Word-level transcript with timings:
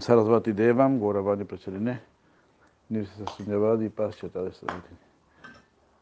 Sarasvati 0.00 0.54
Devam, 0.54 0.98
Gauravani 0.98 1.44
Pracharine, 1.44 2.00
Nirsa 2.90 3.26
Sunyavadi 3.36 3.90
Paschata 3.90 4.42
Desavati. 4.42 4.96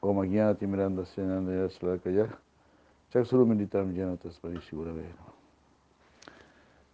Om 0.01 0.19
Agyati 0.19 0.67
Miranda 0.69 1.05
Senanda 1.05 1.51
Yasalakaya, 1.51 2.31
Chaksuru 3.13 3.45
Militam 3.45 3.93
Jena 3.93 4.17
Taspari 4.17 4.61
Shigurave. 4.61 5.05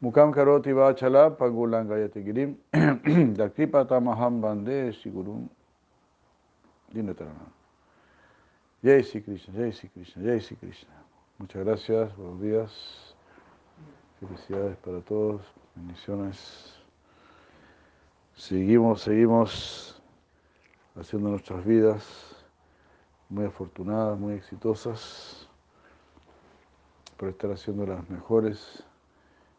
Mukam 0.03 0.33
Karoti 0.35 0.73
Vachala, 0.73 1.31
Pangulangayati 1.37 2.25
Girim, 2.25 2.57
Dakripata 3.37 4.03
Maham 4.03 4.41
Bande 4.41 4.91
Shigurum, 4.95 5.47
Dinatarana. 6.95 7.51
Jai 8.83 9.03
Sri 9.03 9.21
Krishna, 9.21 9.55
Jai 9.59 9.71
Sri 9.73 9.91
Krishna, 9.93 10.23
Jai 10.23 10.39
Sri 10.39 10.57
Krishna. 10.57 10.95
Muchas 11.39 11.65
gracias, 11.65 12.17
buenos 12.17 12.41
días. 12.41 13.15
Felicidades 14.21 14.77
para 14.79 15.01
todos, 15.01 15.43
bendiciones. 15.75 16.84
Seguimos, 18.37 19.03
seguimos 19.03 20.03
haciendo 20.97 21.31
nuestras 21.31 21.65
vidas 21.65 22.37
muy 23.29 23.45
afortunadas, 23.45 24.19
muy 24.19 24.35
exitosas, 24.35 25.49
por 27.17 27.29
estar 27.29 27.53
haciendo 27.53 27.87
las 27.87 28.11
mejores 28.11 28.83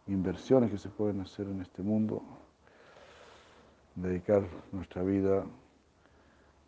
inversiones 0.08 0.72
que 0.72 0.78
se 0.78 0.90
pueden 0.90 1.22
hacer 1.22 1.48
en 1.48 1.62
este 1.62 1.82
mundo, 1.82 2.22
dedicar 3.96 4.44
nuestra 4.74 5.04
vida 5.04 5.46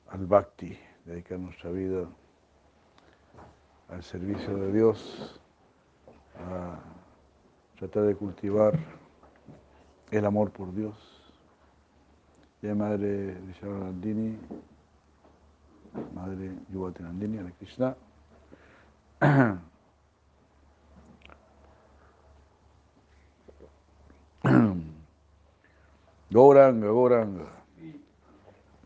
al 0.08 0.26
bhakti, 0.26 0.80
dedicar 1.04 1.40
nuestra 1.40 1.72
vida 1.72 2.08
al 3.90 4.02
servicio 4.02 4.56
de 4.56 4.72
Dios, 4.72 5.42
a 6.40 6.80
tratar 7.78 8.04
de 8.04 8.16
cultivar 8.16 8.80
el 10.10 10.26
amor 10.26 10.52
por 10.52 10.74
Dios. 10.74 11.17
Ya 12.64 12.74
madre 12.76 13.38
Vishal 13.46 13.70
Nandini, 13.70 14.38
madre 16.14 16.52
Yuvati 16.74 17.04
Nandini, 17.04 17.38
de 17.38 17.52
Krishna. 17.60 17.96
Gauranga, 26.32 26.88
Gauranga. 26.88 27.48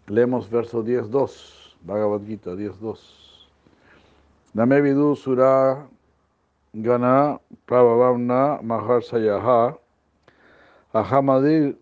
Leemos 0.07 0.49
verso 0.49 0.83
10.2, 0.83 1.77
Bhagavad 1.81 2.25
Gita 2.25 2.51
10.2. 2.51 2.97
Name 4.53 4.81
vidu 4.81 5.15
sura 5.15 5.87
gana 6.75 7.39
prabhavamna 7.65 8.59
maharsayaha 8.61 9.77
ahamadir 10.93 11.75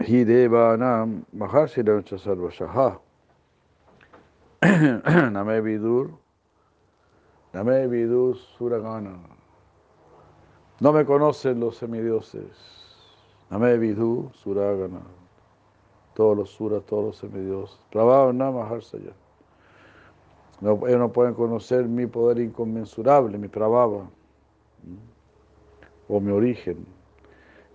hidevanam 0.00 1.24
maharsidamcha 1.36 2.18
sarvashaha. 2.18 2.98
Name 4.62 5.60
vidur, 5.62 6.10
name 7.54 7.88
vidur 7.88 8.36
suragana. 8.58 9.18
No 10.80 10.92
me 10.92 11.04
conocen 11.04 11.60
los 11.60 11.76
semidioses. 11.78 12.56
Name 13.50 13.78
vidu 13.78 14.30
suragana. 14.42 15.02
Todos 16.14 16.36
los 16.36 16.50
suras, 16.50 16.82
todos 16.86 17.04
los 17.04 17.16
semidioses. 17.16 17.78
Prabhavamna 17.92 18.50
maharsaya. 18.50 19.12
No, 20.60 20.86
ellos 20.88 20.98
no 20.98 21.12
pueden 21.12 21.34
conocer 21.34 21.84
mi 21.84 22.06
poder 22.06 22.40
inconmensurable, 22.40 23.38
mi 23.38 23.46
prabhava, 23.46 24.10
o 26.08 26.20
mi 26.20 26.32
origen. 26.32 26.84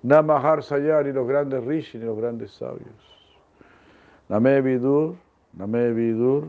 Namahar 0.03 0.61
Sayar, 0.61 1.05
ni 1.05 1.13
los 1.13 1.27
grandes 1.27 1.63
rishis, 1.63 2.01
ni 2.01 2.05
los 2.05 2.17
grandes 2.17 2.51
sabios. 2.51 2.93
Name 4.29 4.61
Vidur, 4.61 5.15
Name 5.53 5.93
Vidur, 5.93 6.47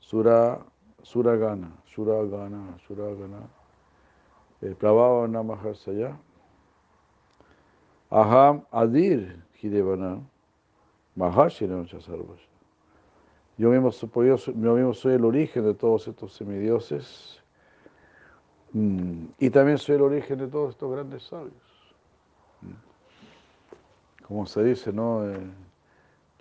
Sura, 0.00 0.60
Suragana, 1.02 1.70
Suragana, 1.86 2.76
Suragana. 2.86 3.48
El 4.60 4.76
prabhava 4.76 5.26
Namahar 5.26 5.74
Sayar. 5.74 6.16
Aham 8.10 8.64
Adir 8.70 9.42
Hidevana, 9.60 10.20
Maharshi 11.16 11.66
Sarvasha. 11.66 12.48
Yo 13.56 13.70
mismo, 13.70 13.90
yo, 13.90 14.36
yo 14.36 14.74
mismo 14.74 14.94
soy 14.94 15.14
el 15.14 15.24
origen 15.24 15.64
de 15.64 15.74
todos 15.74 16.08
estos 16.08 16.34
semidioses 16.34 17.40
y 18.74 19.50
también 19.50 19.78
soy 19.78 19.94
el 19.94 20.02
origen 20.02 20.38
de 20.38 20.48
todos 20.48 20.70
estos 20.70 20.90
grandes 20.90 21.22
sabios. 21.22 21.63
Como 24.26 24.46
se 24.46 24.64
dice, 24.64 24.92
¿no? 24.92 25.22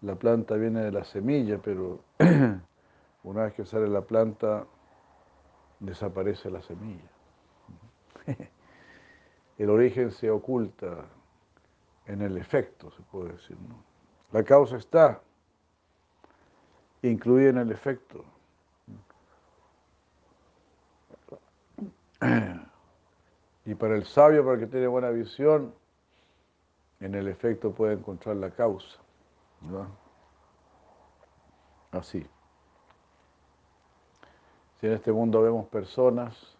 la 0.02 0.16
planta 0.16 0.56
viene 0.56 0.82
de 0.82 0.92
la 0.92 1.04
semilla, 1.06 1.58
pero 1.58 2.02
una 3.24 3.44
vez 3.44 3.54
que 3.54 3.66
sale 3.66 3.88
la 3.88 4.02
planta, 4.02 4.66
desaparece 5.80 6.50
la 6.50 6.62
semilla. 6.62 7.10
El 9.58 9.70
origen 9.70 10.12
se 10.12 10.30
oculta 10.30 11.06
en 12.06 12.22
el 12.22 12.38
efecto, 12.38 12.92
se 12.92 13.02
puede 13.04 13.34
decir. 13.34 13.56
La 14.32 14.44
causa 14.44 14.78
está, 14.78 15.22
incluye 17.02 17.50
en 17.50 17.58
el 17.58 17.72
efecto. 17.72 18.26
Y 23.66 23.76
para 23.76 23.96
el 23.96 24.04
sabio, 24.04 24.44
para 24.44 24.56
el 24.56 24.60
que 24.60 24.68
tiene 24.68 24.88
buena 24.88 25.10
visión, 25.10 25.74
en 27.04 27.16
el 27.16 27.28
efecto 27.28 27.72
puede 27.74 27.94
encontrar 27.96 28.38
la 28.38 28.50
causa. 28.50 28.98
¿no? 29.62 29.88
Así. 31.92 32.26
Si 34.80 34.88
en 34.88 34.94
este 34.94 35.12
mundo 35.12 35.42
vemos 35.42 35.68
personas, 35.68 36.58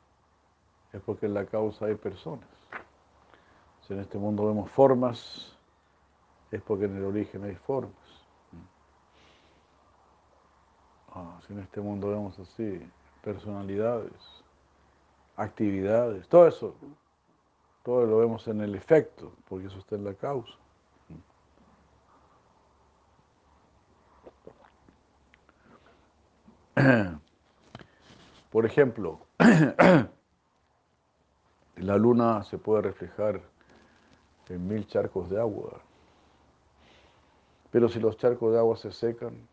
es 0.92 1.02
porque 1.02 1.28
en 1.28 1.34
la 1.34 1.46
causa 1.46 1.86
hay 1.86 1.96
personas. 1.96 2.48
Si 3.88 3.94
en 3.94 4.00
este 4.00 4.18
mundo 4.18 4.46
vemos 4.46 4.70
formas, 4.70 5.58
es 6.52 6.62
porque 6.62 6.86
en 6.86 6.98
el 6.98 7.06
origen 7.06 7.44
hay 7.46 7.56
formas. 7.56 7.94
Ah, 11.16 11.40
si 11.48 11.54
en 11.54 11.60
este 11.60 11.80
mundo 11.80 12.10
vemos 12.10 12.38
así, 12.40 12.86
personalidades, 13.24 14.44
actividades, 15.38 16.28
todo 16.28 16.48
eso, 16.48 16.76
todo 17.84 18.06
lo 18.06 18.18
vemos 18.18 18.48
en 18.48 18.62
el 18.62 18.76
efecto, 18.76 19.34
porque 19.48 19.68
eso 19.68 19.78
está 19.78 19.96
en 19.96 20.06
la 20.06 20.14
causa. 20.14 20.54
Por 28.52 28.66
ejemplo, 28.66 29.20
la 31.76 31.98
luna 31.98 32.44
se 32.44 32.58
puede 32.58 32.82
reflejar 32.84 33.42
en 34.50 34.68
mil 34.68 34.88
charcos 34.88 35.30
de 35.30 35.40
agua, 35.40 35.82
pero 37.72 37.90
si 37.90 38.00
los 38.00 38.18
charcos 38.18 38.54
de 38.54 38.60
agua 38.60 38.78
se 38.78 38.92
secan, 38.92 39.48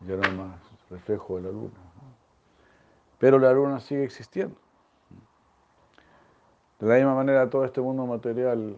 ya 0.00 0.16
no 0.16 0.24
hay 0.24 0.30
más 0.30 0.60
reflejo 0.90 1.36
de 1.36 1.42
la 1.42 1.50
luna. 1.50 1.74
Pero 3.18 3.38
la 3.38 3.52
luna 3.52 3.80
sigue 3.80 4.04
existiendo. 4.04 4.67
De 6.78 6.86
la 6.86 6.94
misma 6.94 7.14
manera, 7.14 7.50
todo 7.50 7.64
este 7.64 7.80
mundo 7.80 8.06
material 8.06 8.76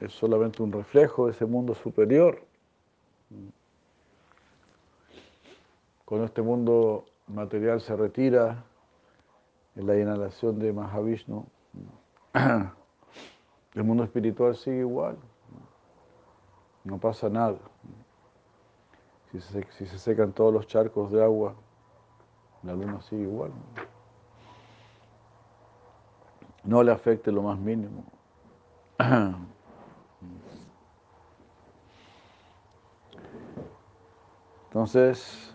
es 0.00 0.12
solamente 0.12 0.62
un 0.62 0.70
reflejo 0.70 1.26
de 1.26 1.32
ese 1.32 1.46
mundo 1.46 1.74
superior. 1.74 2.42
Cuando 6.04 6.26
este 6.26 6.42
mundo 6.42 7.06
material 7.28 7.80
se 7.80 7.96
retira 7.96 8.64
en 9.76 9.86
la 9.86 9.96
inhalación 9.96 10.58
de 10.58 10.74
Mahavishnu, 10.74 11.46
el 12.34 13.84
mundo 13.84 14.04
espiritual 14.04 14.54
sigue 14.54 14.80
igual. 14.80 15.16
No 16.84 16.98
pasa 16.98 17.30
nada. 17.30 17.56
Si 19.30 19.40
se, 19.40 19.66
si 19.78 19.86
se 19.86 19.98
secan 19.98 20.32
todos 20.32 20.52
los 20.52 20.66
charcos 20.66 21.10
de 21.10 21.24
agua, 21.24 21.54
la 22.62 22.74
luna 22.74 23.00
sigue 23.00 23.22
igual. 23.22 23.52
No 26.64 26.82
le 26.82 26.92
afecte 26.92 27.32
lo 27.32 27.42
más 27.42 27.58
mínimo. 27.58 28.04
Entonces, 34.68 35.54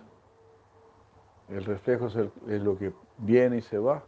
el 1.50 1.66
reflejo 1.66 2.08
es, 2.08 2.62
lo 2.62 2.78
que 2.78 2.94
viene 3.18 3.58
y 3.58 3.62
se 3.62 3.80
va, 3.80 4.04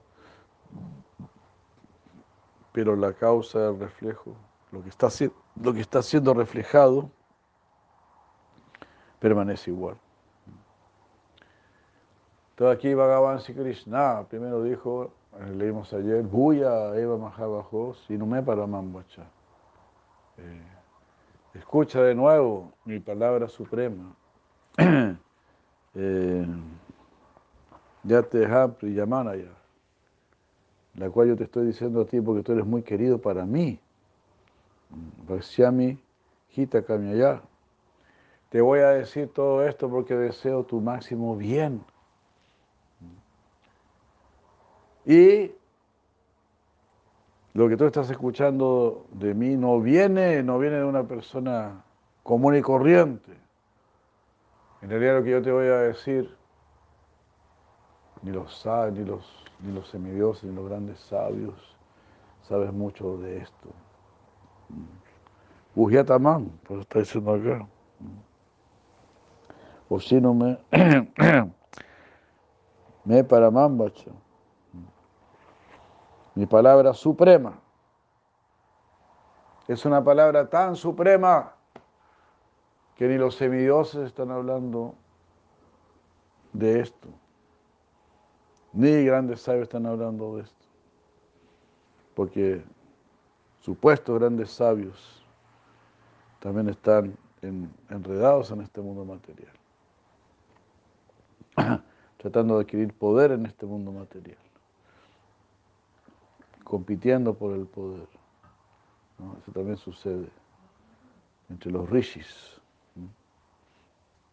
pero 2.72 2.96
la 2.96 3.14
causa 3.14 3.60
del 3.60 3.80
reflejo, 3.80 4.36
lo 4.72 4.84
que 4.84 4.90
está, 4.90 5.08
lo 5.62 5.74
que 5.74 5.82
está 5.82 6.04
siendo 6.04 6.34
reflejado, 6.34 7.10
permanece 9.20 9.72
igual. 9.72 9.98
Entonces 12.52 12.78
aquí 12.78 12.94
Bhagavan 12.94 13.40
Krishna 13.40 14.26
primero 14.30 14.62
dijo, 14.62 15.14
leímos 15.56 15.94
ayer, 15.94 16.24
Bhuya 16.24 16.96
Eva 16.98 17.18
Mahavajo, 17.18 17.96
Sinume 18.08 18.42
Paramambacha. 18.42 19.24
eh, 20.38 20.62
escucha 21.54 22.02
de 22.02 22.16
nuevo 22.16 22.72
mi 22.86 23.00
palabra 23.00 23.48
suprema. 23.48 24.16
eh, 25.96 26.48
ya 28.04 28.24
te 28.24 28.48
y 28.82 28.94
llamana 28.94 29.36
ya, 29.36 29.52
la 30.96 31.10
cual 31.10 31.30
yo 31.30 31.36
te 31.36 31.44
estoy 31.44 31.68
diciendo 31.68 32.02
a 32.02 32.06
ti 32.06 32.22
porque 32.22 32.44
tú 32.44 32.54
eres 32.54 32.66
muy 32.66 32.82
querido 32.82 33.20
para 33.20 33.46
mí. 33.46 33.80
Vaxiami 35.28 36.00
Hita 36.56 36.80
allá. 36.88 37.42
Te 38.50 38.62
voy 38.62 38.80
a 38.80 38.90
decir 38.90 39.32
todo 39.32 39.64
esto 39.64 39.90
porque 39.90 40.16
deseo 40.16 40.64
tu 40.64 40.82
máximo 40.82 41.36
bien. 41.36 41.84
Y 45.10 45.52
lo 47.54 47.68
que 47.68 47.76
tú 47.76 47.86
estás 47.86 48.12
escuchando 48.12 49.08
de 49.10 49.34
mí 49.34 49.56
no 49.58 49.82
viene, 49.82 50.44
no 50.44 50.60
viene 50.60 50.76
de 50.76 50.84
una 50.84 51.04
persona 51.08 51.84
común 52.22 52.56
y 52.56 52.62
corriente. 52.62 53.36
En 54.84 54.92
realidad 54.92 55.16
lo 55.16 55.24
que 55.24 55.32
yo 55.32 55.42
te 55.42 55.52
voy 55.52 55.66
a 55.66 55.78
decir, 55.78 56.38
ni 58.22 58.32
los 58.32 58.64
ni 58.94 59.04
los, 59.04 59.46
ni 59.62 59.74
los 59.74 59.90
semidioses, 59.90 60.44
ni 60.44 60.56
los 60.56 60.70
grandes 60.70 61.00
sabios, 61.00 61.76
sabes 62.44 62.72
mucho 62.72 63.18
de 63.18 63.38
esto. 63.38 63.70
Ujiatamán, 65.76 66.52
pues 66.68 66.82
está 66.82 67.00
diciendo 67.00 67.34
acá. 67.34 67.68
O 69.90 70.00
si 70.00 70.22
no 70.22 70.36
me, 70.36 70.60
me 73.06 73.24
para 73.24 73.50
mi 76.40 76.46
palabra 76.46 76.94
suprema. 76.94 77.60
Es 79.68 79.84
una 79.84 80.02
palabra 80.02 80.50
tan 80.50 80.78
suprema 80.78 81.54
que 82.96 83.10
ni 83.10 83.18
los 83.18 83.36
semidioses 83.36 84.08
están 84.08 84.32
hablando 84.32 84.96
de 86.54 86.80
esto, 86.80 87.10
ni 88.72 89.04
grandes 89.04 89.42
sabios 89.42 89.64
están 89.64 89.86
hablando 89.86 90.38
de 90.38 90.44
esto, 90.44 90.66
porque 92.16 92.64
supuestos 93.60 94.18
grandes 94.18 94.50
sabios 94.50 95.22
también 96.40 96.70
están 96.70 97.18
enredados 97.90 98.50
en 98.52 98.62
este 98.62 98.80
mundo 98.80 99.04
material, 99.04 99.54
tratando 102.18 102.56
de 102.56 102.62
adquirir 102.62 102.94
poder 102.94 103.32
en 103.32 103.46
este 103.46 103.66
mundo 103.66 103.92
material 103.92 104.49
compitiendo 106.70 107.34
por 107.34 107.56
el 107.56 107.66
poder. 107.66 108.08
Eso 109.42 109.52
también 109.52 109.76
sucede 109.76 110.30
entre 111.50 111.72
los 111.72 111.90
rishis. 111.90 112.62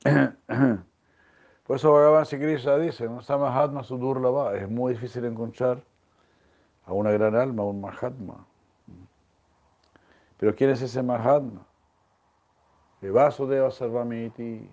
Por 1.67 1.77
eso 1.77 1.93
Bhagavan 1.93 2.27
Sikrishna 2.27 2.77
dice, 2.77 3.09
¿no? 3.09 3.23
Samahatma 3.23 3.83
Sudurlava, 3.83 4.55
es 4.55 4.69
muy 4.69 4.93
difícil 4.93 5.25
encontrar 5.25 5.83
a 6.85 6.93
una 6.93 7.11
gran 7.11 7.35
alma, 7.35 7.65
un 7.65 7.81
Mahatma. 7.81 8.47
Pero 10.37 10.55
¿quién 10.55 10.71
es 10.71 10.83
ese 10.83 11.03
Mahatma? 11.03 11.67
Vasudeva 13.01 13.71
Sarvamiti. 13.71 14.71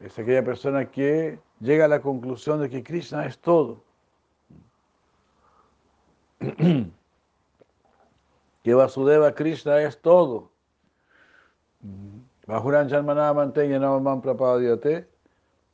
Es 0.00 0.18
aquella 0.18 0.44
persona 0.44 0.90
que 0.90 1.40
llega 1.60 1.86
a 1.86 1.88
la 1.88 2.00
conclusión 2.00 2.60
de 2.60 2.70
que 2.70 2.82
Krishna 2.82 3.26
es 3.26 3.38
todo 3.38 3.82
que 8.62 8.74
Vasudeva 8.74 9.32
Krishna 9.34 9.80
es 9.82 10.00
todo. 10.00 10.50
Bajuran 12.46 12.88
Janmana 12.88 13.32
Manteña 13.32 13.78
Namaman 13.78 14.20
Prapadyate, 14.20 15.06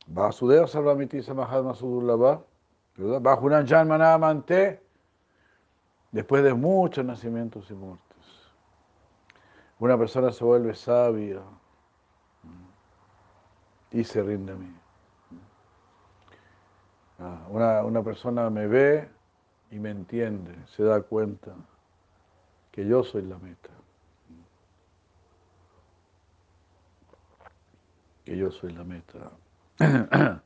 Vasudeva 0.07 0.67
Sarvamiti 0.67 1.21
Samahadma 1.21 1.73
Sudurlava, 1.73 2.43
Bajuran 2.97 3.67
Janmana 3.67 4.17
Mante, 4.17 4.81
después 6.11 6.43
de 6.43 6.53
muchos 6.53 7.05
nacimientos 7.05 7.69
y 7.71 7.73
muertes. 7.73 8.05
Una 9.79 9.97
persona 9.97 10.31
se 10.31 10.43
vuelve 10.43 10.75
sabia 10.75 11.41
y 13.91 14.03
se 14.03 14.21
rinde 14.21 14.53
a 14.53 14.55
mí. 14.55 14.75
Ah, 17.19 17.47
una, 17.49 17.83
una 17.83 18.03
persona 18.03 18.49
me 18.49 18.67
ve 18.67 19.09
y 19.71 19.79
me 19.79 19.91
entiende, 19.91 20.55
se 20.75 20.83
da 20.83 21.01
cuenta 21.01 21.53
que 22.71 22.85
yo 22.85 23.03
soy 23.03 23.23
la 23.23 23.37
meta. 23.37 23.69
Que 28.25 28.37
yo 28.37 28.51
soy 28.51 28.71
la 28.73 28.83
meta. 28.83 29.31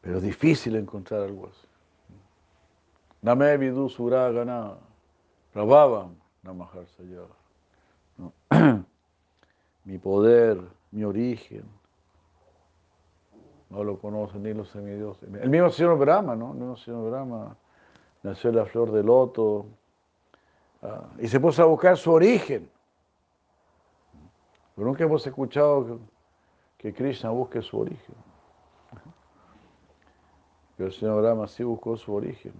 Pero 0.00 0.16
es 0.16 0.22
difícil 0.22 0.76
encontrar 0.76 1.22
algo 1.22 1.48
así. 1.48 1.66
Name 3.22 3.56
vidu 3.58 3.88
suragana 3.88 4.78
prabhavam 5.52 6.16
namahar 6.42 6.86
¿no? 8.16 8.32
Mi 9.84 9.98
poder, 9.98 10.60
mi 10.92 11.04
origen, 11.04 11.64
no 13.70 13.84
lo 13.84 13.98
conocen 13.98 14.42
ni 14.42 14.52
los 14.52 14.68
semidioses. 14.68 15.32
El 15.32 15.48
mismo 15.48 15.70
señor 15.70 15.96
Brahma, 15.96 16.34
¿no? 16.34 16.52
El 16.52 16.58
mismo 16.58 16.76
señor 16.76 17.08
Brahma 17.08 17.56
nació 18.22 18.50
en 18.50 18.56
la 18.56 18.66
flor 18.66 18.90
de 18.90 19.02
loto 19.02 19.66
ah, 20.82 21.08
y 21.18 21.28
se 21.28 21.38
puso 21.38 21.62
a 21.62 21.66
buscar 21.66 21.96
su 21.96 22.12
origen. 22.12 22.68
Pero 24.74 24.88
nunca 24.88 25.04
hemos 25.04 25.24
escuchado 25.26 26.00
que, 26.76 26.92
Krishna 26.92 27.30
busque 27.30 27.62
su 27.62 27.78
origen. 27.78 28.14
Pero 30.76 30.88
el 30.88 30.92
señor 30.92 31.22
Brahma 31.22 31.46
sí 31.46 31.62
buscó 31.62 31.96
su 31.96 32.12
origen. 32.12 32.52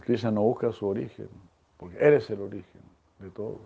Krishna 0.00 0.30
no 0.30 0.42
busca 0.42 0.72
su 0.72 0.86
origen, 0.86 1.28
porque 1.76 1.96
eres 1.98 2.28
el 2.30 2.40
origen 2.40 2.82
de 3.18 3.30
todo. 3.30 3.60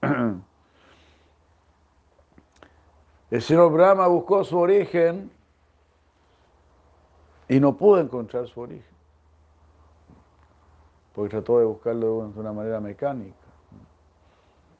El 3.32 3.40
señor 3.40 3.72
Brahma 3.72 4.08
buscó 4.08 4.44
su 4.44 4.58
origen 4.58 5.30
y 7.48 7.58
no 7.60 7.74
pudo 7.78 7.98
encontrar 7.98 8.46
su 8.46 8.60
origen, 8.60 8.94
porque 11.14 11.30
trató 11.30 11.58
de 11.58 11.64
buscarlo 11.64 12.28
de 12.28 12.38
una 12.38 12.52
manera 12.52 12.78
mecánica. 12.78 13.34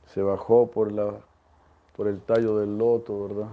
Se 0.04 0.20
bajó 0.20 0.70
por, 0.70 0.92
la, 0.92 1.14
por 1.96 2.08
el 2.08 2.20
tallo 2.20 2.58
del 2.58 2.76
loto, 2.76 3.26
¿verdad? 3.26 3.48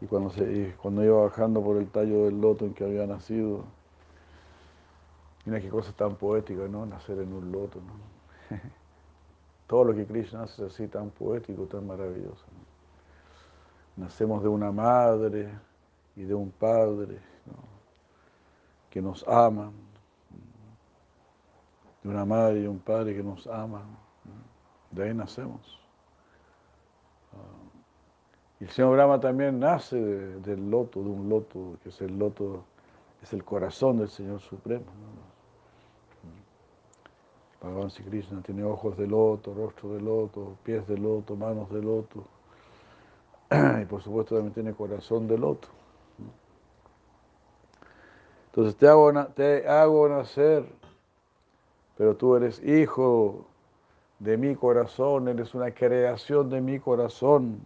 Y 0.00 0.06
cuando, 0.06 0.30
se, 0.30 0.72
cuando 0.80 1.02
iba 1.02 1.22
bajando 1.22 1.60
por 1.60 1.76
el 1.76 1.90
tallo 1.90 2.26
del 2.26 2.40
loto 2.40 2.66
en 2.66 2.74
que 2.74 2.84
había 2.84 3.08
nacido, 3.08 3.64
mira 5.44 5.60
qué 5.60 5.68
cosa 5.68 5.92
tan 5.94 6.14
poética, 6.14 6.68
¿no? 6.68 6.86
Nacer 6.86 7.18
en 7.18 7.32
un 7.32 7.50
loto, 7.50 7.80
¿no? 7.80 8.56
Todo 9.66 9.82
lo 9.82 9.94
que 9.96 10.06
Krishna 10.06 10.44
hace 10.44 10.64
es 10.64 10.74
así 10.74 10.86
tan 10.86 11.10
poético, 11.10 11.64
tan 11.64 11.88
maravilloso. 11.88 12.44
Nacemos 14.00 14.42
de 14.42 14.48
una 14.48 14.72
madre 14.72 15.50
y 16.16 16.22
de 16.22 16.34
un 16.34 16.50
padre 16.52 17.18
que 18.88 19.02
nos 19.02 19.28
aman, 19.28 19.72
de 22.02 22.08
una 22.08 22.24
madre 22.24 22.62
y 22.62 22.66
un 22.66 22.78
padre 22.78 23.14
que 23.14 23.22
nos 23.22 23.46
aman. 23.46 23.84
De 24.90 25.04
ahí 25.04 25.12
nacemos. 25.12 25.78
Y 28.58 28.64
el 28.64 28.70
Señor 28.70 28.92
Brahma 28.92 29.20
también 29.20 29.60
nace 29.60 29.98
del 29.98 30.70
loto, 30.70 31.02
de 31.02 31.10
un 31.10 31.28
loto, 31.28 31.76
que 31.82 31.90
es 31.90 32.00
el 32.00 32.18
loto, 32.18 32.64
es 33.20 33.34
el 33.34 33.44
corazón 33.44 33.98
del 33.98 34.08
Señor 34.08 34.40
Supremo. 34.40 34.86
Bhagavan 37.60 37.90
Krishna 37.90 38.40
tiene 38.40 38.64
ojos 38.64 38.96
de 38.96 39.06
loto, 39.06 39.52
rostro 39.52 39.92
de 39.92 40.00
loto, 40.00 40.56
pies 40.64 40.88
de 40.88 40.96
loto, 40.96 41.36
manos 41.36 41.68
de 41.68 41.82
loto 41.82 42.24
y 43.50 43.84
por 43.86 44.02
supuesto 44.02 44.36
también 44.36 44.54
tiene 44.54 44.74
corazón 44.74 45.26
de 45.26 45.38
loto. 45.38 45.68
Entonces 48.46 48.76
te 48.76 48.88
hago, 48.88 49.12
te 49.28 49.68
hago 49.68 50.08
nacer, 50.08 50.64
pero 51.96 52.16
tú 52.16 52.36
eres 52.36 52.62
hijo 52.64 53.46
de 54.18 54.36
mi 54.36 54.54
corazón, 54.54 55.28
eres 55.28 55.54
una 55.54 55.72
creación 55.72 56.50
de 56.50 56.60
mi 56.60 56.78
corazón. 56.78 57.60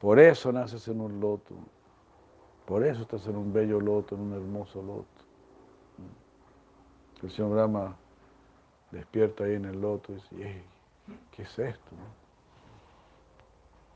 Por 0.00 0.18
eso 0.18 0.52
naces 0.52 0.86
en 0.88 1.00
un 1.00 1.20
loto. 1.20 1.54
Por 2.66 2.84
eso 2.84 3.02
estás 3.02 3.26
en 3.26 3.36
un 3.36 3.52
bello 3.52 3.80
loto, 3.80 4.14
en 4.14 4.22
un 4.22 4.32
hermoso 4.34 4.82
loto. 4.82 5.06
El 7.22 7.30
señor 7.30 7.52
Brahma 7.52 7.96
despierta 8.90 9.44
ahí 9.44 9.54
en 9.54 9.64
el 9.64 9.80
loto 9.80 10.12
y 10.12 10.14
dice, 10.16 10.62
¿qué 11.30 11.42
es 11.42 11.58
esto? 11.58 11.90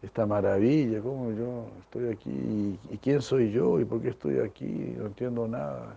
Esta 0.02 0.26
maravilla, 0.26 1.00
cómo 1.00 1.32
yo 1.32 1.66
estoy 1.80 2.12
aquí, 2.12 2.78
y, 2.90 2.98
quién 2.98 3.22
soy 3.22 3.50
yo, 3.50 3.80
y 3.80 3.84
por 3.84 4.00
qué 4.02 4.10
estoy 4.10 4.38
aquí, 4.38 4.94
no 4.96 5.06
entiendo 5.06 5.48
nada. 5.48 5.96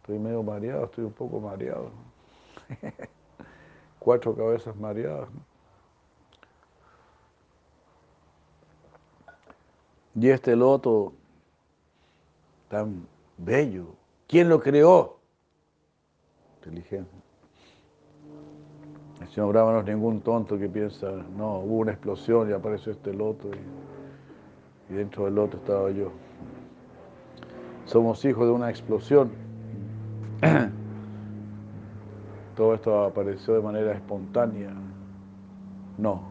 estoy 0.00 0.18
medio 0.18 0.42
mareado, 0.42 0.84
estoy 0.84 1.04
un 1.04 1.12
poco 1.12 1.40
mareado. 1.40 1.90
Cuatro 3.98 4.34
cabezas 4.34 4.76
mareadas. 4.76 5.28
Y 10.14 10.28
este 10.28 10.54
loto 10.54 11.14
tan 12.68 13.06
bello, 13.38 13.94
¿quién 14.26 14.48
lo 14.48 14.60
creó? 14.60 15.18
Inteligencia. 16.56 17.21
El 19.22 19.28
señor 19.28 19.50
Brahma 19.50 19.72
no 19.72 19.78
es 19.78 19.86
ningún 19.86 20.20
tonto 20.20 20.58
que 20.58 20.68
piensa, 20.68 21.08
no, 21.36 21.60
hubo 21.60 21.76
una 21.76 21.92
explosión 21.92 22.50
y 22.50 22.52
apareció 22.52 22.90
este 22.90 23.14
loto 23.14 23.50
y, 24.90 24.94
dentro 24.94 25.26
del 25.26 25.36
loto 25.36 25.58
estaba 25.58 25.92
yo. 25.92 26.10
Somos 27.84 28.24
hijos 28.24 28.46
de 28.46 28.52
una 28.52 28.68
explosión. 28.68 29.30
Todo 32.56 32.74
esto 32.74 33.04
apareció 33.04 33.54
de 33.54 33.62
manera 33.62 33.92
espontánea. 33.92 34.72
No. 35.98 36.22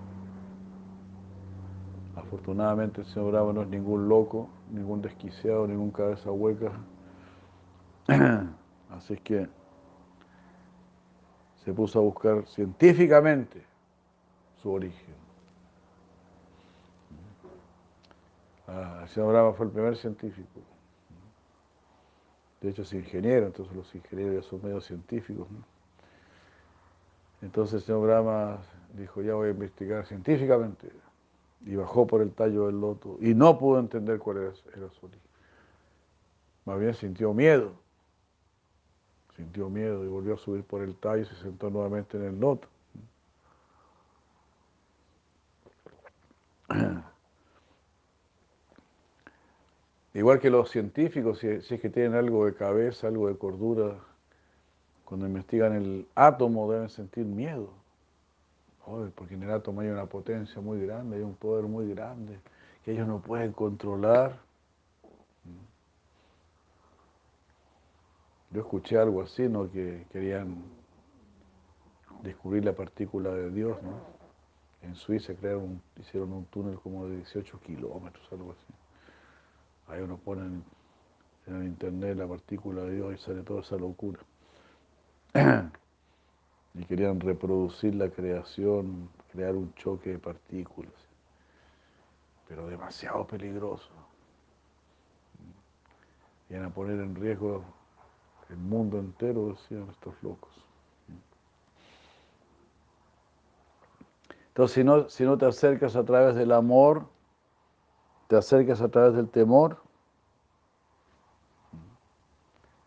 Afortunadamente 2.18 3.02
el 3.02 3.08
señor 3.08 3.32
Brahma 3.32 3.54
no 3.54 3.62
es 3.62 3.70
ningún 3.70 4.10
loco, 4.10 4.50
ningún 4.70 5.02
desquiciado, 5.02 5.66
ningún 5.66 5.92
cabeza 5.92 6.30
hueca. 6.30 6.72
Así 8.90 9.16
que 9.16 9.48
se 11.64 11.74
puso 11.74 12.00
a 12.00 12.02
buscar 12.02 12.48
científicamente 12.48 13.62
su 14.62 14.72
origen. 14.72 15.16
Ah, 18.68 19.02
el 19.04 19.10
señor 19.10 19.32
Brahma 19.32 19.54
fue 19.54 19.66
el 19.66 19.72
primer 19.72 19.96
científico. 19.96 20.62
De 22.62 22.70
hecho 22.70 22.84
es 22.84 22.94
ingeniero, 22.94 23.48
entonces 23.48 23.76
los 23.76 23.94
ingenieros 23.94 24.46
son 24.46 24.62
medio 24.64 24.82
científicos. 24.82 25.48
Entonces 27.42 27.76
el 27.76 27.82
señor 27.82 28.04
Brahma 28.04 28.60
dijo, 28.94 29.22
ya 29.22 29.34
voy 29.34 29.48
a 29.48 29.52
investigar 29.52 30.06
científicamente 30.06 30.92
y 31.66 31.76
bajó 31.76 32.08
por 32.08 32.22
el 32.22 32.32
tallo 32.32 32.68
del 32.68 32.80
loto 32.80 33.18
y 33.20 33.34
no 33.34 33.58
pudo 33.58 33.80
entender 33.80 34.20
cuál 34.20 34.38
era, 34.38 34.54
su 34.54 35.06
origen. 35.06 35.32
Más 36.66 36.80
bien 36.80 36.94
sintió 36.94 37.34
miedo, 37.34 37.74
sintió 39.44 39.70
miedo 39.70 40.04
y 40.04 40.08
volvió 40.08 40.34
a 40.36 40.38
subir 40.38 40.64
por 40.64 40.82
el 40.82 40.96
tallo 40.96 41.24
y 41.24 41.26
se 41.26 41.36
sentó 41.36 41.70
nuevamente 41.70 42.18
en 42.18 42.24
el 42.24 42.40
loto. 42.40 42.68
Igual 50.14 50.40
que 50.40 50.50
los 50.50 50.70
científicos, 50.70 51.40
si, 51.40 51.48
es 51.48 51.68
que 51.68 51.90
tienen 51.90 52.16
algo 52.16 52.46
de 52.46 52.54
cabeza, 52.54 53.08
algo 53.08 53.28
de 53.28 53.38
cordura, 53.38 53.96
cuando 55.06 55.28
investigan 55.28 55.74
el 55.74 56.08
átomo 56.16 56.72
deben 56.72 56.90
sentir 56.90 57.26
miedo 57.26 57.82
porque 59.16 59.36
en 59.36 59.44
el 59.44 59.52
átomo 59.52 59.82
hay 59.82 59.88
una 59.88 60.06
potencia 60.06 60.62
muy 60.62 60.86
grande, 60.86 61.18
hay 61.18 61.24
un 61.24 61.36
poder 61.36 61.66
muy 61.66 61.94
grande 61.94 62.40
que 62.84 62.92
ellos 62.92 63.08
no 63.08 63.22
pueden 63.22 63.52
controlar. 63.54 64.40
Yo 68.52 68.62
escuché 68.62 68.98
algo 68.98 69.22
así, 69.22 69.48
¿no? 69.48 69.72
Que 69.72 70.06
querían 70.12 70.62
descubrir 72.22 72.66
la 72.66 72.74
partícula 72.74 73.32
de 73.32 73.50
Dios, 73.50 73.82
¿no? 73.82 74.00
En 74.82 74.96
Suiza 74.96 75.34
crearon, 75.36 75.82
hicieron 75.98 76.34
un 76.34 76.46
túnel 76.46 76.78
como 76.80 77.08
de 77.08 77.18
18 77.18 77.60
kilómetros, 77.62 78.28
algo 78.32 78.52
así. 78.52 78.74
Ahí 79.88 80.02
uno 80.02 80.18
pone 80.18 80.42
en, 80.42 80.64
en 81.48 81.66
internet 81.66 82.18
la 82.18 82.28
partícula 82.28 82.84
de 82.84 82.96
Dios 82.96 83.14
y 83.14 83.18
sale 83.18 83.44
toda 83.44 83.62
esa 83.62 83.78
locura. 83.78 84.20
y 86.74 86.84
querían 86.86 87.20
reproducir 87.20 87.96
la 87.96 88.10
creación, 88.10 89.10
crear 89.32 89.56
un 89.56 89.74
choque 89.76 90.10
de 90.12 90.20
partículas, 90.20 90.94
pero 92.48 92.68
demasiado 92.68 93.26
peligroso. 93.28 93.90
Iban 96.50 96.66
a 96.66 96.70
poner 96.74 97.00
en 97.00 97.16
riesgo 97.16 97.64
el 98.52 98.58
mundo 98.58 99.00
entero, 99.00 99.50
decían 99.50 99.88
estos 99.90 100.14
locos. 100.22 100.52
Entonces, 104.50 104.76
si 104.76 104.84
no, 104.84 105.10
si 105.10 105.24
no 105.24 105.38
te 105.38 105.46
acercas 105.46 105.96
a 105.96 106.04
través 106.04 106.36
del 106.36 106.52
amor, 106.52 107.08
te 108.28 108.36
acercas 108.36 108.82
a 108.82 108.90
través 108.90 109.16
del 109.16 109.30
temor, 109.30 109.78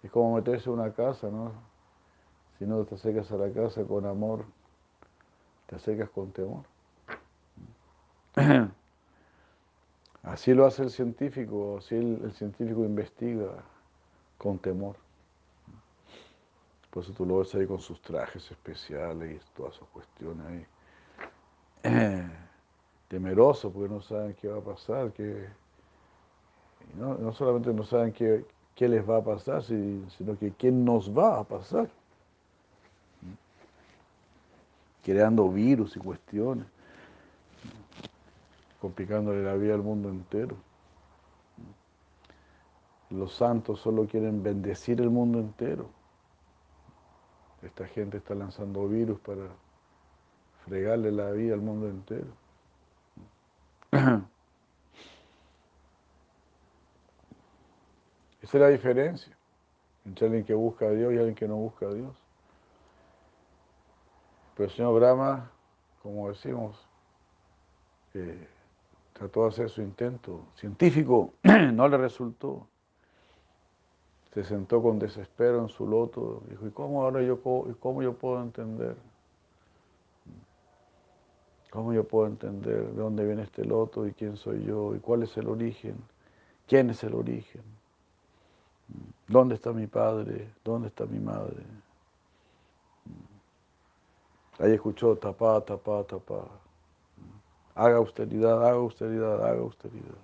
es 0.02 0.10
como 0.10 0.36
meterse 0.36 0.68
en 0.68 0.78
una 0.78 0.92
casa, 0.92 1.30
¿no? 1.30 1.52
Si 2.58 2.66
no 2.66 2.84
te 2.84 2.94
acercas 2.94 3.32
a 3.32 3.36
la 3.36 3.50
casa 3.50 3.82
con 3.84 4.04
amor, 4.04 4.44
te 5.66 5.76
acercas 5.76 6.10
con 6.10 6.30
temor. 6.32 6.64
Así 10.24 10.54
lo 10.54 10.64
hace 10.64 10.82
el 10.82 10.90
científico, 10.90 11.76
así 11.78 11.96
el, 11.96 12.32
científico 12.32 12.82
investiga 12.82 13.62
con 14.38 14.58
temor. 14.58 14.96
Por 16.94 17.02
eso 17.02 17.12
tú 17.12 17.26
lo 17.26 17.38
ves 17.38 17.52
ahí 17.56 17.66
con 17.66 17.80
sus 17.80 18.00
trajes 18.00 18.48
especiales 18.52 19.32
y 19.32 19.56
todas 19.56 19.74
sus 19.74 19.88
cuestiones 19.88 20.46
ahí. 20.46 20.64
Temeroso 23.08 23.72
porque 23.72 23.92
no 23.92 24.00
saben 24.00 24.34
qué 24.34 24.46
va 24.46 24.58
a 24.58 24.62
pasar, 24.62 25.12
que 25.12 25.48
no, 26.96 27.16
no 27.16 27.32
solamente 27.32 27.74
no 27.74 27.82
saben 27.82 28.12
qué, 28.12 28.44
qué 28.76 28.88
les 28.88 29.08
va 29.10 29.16
a 29.16 29.24
pasar, 29.24 29.64
sino 29.64 30.38
que 30.38 30.52
qué 30.52 30.70
nos 30.70 31.10
va 31.10 31.40
a 31.40 31.42
pasar 31.42 31.90
creando 35.02 35.48
virus 35.48 35.96
y 35.96 35.98
cuestiones, 35.98 36.64
complicándole 38.80 39.42
la 39.42 39.54
vida 39.54 39.74
al 39.74 39.82
mundo 39.82 40.10
entero. 40.10 40.54
Los 43.10 43.34
santos 43.34 43.80
solo 43.80 44.06
quieren 44.06 44.44
bendecir 44.44 45.00
el 45.00 45.10
mundo 45.10 45.40
entero. 45.40 45.88
Esta 47.64 47.86
gente 47.86 48.18
está 48.18 48.34
lanzando 48.34 48.86
virus 48.88 49.18
para 49.20 49.48
fregarle 50.66 51.10
la 51.10 51.30
vida 51.30 51.54
al 51.54 51.60
mundo 51.60 51.88
entero. 51.88 52.26
Esa 58.42 58.58
es 58.58 58.60
la 58.60 58.68
diferencia 58.68 59.34
entre 60.04 60.26
alguien 60.26 60.44
que 60.44 60.52
busca 60.52 60.84
a 60.86 60.90
Dios 60.90 61.14
y 61.14 61.16
alguien 61.16 61.34
que 61.34 61.48
no 61.48 61.56
busca 61.56 61.86
a 61.86 61.94
Dios. 61.94 62.14
Pero 64.54 64.68
el 64.68 64.76
señor 64.76 64.94
Brahma, 65.00 65.50
como 66.02 66.28
decimos, 66.28 66.86
eh, 68.12 68.46
trató 69.14 69.44
de 69.44 69.48
hacer 69.48 69.70
su 69.70 69.80
intento 69.80 70.44
científico, 70.54 71.32
no 71.42 71.88
le 71.88 71.96
resultó. 71.96 72.68
Se 74.34 74.42
sentó 74.42 74.82
con 74.82 74.98
desespero 74.98 75.60
en 75.60 75.68
su 75.68 75.86
loto, 75.86 76.42
dijo, 76.48 76.66
¿y 76.66 76.70
cómo 76.70 77.04
ahora 77.04 77.22
yo, 77.22 77.40
cómo 77.40 78.02
yo 78.02 78.14
puedo 78.14 78.42
entender? 78.42 78.96
¿Cómo 81.70 81.92
yo 81.92 82.04
puedo 82.04 82.26
entender 82.26 82.86
de 82.86 83.00
dónde 83.00 83.24
viene 83.24 83.42
este 83.42 83.64
loto 83.64 84.06
y 84.06 84.12
quién 84.12 84.36
soy 84.36 84.64
yo 84.64 84.94
y 84.94 84.98
cuál 84.98 85.22
es 85.22 85.36
el 85.36 85.48
origen? 85.48 85.96
¿Quién 86.66 86.90
es 86.90 87.04
el 87.04 87.14
origen? 87.14 87.62
¿Dónde 89.28 89.54
está 89.54 89.72
mi 89.72 89.86
padre? 89.86 90.52
¿Dónde 90.64 90.88
está 90.88 91.06
mi 91.06 91.18
madre? 91.20 91.62
Ahí 94.58 94.72
escuchó 94.72 95.16
tapá, 95.16 95.60
tapá, 95.60 96.04
tapá. 96.04 96.44
Haga 97.74 97.96
austeridad, 97.96 98.64
haga 98.66 98.76
austeridad, 98.76 99.44
haga 99.44 99.60
austeridad. 99.60 100.18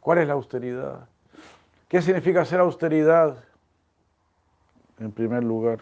¿Cuál 0.00 0.18
es 0.18 0.28
la 0.28 0.34
austeridad? 0.34 1.08
¿Qué 1.88 2.02
significa 2.02 2.40
hacer 2.40 2.60
austeridad? 2.60 3.44
En 4.98 5.12
primer 5.12 5.44
lugar, 5.44 5.80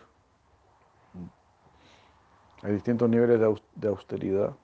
hay 2.62 2.72
distintos 2.72 3.08
niveles 3.08 3.40
de 3.74 3.88
austeridad. 3.88 4.54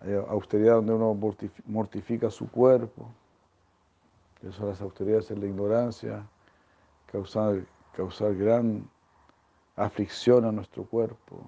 Hay 0.00 0.14
austeridad 0.28 0.76
donde 0.76 0.94
uno 0.94 1.14
mortifica 1.66 2.30
su 2.30 2.50
cuerpo. 2.50 3.12
Eso 4.42 4.66
las 4.66 4.80
austeridades 4.80 5.30
en 5.30 5.40
la 5.40 5.46
ignorancia, 5.46 6.26
causar 7.06 7.64
causar 7.92 8.34
gran 8.34 8.88
aflicción 9.76 10.44
a 10.44 10.52
nuestro 10.52 10.84
cuerpo. 10.84 11.46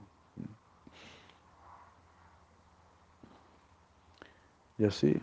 Y 4.79 4.85
así. 4.85 5.21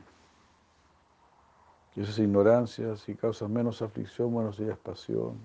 Y 1.96 2.02
esa 2.02 2.12
es 2.12 2.20
ignorancia, 2.20 2.96
si 2.96 3.16
causas 3.16 3.50
menos 3.50 3.82
aflicción, 3.82 4.54
si 4.54 4.64
es 4.64 4.78
pasión. 4.78 5.38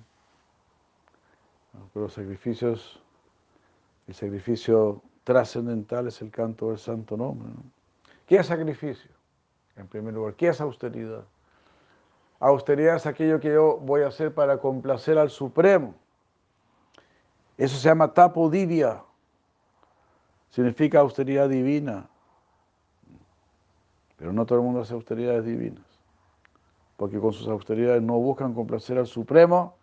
Pero 1.93 2.05
los 2.05 2.12
sacrificios, 2.12 3.03
el 4.07 4.15
sacrificio 4.15 5.03
trascendental 5.25 6.07
es 6.07 6.23
el 6.23 6.31
canto 6.31 6.69
del 6.69 6.79
santo 6.79 7.17
nombre. 7.17 7.50
¿Qué 8.26 8.37
es 8.37 8.47
sacrificio? 8.47 9.11
En 9.76 9.88
primer 9.88 10.15
lugar, 10.15 10.35
¿qué 10.35 10.49
es 10.49 10.61
austeridad? 10.61 11.25
austeridad 12.38 12.97
es 12.97 13.07
aquello 13.07 13.41
que 13.41 13.53
yo 13.53 13.79
voy 13.79 14.03
a 14.03 14.09
hacer 14.09 14.35
para 14.35 14.59
complacer 14.59 15.19
al 15.19 15.31
Supremo. 15.31 15.95
Eso 17.57 17.76
se 17.76 17.88
llama 17.88 18.12
tapo 18.12 18.50
divia. 18.50 19.03
Significa 20.50 21.00
austeridad 21.00 21.49
divina. 21.49 22.09
Pero 24.17 24.33
no 24.33 24.45
todo 24.45 24.59
el 24.59 24.65
mundo 24.65 24.81
hace 24.81 24.95
austeridades 24.95 25.45
divinas. 25.45 25.86
Porque 26.97 27.19
con 27.19 27.33
sus 27.33 27.49
austeridades 27.49 28.03
no 28.03 28.15
buscan 28.19 28.55
complacer 28.55 28.99
al 28.99 29.07
Supremo, 29.07 29.76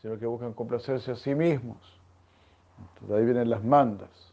sino 0.00 0.18
que 0.18 0.26
buscan 0.26 0.52
complacerse 0.52 1.12
a 1.12 1.16
sí 1.16 1.34
mismos. 1.34 1.98
Entonces 2.78 3.16
ahí 3.16 3.24
vienen 3.24 3.50
las 3.50 3.64
mandas. 3.64 4.32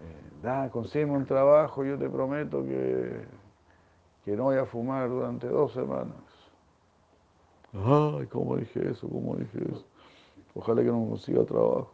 Eh, 0.00 0.42
da, 0.42 0.68
consigue 0.70 1.06
un 1.06 1.24
trabajo, 1.24 1.84
yo 1.84 1.98
te 1.98 2.08
prometo 2.08 2.64
que, 2.64 3.24
que 4.24 4.36
no 4.36 4.44
voy 4.44 4.56
a 4.58 4.66
fumar 4.66 5.08
durante 5.08 5.48
dos 5.48 5.72
semanas. 5.72 6.16
Ay, 7.72 8.26
¿cómo 8.26 8.56
dije 8.56 8.90
eso? 8.90 9.08
¿Cómo 9.08 9.36
dije 9.36 9.58
eso? 9.72 9.84
Ojalá 10.54 10.82
que 10.82 10.88
no 10.88 11.08
consiga 11.08 11.44
trabajo. 11.44 11.90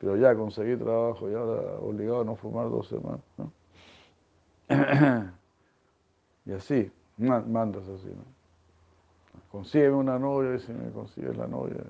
Pero 0.00 0.16
ya 0.16 0.34
conseguí 0.34 0.76
trabajo, 0.76 1.30
ya 1.30 1.40
obligado 1.40 2.22
a 2.22 2.24
no 2.24 2.36
fumar 2.36 2.68
dos 2.68 2.88
semanas. 2.88 3.20
y 6.46 6.52
así, 6.52 6.90
mandas 7.18 7.88
así. 7.88 8.08
¿no? 8.08 8.24
Consígueme 9.50 9.94
una 9.94 10.18
novia 10.18 10.54
y 10.54 10.58
si 10.58 10.72
me 10.72 10.90
consigues 10.90 11.36
la 11.36 11.46
novia, 11.46 11.84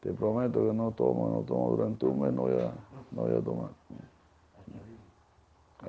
te 0.00 0.12
prometo 0.12 0.66
que 0.66 0.74
no 0.74 0.90
tomo, 0.90 1.28
no 1.30 1.40
tomo 1.42 1.70
durante 1.70 2.04
un 2.06 2.20
mes, 2.20 2.32
no 2.32 2.42
voy 2.42 2.60
a, 2.60 2.72
no 3.10 3.22
voy 3.22 3.36
a 3.36 3.40
tomar. 3.40 3.70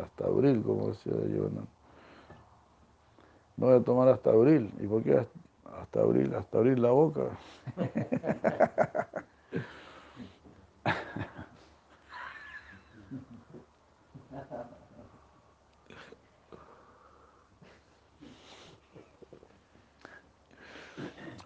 Hasta 0.01 0.25
abril, 0.25 0.61
como 0.63 0.89
decía 0.89 1.13
yo. 1.13 1.49
No 3.57 3.67
voy 3.67 3.75
a 3.75 3.83
tomar 3.83 4.09
hasta 4.09 4.29
abril. 4.29 4.71
¿Y 4.79 4.87
por 4.87 5.03
qué 5.03 5.25
hasta 5.79 6.01
abril? 6.01 6.33
Hasta 6.35 6.57
abrir 6.57 6.79
la 6.79 6.91
boca. 6.91 7.37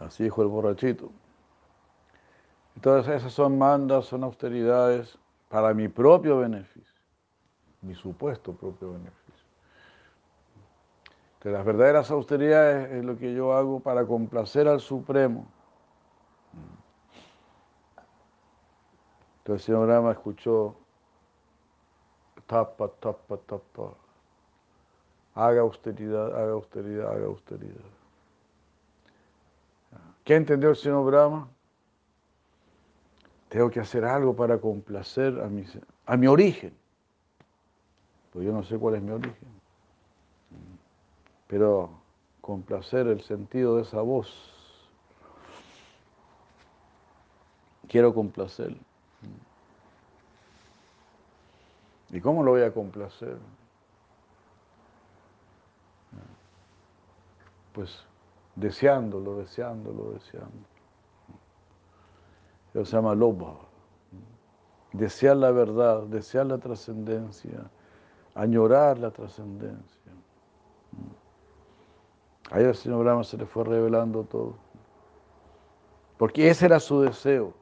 Así 0.09 0.23
dijo 0.23 0.41
el 0.41 0.47
borrachito. 0.47 1.11
Entonces 2.75 3.17
esas 3.17 3.31
son 3.31 3.59
mandas, 3.59 4.05
son 4.05 4.23
austeridades 4.23 5.19
para 5.49 5.71
mi 5.75 5.87
propio 5.87 6.39
beneficio, 6.39 6.99
mi 7.83 7.93
supuesto 7.93 8.51
propio 8.53 8.93
beneficio. 8.93 9.45
Que 11.39 11.51
las 11.51 11.63
verdaderas 11.63 12.09
austeridades 12.09 12.91
es 12.91 13.05
lo 13.05 13.19
que 13.19 13.35
yo 13.35 13.53
hago 13.53 13.81
para 13.81 14.03
complacer 14.07 14.67
al 14.67 14.79
Supremo. 14.79 15.45
Entonces 19.37 19.61
el 19.69 19.75
señor 19.75 19.85
Brahma 19.85 20.13
escuchó 20.13 20.75
tapa, 22.47 22.87
tapa, 22.99 23.37
tapa. 23.37 23.93
Haga 25.35 25.61
austeridad, 25.61 26.35
haga 26.35 26.53
austeridad, 26.53 27.11
haga 27.11 27.25
austeridad. 27.27 27.98
¿Qué 30.23 30.35
entendió 30.35 30.69
el 30.69 30.75
señor 30.75 31.05
Brahma? 31.05 31.49
Tengo 33.49 33.69
que 33.71 33.79
hacer 33.79 34.05
algo 34.05 34.35
para 34.35 34.59
complacer 34.59 35.39
a 35.41 35.47
mi, 35.47 35.65
a 36.05 36.17
mi 36.17 36.27
origen. 36.27 36.73
Pues 38.31 38.45
yo 38.45 38.51
no 38.51 38.63
sé 38.63 38.77
cuál 38.77 38.95
es 38.95 39.01
mi 39.01 39.11
origen. 39.11 39.49
Pero 41.47 41.89
complacer 42.41 43.07
el 43.07 43.21
sentido 43.21 43.77
de 43.77 43.81
esa 43.81 44.01
voz. 44.01 44.53
Quiero 47.87 48.13
complacer. 48.13 48.75
¿Y 52.11 52.21
cómo 52.21 52.43
lo 52.43 52.51
voy 52.51 52.61
a 52.61 52.71
complacer? 52.71 53.37
Pues 57.73 58.03
deseándolo, 58.59 59.37
deseándolo, 59.37 60.11
deseando. 60.11 60.67
Eso 62.73 62.85
se 62.85 62.95
llama 62.95 63.15
loba. 63.15 63.55
Desear 64.93 65.37
la 65.37 65.51
verdad, 65.51 66.03
desear 66.03 66.47
la 66.47 66.57
trascendencia, 66.57 67.69
añorar 68.35 68.97
la 68.97 69.11
trascendencia. 69.11 70.11
Ahí 72.51 72.65
al 72.65 72.75
señor 72.75 73.03
Brahma 73.03 73.23
se 73.23 73.37
le 73.37 73.45
fue 73.45 73.63
revelando 73.63 74.23
todo. 74.23 74.55
Porque 76.17 76.49
ese 76.49 76.65
era 76.65 76.79
su 76.79 77.01
deseo. 77.01 77.53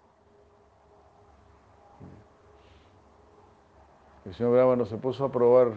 El 4.26 4.34
señor 4.34 4.54
Brahma 4.54 4.76
no 4.78 4.86
se 4.86 4.98
puso 4.98 5.26
a 5.26 5.32
probar 5.32 5.74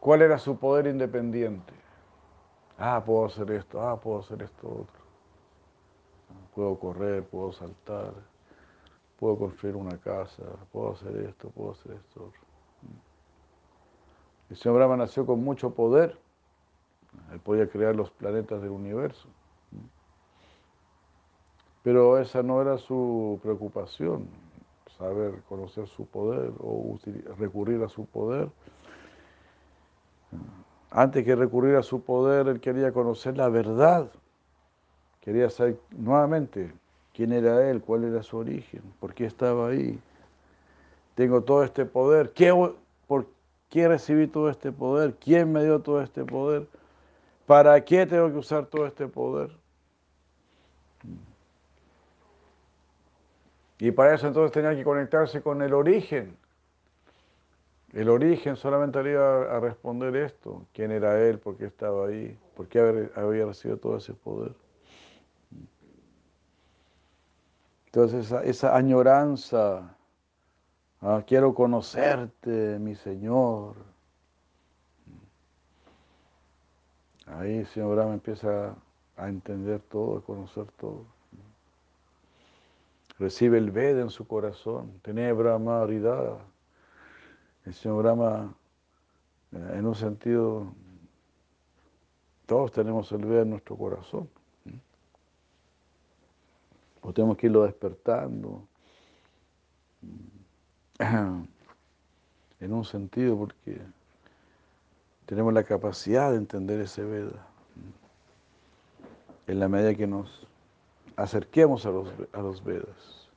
cuál 0.00 0.22
era 0.22 0.38
su 0.38 0.56
poder 0.56 0.86
independiente. 0.86 1.77
Ah, 2.78 3.02
puedo 3.04 3.26
hacer 3.26 3.50
esto, 3.50 3.82
ah, 3.82 4.00
puedo 4.00 4.20
hacer 4.20 4.40
esto 4.42 4.68
otro. 4.68 5.02
Puedo 6.54 6.78
correr, 6.78 7.24
puedo 7.24 7.52
saltar, 7.52 8.12
puedo 9.18 9.36
construir 9.36 9.74
una 9.74 9.98
casa, 9.98 10.44
puedo 10.70 10.92
hacer 10.92 11.16
esto, 11.16 11.50
puedo 11.50 11.72
hacer 11.72 11.92
esto 11.92 12.26
otro. 12.26 12.40
El 14.50 14.56
señor 14.56 14.78
Brahma 14.78 14.96
nació 14.96 15.26
con 15.26 15.42
mucho 15.42 15.74
poder. 15.74 16.18
Él 17.32 17.40
podía 17.40 17.68
crear 17.68 17.96
los 17.96 18.10
planetas 18.10 18.62
del 18.62 18.70
universo. 18.70 19.28
Pero 21.82 22.18
esa 22.18 22.42
no 22.42 22.60
era 22.62 22.78
su 22.78 23.40
preocupación 23.42 24.28
saber 24.98 25.42
conocer 25.48 25.86
su 25.86 26.06
poder 26.06 26.52
o 26.60 26.98
recurrir 27.38 27.82
a 27.82 27.88
su 27.88 28.06
poder. 28.06 28.50
Antes 30.90 31.24
que 31.24 31.36
recurrir 31.36 31.76
a 31.76 31.82
su 31.82 32.02
poder, 32.02 32.48
él 32.48 32.60
quería 32.60 32.92
conocer 32.92 33.36
la 33.36 33.48
verdad. 33.48 34.08
Quería 35.20 35.50
saber 35.50 35.78
nuevamente 35.90 36.72
quién 37.12 37.32
era 37.32 37.70
él, 37.70 37.82
cuál 37.82 38.04
era 38.04 38.22
su 38.22 38.38
origen, 38.38 38.82
por 38.98 39.12
qué 39.12 39.26
estaba 39.26 39.68
ahí. 39.68 39.98
Tengo 41.14 41.42
todo 41.42 41.64
este 41.64 41.84
poder. 41.84 42.32
¿Por 43.06 43.26
qué 43.68 43.88
recibí 43.88 44.26
todo 44.28 44.48
este 44.48 44.72
poder? 44.72 45.14
¿Quién 45.14 45.52
me 45.52 45.62
dio 45.62 45.80
todo 45.80 46.00
este 46.00 46.24
poder? 46.24 46.66
¿Para 47.46 47.84
qué 47.84 48.06
tengo 48.06 48.30
que 48.30 48.38
usar 48.38 48.66
todo 48.66 48.86
este 48.86 49.08
poder? 49.08 49.50
Y 53.78 53.90
para 53.90 54.14
eso 54.14 54.26
entonces 54.26 54.52
tenía 54.52 54.74
que 54.74 54.84
conectarse 54.84 55.42
con 55.42 55.62
el 55.62 55.74
origen. 55.74 56.36
El 57.92 58.08
origen 58.10 58.56
solamente 58.56 59.02
le 59.02 59.12
iba 59.12 59.56
a 59.56 59.60
responder 59.60 60.14
esto. 60.16 60.66
¿Quién 60.72 60.92
era 60.92 61.20
él? 61.20 61.38
¿Por 61.38 61.56
qué 61.56 61.66
estaba 61.66 62.08
ahí? 62.08 62.38
¿Por 62.54 62.68
qué 62.68 63.10
había 63.14 63.46
recibido 63.46 63.78
todo 63.78 63.96
ese 63.96 64.14
poder? 64.14 64.54
Entonces 67.86 68.30
esa, 68.44 68.76
añoranza, 68.76 69.96
ah, 71.00 71.22
quiero 71.26 71.54
conocerte, 71.54 72.78
mi 72.78 72.94
Señor. 72.94 73.76
Ahí 77.26 77.58
el 77.58 77.66
Señor 77.66 77.94
Brahma 77.94 78.14
empieza 78.14 78.74
a 79.16 79.28
entender 79.28 79.80
todo, 79.80 80.18
a 80.18 80.22
conocer 80.22 80.66
todo 80.72 81.04
recibe 83.18 83.58
el 83.58 83.70
Veda 83.70 84.02
en 84.02 84.10
su 84.10 84.26
corazón, 84.26 85.00
tiene 85.02 85.32
Brahma 85.32 85.82
Aridada. 85.82 86.38
El 87.68 87.74
Señor 87.74 88.02
Brahma, 88.02 88.54
eh, 89.52 89.72
en 89.74 89.86
un 89.86 89.94
sentido, 89.94 90.72
todos 92.46 92.72
tenemos 92.72 93.12
el 93.12 93.26
Veda 93.26 93.42
en 93.42 93.50
nuestro 93.50 93.76
corazón. 93.76 94.26
O 97.02 97.12
tenemos 97.12 97.36
que 97.36 97.48
irlo 97.48 97.64
despertando. 97.64 98.66
En 102.60 102.72
un 102.72 102.84
sentido, 102.84 103.36
porque 103.36 103.80
tenemos 105.26 105.52
la 105.54 105.62
capacidad 105.62 106.32
de 106.32 106.38
entender 106.38 106.80
ese 106.80 107.04
Veda. 107.04 107.46
En 109.46 109.60
la 109.60 109.68
medida 109.68 109.94
que 109.94 110.08
nos 110.08 110.44
acerquemos 111.14 111.86
a 111.86 111.90
los, 111.90 112.08
a 112.32 112.40
los 112.40 112.64
Vedas. 112.64 113.28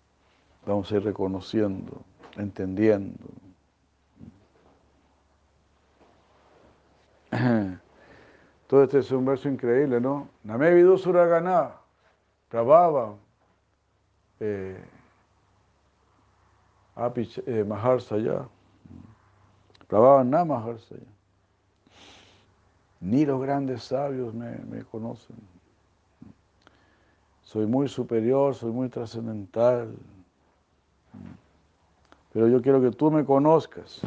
Vamos 0.66 0.92
a 0.92 0.96
ir 0.96 1.04
reconociendo, 1.04 2.02
entendiendo. 2.36 3.20
Todo 8.68 8.84
este 8.84 9.00
es 9.00 9.12
un 9.12 9.26
verso 9.26 9.50
increíble, 9.50 10.00
¿no? 10.00 10.30
Name 10.44 10.74
vidu 10.74 10.98
suragana, 10.98 11.72
prabhava, 12.50 13.16
eh, 14.40 14.84
api 16.96 17.30
eh, 17.46 17.64
maharsaya, 17.64 18.48
prabhava 19.88 20.24
na 20.24 20.46
maharsaya. 20.46 21.08
Ni 23.00 23.26
los 23.26 23.42
grandes 23.42 23.84
sabios 23.84 24.34
me 24.34 24.84
conocen. 24.92 25.36
Soy 27.52 27.66
muy 27.66 27.90
superior, 27.90 28.56
soy 28.56 28.72
muy 28.72 28.88
trascendental. 28.88 29.94
Pero 32.32 32.48
yo 32.48 32.62
quiero 32.62 32.82
que 32.82 32.92
tú 32.92 33.12
me 33.12 33.26
conozcas 33.26 34.00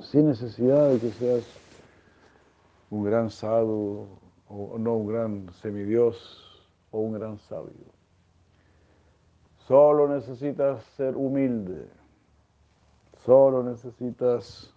sin 0.00 0.26
necesidad 0.26 0.90
de 0.90 0.98
que 0.98 1.10
seas 1.12 1.44
un 2.90 3.04
gran 3.04 3.30
sadhu 3.30 4.08
o 4.48 4.78
no 4.78 4.94
un 4.94 5.06
gran 5.06 5.52
semidios 5.52 6.16
o 6.90 7.00
un 7.00 7.12
gran 7.14 7.38
sabio. 7.38 7.92
Solo 9.66 10.08
necesitas 10.08 10.82
ser 10.96 11.14
humilde, 11.16 11.86
solo 13.24 13.62
necesitas 13.62 14.74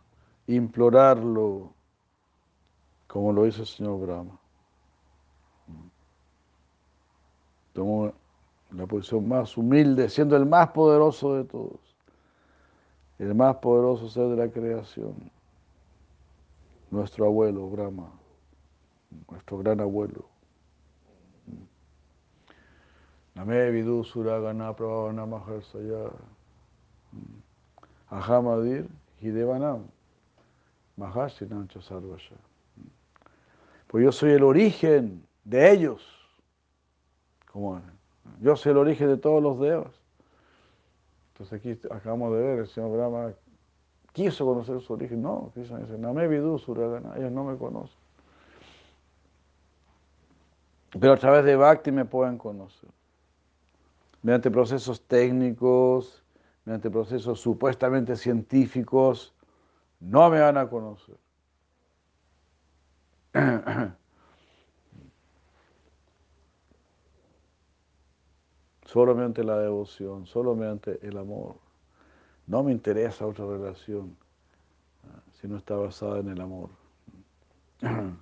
implorarlo 0.47 1.74
como 3.08 3.32
lo 3.32 3.45
hizo 3.45 3.62
el 3.62 3.67
señor 3.67 4.00
Brahma. 4.00 4.39
Tomó 7.74 8.12
la 8.71 8.86
posición 8.86 9.28
más 9.28 9.58
humilde, 9.58 10.10
siendo 10.10 10.36
el 10.36 10.45
más 10.45 10.69
poderoso 10.71 11.36
de 11.36 11.45
todos, 11.45 11.80
el 13.19 13.34
más 13.34 13.58
poderoso 13.58 14.10
ser 14.10 14.28
de 14.28 14.36
la 14.36 14.52
creación, 14.52 15.32
nuestro 16.91 17.25
abuelo 17.25 17.67
Brahma, 17.69 18.12
nuestro 19.30 19.58
gran 19.58 19.80
abuelo. 19.80 20.25
Name 23.34 23.71
vidu 23.71 24.04
suragana 24.04 24.75
prabhavana 24.75 25.25
ahamadir 28.10 28.88
hidevanam 29.21 29.88
mahashinancha 30.97 31.82
sarvasha. 31.82 32.36
Pues 33.88 34.04
yo 34.04 34.12
soy 34.12 34.32
el 34.32 34.43
origen 34.43 35.25
de 35.45 35.71
ellos. 35.71 36.01
Como 37.51 37.82
yo 38.41 38.56
soy 38.56 38.73
el 38.73 38.77
origen 38.77 39.08
de 39.08 39.17
todos 39.17 39.41
los 39.41 39.60
devas. 39.60 39.93
Entonces 41.34 41.60
aquí 41.60 41.88
acabamos 41.89 42.34
de 42.34 42.41
ver, 42.41 42.60
el 42.60 42.67
señor 42.67 42.91
Brahma 42.91 43.34
quiso 44.13 44.45
conocer 44.45 44.82
su 44.82 44.93
origen. 44.93 45.21
No, 45.21 45.52
Krishna 45.54 45.80
dice, 45.80 45.97
vidu 46.28 46.58
suragana, 46.58 47.15
ellos 47.17 47.32
no 47.32 47.43
me 47.43 47.58
conocen. 47.58 48.00
Pero 51.00 51.13
a 51.13 51.17
través 51.17 51.45
de 51.45 51.56
Bhakti 51.56 51.91
me 51.91 52.06
pueden 52.06 52.38
conocer 52.38 52.89
mediante 54.21 54.52
procesos 54.52 55.02
técnicos, 55.02 56.24
mediante 56.65 56.91
procesos 56.91 57.39
supuestamente 57.39 58.15
científicos, 58.15 59.34
no 60.00 60.30
me 60.30 60.39
van 60.39 60.58
a 60.58 60.69
conocer. 60.69 61.17
Solo 68.86 69.15
mediante 69.15 69.43
la 69.43 69.58
devoción, 69.58 70.28
solo 70.28 70.54
mediante 70.54 71.00
el 71.08 71.17
amor. 71.17 71.56
No 72.51 72.63
me 72.63 72.73
interesa 72.73 73.25
otra 73.25 73.45
relación 73.45 74.17
ah, 75.05 75.21
si 75.39 75.47
no 75.47 75.55
está 75.55 75.73
basada 75.75 76.19
en 76.19 76.27
el 76.27 76.41
amor. 76.41 76.69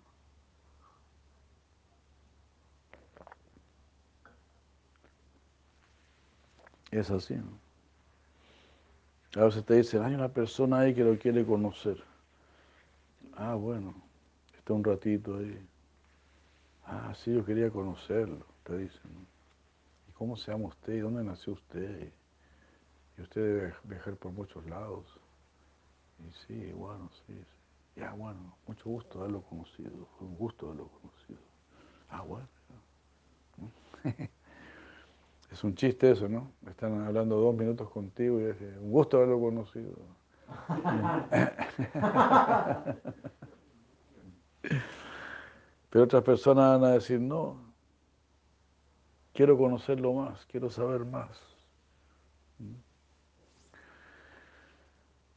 Es 6.92 7.10
así. 7.10 7.36
¿no? 7.36 7.60
A 9.42 9.46
veces 9.46 9.66
te 9.66 9.76
dicen, 9.76 10.04
hay 10.04 10.14
una 10.14 10.30
persona 10.30 10.80
ahí 10.80 10.94
que 10.94 11.04
lo 11.04 11.18
quiere 11.18 11.44
conocer. 11.44 12.04
Ah, 13.36 13.56
bueno, 13.56 13.96
está 14.58 14.74
un 14.74 14.84
ratito 14.84 15.38
ahí. 15.38 15.60
Ah, 16.86 17.14
sí, 17.16 17.34
yo 17.34 17.44
quería 17.44 17.72
conocerlo, 17.72 18.46
te 18.64 18.78
dicen. 18.78 19.12
¿Y 20.08 20.12
cómo 20.14 20.36
se 20.36 20.52
llama 20.52 20.68
usted? 20.68 20.94
¿Y 20.94 21.00
dónde 21.00 21.24
nació 21.24 21.54
usted? 21.54 22.12
Y 23.20 23.22
usted 23.22 23.42
debe 23.42 23.74
viajar 23.84 24.16
por 24.16 24.32
muchos 24.32 24.66
lados. 24.66 25.06
Y 26.20 26.32
sí, 26.32 26.72
bueno, 26.72 27.10
sí, 27.28 27.34
sí. 27.34 28.00
Ya, 28.00 28.14
bueno, 28.14 28.56
mucho 28.66 28.90
gusto 28.90 29.20
haberlo 29.20 29.42
conocido. 29.42 30.08
Un 30.22 30.38
gusto 30.38 30.68
haberlo 30.68 30.88
conocido. 30.88 31.40
Ah, 32.10 32.22
bueno. 32.22 32.48
Es 35.52 35.64
un 35.64 35.74
chiste 35.74 36.12
eso, 36.12 36.30
¿no? 36.30 36.52
Están 36.68 37.02
hablando 37.02 37.38
dos 37.38 37.56
minutos 37.56 37.90
contigo 37.90 38.40
y 38.40 38.44
es 38.44 38.62
un 38.62 38.92
gusto 38.92 39.18
haberlo 39.18 39.40
conocido. 39.40 39.96
Pero 45.90 46.04
otras 46.04 46.22
personas 46.24 46.80
van 46.80 46.92
a 46.92 46.94
decir, 46.94 47.20
no, 47.20 47.74
quiero 49.34 49.58
conocerlo 49.58 50.14
más, 50.14 50.46
quiero 50.46 50.70
saber 50.70 51.04
más. 51.04 51.49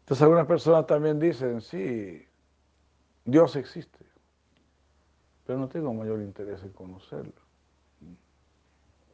Entonces 0.03 0.23
algunas 0.23 0.47
personas 0.47 0.87
también 0.87 1.21
dicen, 1.21 1.61
sí, 1.61 2.27
Dios 3.25 3.55
existe, 3.55 4.05
pero 5.47 5.59
no 5.59 5.69
tengo 5.69 5.95
mayor 5.95 6.21
interés 6.21 6.63
en 6.65 6.73
conocerlo. 6.73 7.33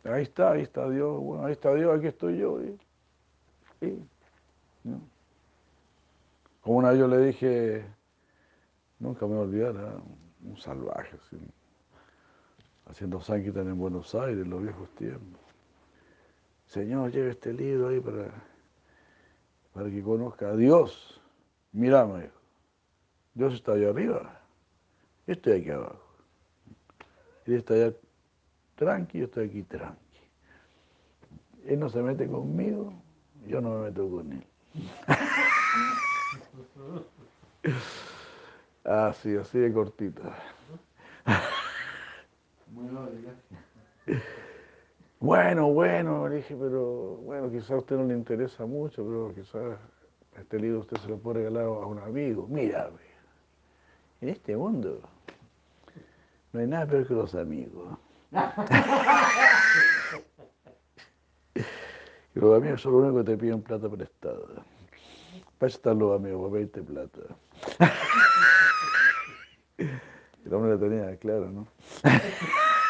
Ahí 0.04 0.22
está, 0.22 0.52
ahí 0.52 0.62
está 0.62 0.88
Dios, 0.88 1.20
bueno, 1.20 1.44
ahí 1.44 1.52
está 1.52 1.74
Dios, 1.74 1.98
aquí 1.98 2.06
estoy 2.06 2.38
yo. 2.38 2.58
Como 6.62 6.78
una 6.78 6.90
vez 6.90 6.98
yo 6.98 7.06
le 7.06 7.18
dije, 7.18 7.84
nunca 8.98 9.26
me 9.26 9.34
voy 9.34 9.40
a 9.40 9.46
olvidar, 9.46 9.74
¿eh? 9.76 10.02
un 10.44 10.56
salvaje, 10.56 11.18
haciendo 12.86 13.20
Sankirtan 13.20 13.68
en 13.68 13.78
Buenos 13.78 14.14
Aires, 14.14 14.42
en 14.42 14.50
los 14.50 14.62
viejos 14.62 14.88
tiempos. 14.94 15.40
Señor, 16.66 17.10
lleve 17.10 17.30
este 17.30 17.52
libro 17.52 17.88
ahí 17.88 18.00
para, 18.00 18.32
para 19.78 19.90
que 19.90 20.02
conozca 20.02 20.48
a 20.48 20.56
Dios. 20.56 21.20
Mira, 21.70 22.04
me 22.04 22.28
Dios 23.34 23.54
está 23.54 23.74
allá 23.74 23.90
arriba, 23.90 24.40
yo 25.24 25.34
estoy 25.34 25.60
aquí 25.60 25.70
abajo. 25.70 26.02
Él 27.46 27.54
está 27.54 27.74
allá 27.74 27.92
tranqui, 28.74 29.18
yo 29.20 29.26
estoy 29.26 29.46
aquí 29.46 29.62
tranqui. 29.62 30.18
Él 31.64 31.78
no 31.78 31.88
se 31.88 32.02
mete 32.02 32.26
conmigo, 32.26 32.92
yo 33.46 33.60
no 33.60 33.78
me 33.78 33.90
meto 33.90 34.10
con 34.10 34.32
él. 34.32 34.44
así, 38.84 39.36
así 39.36 39.58
de 39.60 39.72
cortita. 39.72 40.36
Bueno, 45.20 45.72
bueno, 45.72 46.28
le 46.28 46.36
dije, 46.36 46.56
pero 46.56 47.16
bueno, 47.24 47.50
quizás 47.50 47.72
a 47.72 47.78
usted 47.78 47.96
no 47.96 48.04
le 48.04 48.14
interesa 48.14 48.66
mucho, 48.66 49.04
pero 49.04 49.34
quizás 49.34 49.76
este 50.38 50.60
libro 50.60 50.78
usted 50.80 50.96
se 50.98 51.08
lo 51.08 51.18
puede 51.18 51.38
regalar 51.38 51.64
a 51.64 51.86
un 51.86 51.98
amigo. 51.98 52.46
Mira, 52.48 52.88
en 54.20 54.28
este 54.28 54.56
mundo 54.56 55.00
no 56.52 56.60
hay 56.60 56.68
nada 56.68 56.86
peor 56.86 57.08
que 57.08 57.14
los 57.14 57.34
amigos. 57.34 57.98
y 58.32 58.36
los 62.38 62.56
amigos 62.56 62.80
son 62.80 62.92
los 62.92 63.02
únicos 63.02 63.24
que 63.24 63.32
te 63.32 63.38
piden 63.38 63.60
plata 63.62 63.88
prestada. 63.88 64.64
Para 65.58 65.68
estar 65.68 65.96
los 65.96 66.16
amigos, 66.16 66.42
para 66.42 66.52
pedirte 66.52 66.80
plata. 66.82 67.20
El 70.44 70.54
hombre 70.54 70.74
la 70.74 70.78
tenía 70.78 71.16
claro, 71.16 71.50
¿no? 71.50 71.66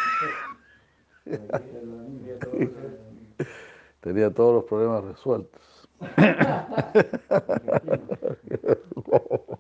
tenía 4.01 4.33
todos 4.33 4.55
los 4.55 4.65
problemas 4.65 5.05
resueltos. 5.05 5.61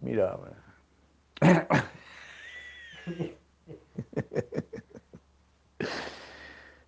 Mira, 0.00 0.36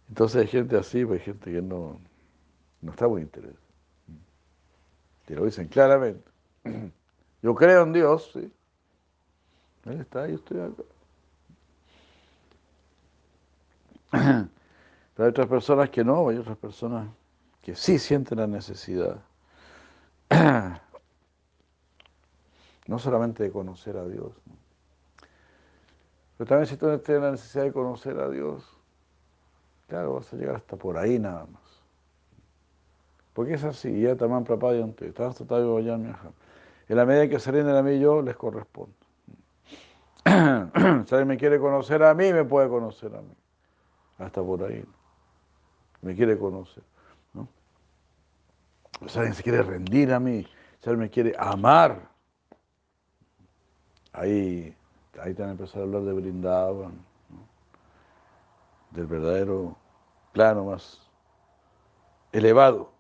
entonces 0.09 0.43
hay 0.43 0.49
gente 0.49 0.77
así, 0.77 1.05
pues, 1.05 1.21
hay 1.21 1.27
gente 1.27 1.53
que 1.53 1.63
no, 1.63 2.01
no 2.81 2.91
está 2.91 3.07
muy 3.09 3.23
interesada. 3.23 3.57
Te 5.27 5.35
lo 5.35 5.45
dicen 5.45 5.69
claramente. 5.69 6.31
Yo 7.43 7.55
creo 7.55 7.83
en 7.83 7.93
Dios, 7.93 8.31
sí. 8.33 8.51
Él 9.85 10.01
está 10.01 10.23
ahí, 10.25 10.35
estoy 10.35 10.61
acá. 10.61 10.83
Pero 14.17 15.25
hay 15.25 15.31
otras 15.31 15.47
personas 15.47 15.91
que 15.91 16.05
no, 16.05 16.29
hay 16.29 16.37
otras 16.37 16.57
personas 16.57 17.09
que 17.63 17.75
sí 17.75 17.99
sienten 17.99 18.39
la 18.39 18.47
necesidad. 18.47 19.19
No 22.89 23.01
solamente 23.01 23.43
de 23.43 23.51
conocer 23.51 23.97
a 23.97 24.07
Dios. 24.07 24.31
Pero 26.37 26.49
también 26.49 26.69
si 26.69 26.77
tú 26.77 26.87
tienes 26.99 27.21
la 27.21 27.31
necesidad 27.33 27.65
de 27.65 27.73
conocer 27.73 28.17
a 28.21 28.31
Dios, 28.31 28.63
claro, 29.89 30.15
vas 30.15 30.33
a 30.33 30.37
llegar 30.37 30.55
hasta 30.55 30.77
por 30.77 30.97
ahí 30.97 31.19
nada 31.19 31.47
más. 31.47 31.63
Porque 33.33 33.55
es 33.55 33.65
así, 33.65 34.03
ya 34.03 34.15
también 34.15 34.47
En 36.89 36.97
la 36.97 37.05
medida 37.05 37.29
que 37.29 37.41
se 37.41 37.51
rinden 37.51 37.75
a 37.75 37.83
mí, 37.83 37.99
yo 37.99 38.23
les 38.23 38.37
correspondo. 38.37 38.95
si 40.25 40.31
alguien 40.33 41.27
me 41.27 41.37
quiere 41.37 41.59
conocer 41.59 42.05
a 42.05 42.15
mí, 42.15 42.33
me 42.33 42.45
puede 42.45 42.69
conocer 42.69 43.15
a 43.17 43.21
mí. 43.21 43.35
Hasta 44.19 44.43
por 44.43 44.63
ahí. 44.65 44.85
Me 46.03 46.15
quiere 46.15 46.39
conocer. 46.39 46.83
¿no? 47.35 47.49
Alguien 49.01 49.35
se 49.35 49.43
quiere 49.43 49.63
rendir 49.63 50.13
a 50.13 50.21
mí, 50.21 50.47
si 50.81 50.89
alguien 50.89 51.01
me 51.01 51.11
quiere 51.11 51.35
amar, 51.39 52.09
ahí, 54.13 54.75
ahí 55.21 55.35
te 55.35 55.43
van 55.43 55.51
a 55.51 55.53
empezar 55.53 55.81
a 55.81 55.85
hablar 55.85 56.03
de 56.03 56.13
Brindavan, 56.13 56.99
del 58.91 59.07
verdadero 59.07 59.77
plano 60.33 60.65
más 60.65 61.01
elevado. 62.33 62.91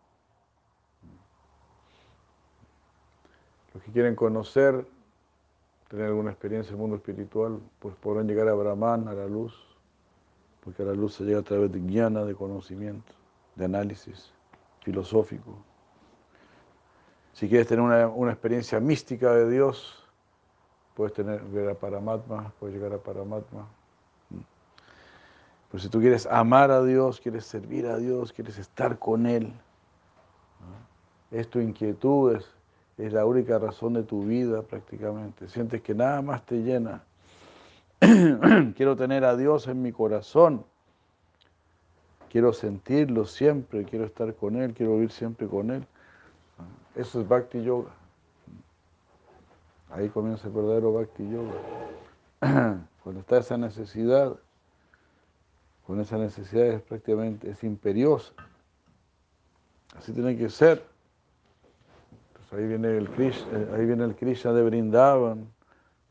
Los 3.72 3.82
que 3.82 3.92
quieren 3.92 4.14
conocer, 4.14 4.86
tener 5.88 6.06
alguna 6.06 6.30
experiencia 6.30 6.70
en 6.70 6.76
el 6.76 6.80
mundo 6.80 6.96
espiritual, 6.96 7.60
pues 7.78 7.94
podrán 7.96 8.26
llegar 8.26 8.48
a 8.48 8.54
Brahman, 8.54 9.08
a 9.08 9.12
la 9.12 9.26
luz, 9.26 9.54
porque 10.66 10.82
la 10.82 10.94
luz 10.94 11.14
se 11.14 11.22
llega 11.22 11.38
a 11.38 11.42
través 11.42 11.70
de 11.70 11.78
jnana, 11.78 12.24
de 12.24 12.34
conocimiento, 12.34 13.12
de 13.54 13.66
análisis 13.66 14.32
filosófico. 14.82 15.56
Si 17.34 17.48
quieres 17.48 17.68
tener 17.68 17.84
una, 17.84 18.32
experiencia 18.32 18.80
mística 18.80 19.32
de 19.32 19.48
Dios, 19.48 20.04
puedes 20.96 21.12
tener, 21.12 21.40
llegar 21.52 21.70
a 21.70 21.74
Paramatma, 21.76 22.52
puedes 22.58 22.74
llegar 22.74 22.92
a 22.92 22.98
Paramatma. 22.98 23.68
Pero 25.70 25.82
si 25.82 25.88
tú 25.88 26.00
quieres 26.00 26.26
amar 26.26 26.72
a 26.72 26.82
Dios, 26.82 27.20
quieres 27.20 27.46
servir 27.46 27.86
a 27.86 27.98
Dios, 27.98 28.32
quieres 28.32 28.58
estar 28.58 28.98
con 28.98 29.26
Él, 29.26 29.52
es 31.30 31.48
tu 31.48 31.60
inquietud, 31.60 32.34
es, 32.96 33.12
la 33.12 33.24
única 33.24 33.60
razón 33.60 33.92
de 33.92 34.02
tu 34.02 34.24
vida 34.24 34.62
prácticamente. 34.62 35.48
Sientes 35.48 35.80
que 35.82 35.94
nada 35.94 36.22
más 36.22 36.44
te 36.44 36.56
llena. 36.56 37.04
quiero 38.76 38.96
tener 38.96 39.24
a 39.24 39.36
Dios 39.36 39.68
en 39.68 39.82
mi 39.82 39.92
corazón. 39.92 40.64
Quiero 42.30 42.52
sentirlo 42.52 43.24
siempre, 43.24 43.84
quiero 43.84 44.04
estar 44.04 44.34
con 44.34 44.56
Él, 44.56 44.74
quiero 44.74 44.94
vivir 44.94 45.10
siempre 45.10 45.46
con 45.46 45.70
Él. 45.70 45.86
Eso 46.94 47.20
es 47.20 47.28
Bhakti 47.28 47.62
Yoga. 47.62 47.90
Ahí 49.90 50.08
comienza 50.10 50.48
el 50.48 50.52
verdadero 50.52 50.92
Bhakti 50.92 51.30
Yoga. 51.30 51.54
Cuando 53.02 53.20
está 53.20 53.38
esa 53.38 53.56
necesidad, 53.56 54.36
con 55.86 56.00
esa 56.00 56.18
necesidad 56.18 56.66
es 56.66 56.82
prácticamente 56.82 57.50
es 57.50 57.64
imperiosa. 57.64 58.32
Así 59.96 60.12
tiene 60.12 60.36
que 60.36 60.50
ser. 60.50 60.84
Pues 62.34 62.60
ahí 62.60 62.68
viene 62.68 62.98
el 62.98 63.08
Krishna, 63.08 63.58
eh, 63.58 63.68
ahí 63.74 63.86
viene 63.86 64.04
el 64.04 64.14
Krishna 64.14 64.52
de 64.52 64.62
Brindavan, 64.62 65.48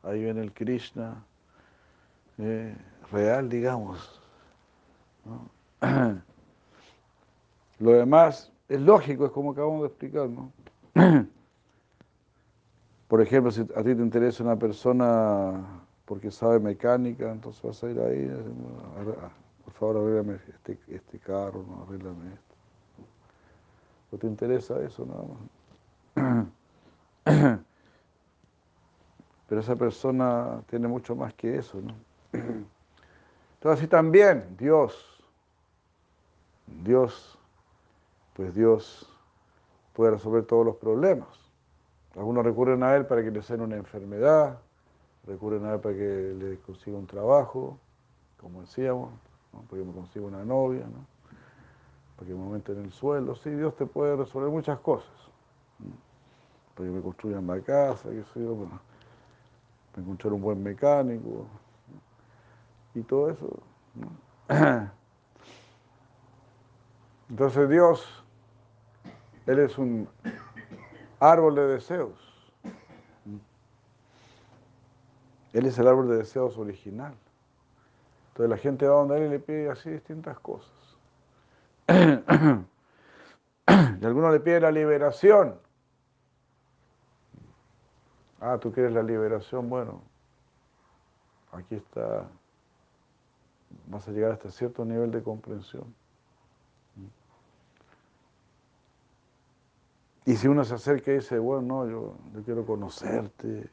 ahí 0.02 0.24
viene 0.24 0.42
el 0.42 0.52
Krishna 0.54 1.24
eh, 2.38 2.76
real, 3.12 3.50
digamos. 3.50 4.22
Lo 7.80 7.92
demás 7.92 8.52
es 8.70 8.82
lógico, 8.82 9.26
es 9.26 9.32
como 9.32 9.52
acabamos 9.52 9.82
de 9.82 9.88
explicar, 9.88 10.30
¿no? 10.30 10.52
Por 13.08 13.22
ejemplo, 13.22 13.52
si 13.52 13.62
a 13.62 13.84
ti 13.84 13.96
te 13.96 14.02
interesa 14.02 14.44
una 14.44 14.56
persona 14.56 15.84
porque 16.06 16.32
sabe 16.32 16.60
mecánica, 16.60 17.32
entonces 17.32 17.62
vas 17.62 17.84
a 17.84 17.90
ir 17.90 18.00
ahí 18.00 18.28
por 19.64 19.74
favor 19.74 19.98
arréglame 19.98 20.40
este, 20.48 20.80
este 20.88 21.20
carro, 21.20 21.66
no 21.68 21.84
arréglame 21.84 22.34
esto. 22.34 22.56
¿No 24.12 24.18
te 24.18 24.28
interesa 24.28 24.80
eso 24.82 25.06
nada 25.06 25.24
más? 26.16 26.48
Pero 29.48 29.62
esa 29.62 29.76
persona 29.76 30.62
tiene 30.68 30.88
mucho 30.88 31.16
más 31.16 31.34
que 31.34 31.58
eso, 31.58 31.82
¿no? 31.82 31.94
Entonces 33.56 33.80
así 33.80 33.88
también, 33.88 34.56
Dios, 34.58 35.24
Dios, 36.84 37.38
pues 38.34 38.54
Dios 38.54 39.10
puede 39.94 40.12
resolver 40.12 40.46
todos 40.46 40.66
los 40.66 40.76
problemas. 40.76 41.30
Algunos 42.16 42.46
recurren 42.46 42.84
a 42.84 42.96
Él 42.96 43.06
para 43.06 43.24
que 43.24 43.32
les 43.32 43.48
den 43.48 43.62
una 43.62 43.76
enfermedad, 43.76 44.60
recurren 45.26 45.66
a 45.66 45.74
Él 45.74 45.80
para 45.80 45.96
que 45.96 46.36
les 46.38 46.60
consiga 46.60 46.98
un 46.98 47.08
trabajo, 47.08 47.78
como 48.40 48.62
decíamos, 48.62 49.10
para 49.52 49.82
que 49.82 49.88
me 49.88 49.94
consiga 49.94 50.26
una 50.26 50.44
novia, 50.44 50.86
¿no? 50.86 51.16
para 52.16 52.28
que 52.28 52.34
me 52.34 52.44
aumente 52.44 52.72
en 52.72 52.84
el 52.84 52.92
suelo. 52.92 53.36
Sí, 53.36 53.50
Dios 53.50 53.76
te 53.76 53.86
puede 53.86 54.16
resolver 54.16 54.50
muchas 54.50 54.80
cosas. 54.80 55.12
Para 56.76 56.90
que 56.90 56.96
me 56.96 57.02
construyan 57.02 57.46
la 57.48 57.60
casa, 57.62 58.10
qué 58.10 58.24
sé 58.34 58.44
yo, 58.44 58.56
para, 58.56 58.82
encontrar 60.02 60.34
un 60.34 60.42
buen 60.42 60.62
mecánico 60.62 61.46
y 62.96 63.02
todo 63.04 63.30
eso. 63.30 63.62
Entonces 67.30 67.70
Dios, 67.70 68.24
Él 69.46 69.60
es 69.60 69.78
un 69.78 70.10
árbol 71.20 71.56
de 71.56 71.68
deseos. 71.68 72.20
Él 75.54 75.66
es 75.66 75.78
el 75.80 75.88
árbol 75.88 76.10
de 76.10 76.18
deseos 76.18 76.58
original. 76.58 77.14
Entonces 78.30 78.50
la 78.50 78.58
gente 78.58 78.88
va 78.88 78.96
donde 78.96 79.24
él 79.24 79.30
le 79.30 79.40
pide 79.40 79.70
así 79.70 79.90
distintas 79.90 80.38
cosas. 80.40 80.74
Y 83.68 84.06
alguno 84.06 84.32
le 84.32 84.40
pide 84.40 84.60
la 84.60 84.72
liberación. 84.72 85.58
Ah, 88.40 88.60
tú 88.60 88.72
quieres 88.72 88.94
la 88.94 89.02
liberación, 89.02 89.70
bueno, 89.70 90.02
aquí 91.52 91.76
está, 91.76 92.28
vas 93.88 94.08
a 94.08 94.12
llegar 94.12 94.32
hasta 94.32 94.52
cierto 94.52 94.86
nivel 94.86 95.12
de 95.12 95.22
comprensión. 95.24 95.94
Y 100.26 100.36
si 100.36 100.48
uno 100.48 100.64
se 100.64 100.74
acerca 100.74 101.12
y 101.12 101.16
dice, 101.16 101.38
bueno, 101.38 101.62
no, 101.62 101.90
yo, 101.90 102.16
yo 102.34 102.44
quiero 102.44 102.66
conocerte, 102.66 103.70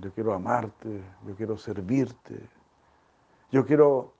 yo 0.00 0.12
quiero 0.12 0.32
amarte, 0.32 1.02
yo 1.26 1.34
quiero 1.34 1.56
servirte, 1.56 2.48
yo 3.50 3.66
quiero 3.66 4.14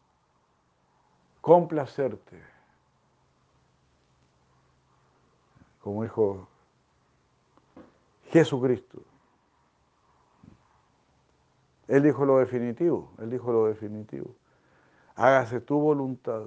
complacerte. 1.41 2.43
Como 5.81 6.03
dijo 6.03 6.49
Jesucristo. 8.31 9.03
Él 11.87 12.03
dijo 12.03 12.27
lo 12.27 12.39
definitivo, 12.39 13.13
él 13.19 13.31
dijo 13.31 13.51
lo 13.51 13.67
definitivo. 13.67 14.35
Hágase 15.19 15.61
tu 15.61 15.79
voluntad. 15.79 16.45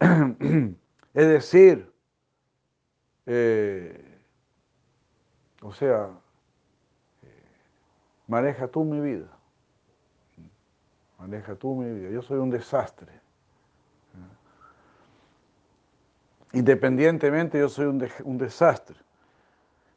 es 0.00 1.28
decir, 1.28 1.92
eh, 3.26 4.18
o 5.62 5.72
sea, 5.72 6.10
eh, 7.22 7.44
maneja 8.26 8.66
tú 8.66 8.82
mi 8.84 9.00
vida 9.00 9.40
maneja 11.20 11.54
tú 11.54 11.74
mi 11.74 11.92
vida. 11.92 12.10
Yo 12.10 12.22
soy 12.22 12.38
un 12.38 12.50
desastre. 12.50 13.12
Independientemente, 16.52 17.58
yo 17.58 17.68
soy 17.68 17.86
un, 17.86 18.08
un 18.24 18.38
desastre. 18.38 18.96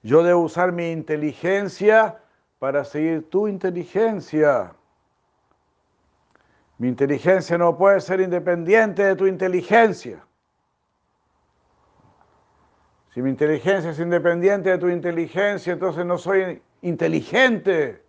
Yo 0.03 0.21
debo 0.21 0.41
usar 0.41 0.71
mi 0.71 0.91
inteligencia 0.91 2.19
para 2.59 2.83
seguir 2.83 3.29
tu 3.29 3.47
inteligencia. 3.47 4.75
Mi 6.77 6.87
inteligencia 6.87 7.57
no 7.57 7.77
puede 7.77 8.01
ser 8.01 8.19
independiente 8.19 9.03
de 9.03 9.15
tu 9.15 9.27
inteligencia. 9.27 10.25
Si 13.13 13.21
mi 13.21 13.29
inteligencia 13.29 13.91
es 13.91 13.99
independiente 13.99 14.71
de 14.71 14.77
tu 14.79 14.89
inteligencia, 14.89 15.73
entonces 15.73 16.03
no 16.05 16.17
soy 16.17 16.61
inteligente. 16.81 18.03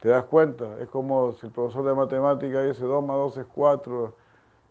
¿Te 0.00 0.08
das 0.08 0.24
cuenta? 0.24 0.80
Es 0.80 0.88
como 0.88 1.32
si 1.32 1.46
el 1.46 1.52
profesor 1.52 1.84
de 1.84 1.94
matemática 1.94 2.62
dice 2.62 2.82
2 2.84 3.04
más 3.04 3.16
2 3.16 3.36
es 3.36 3.46
4. 3.54 4.16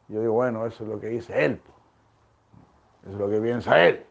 Y 0.07 0.13
yo 0.13 0.21
digo, 0.21 0.33
bueno, 0.33 0.65
eso 0.65 0.83
es 0.83 0.89
lo 0.89 0.99
que 0.99 1.07
dice 1.07 1.45
él. 1.45 1.61
Eso 3.03 3.11
es 3.11 3.17
lo 3.17 3.29
que 3.29 3.39
piensa 3.39 3.85
él. 3.85 4.05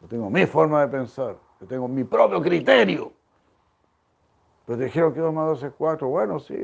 Yo 0.00 0.06
tengo 0.06 0.30
mi 0.30 0.46
forma 0.46 0.82
de 0.82 0.88
pensar. 0.88 1.36
Yo 1.60 1.66
tengo 1.66 1.88
mi 1.88 2.04
propio 2.04 2.40
criterio. 2.40 3.12
Pero 4.72 4.78
te 4.78 4.84
dijeron 4.86 5.12
que 5.12 5.20
2 5.20 5.34
más 5.34 5.46
2 5.48 5.62
es 5.64 5.72
4. 5.76 6.08
Bueno, 6.08 6.40
sí. 6.40 6.56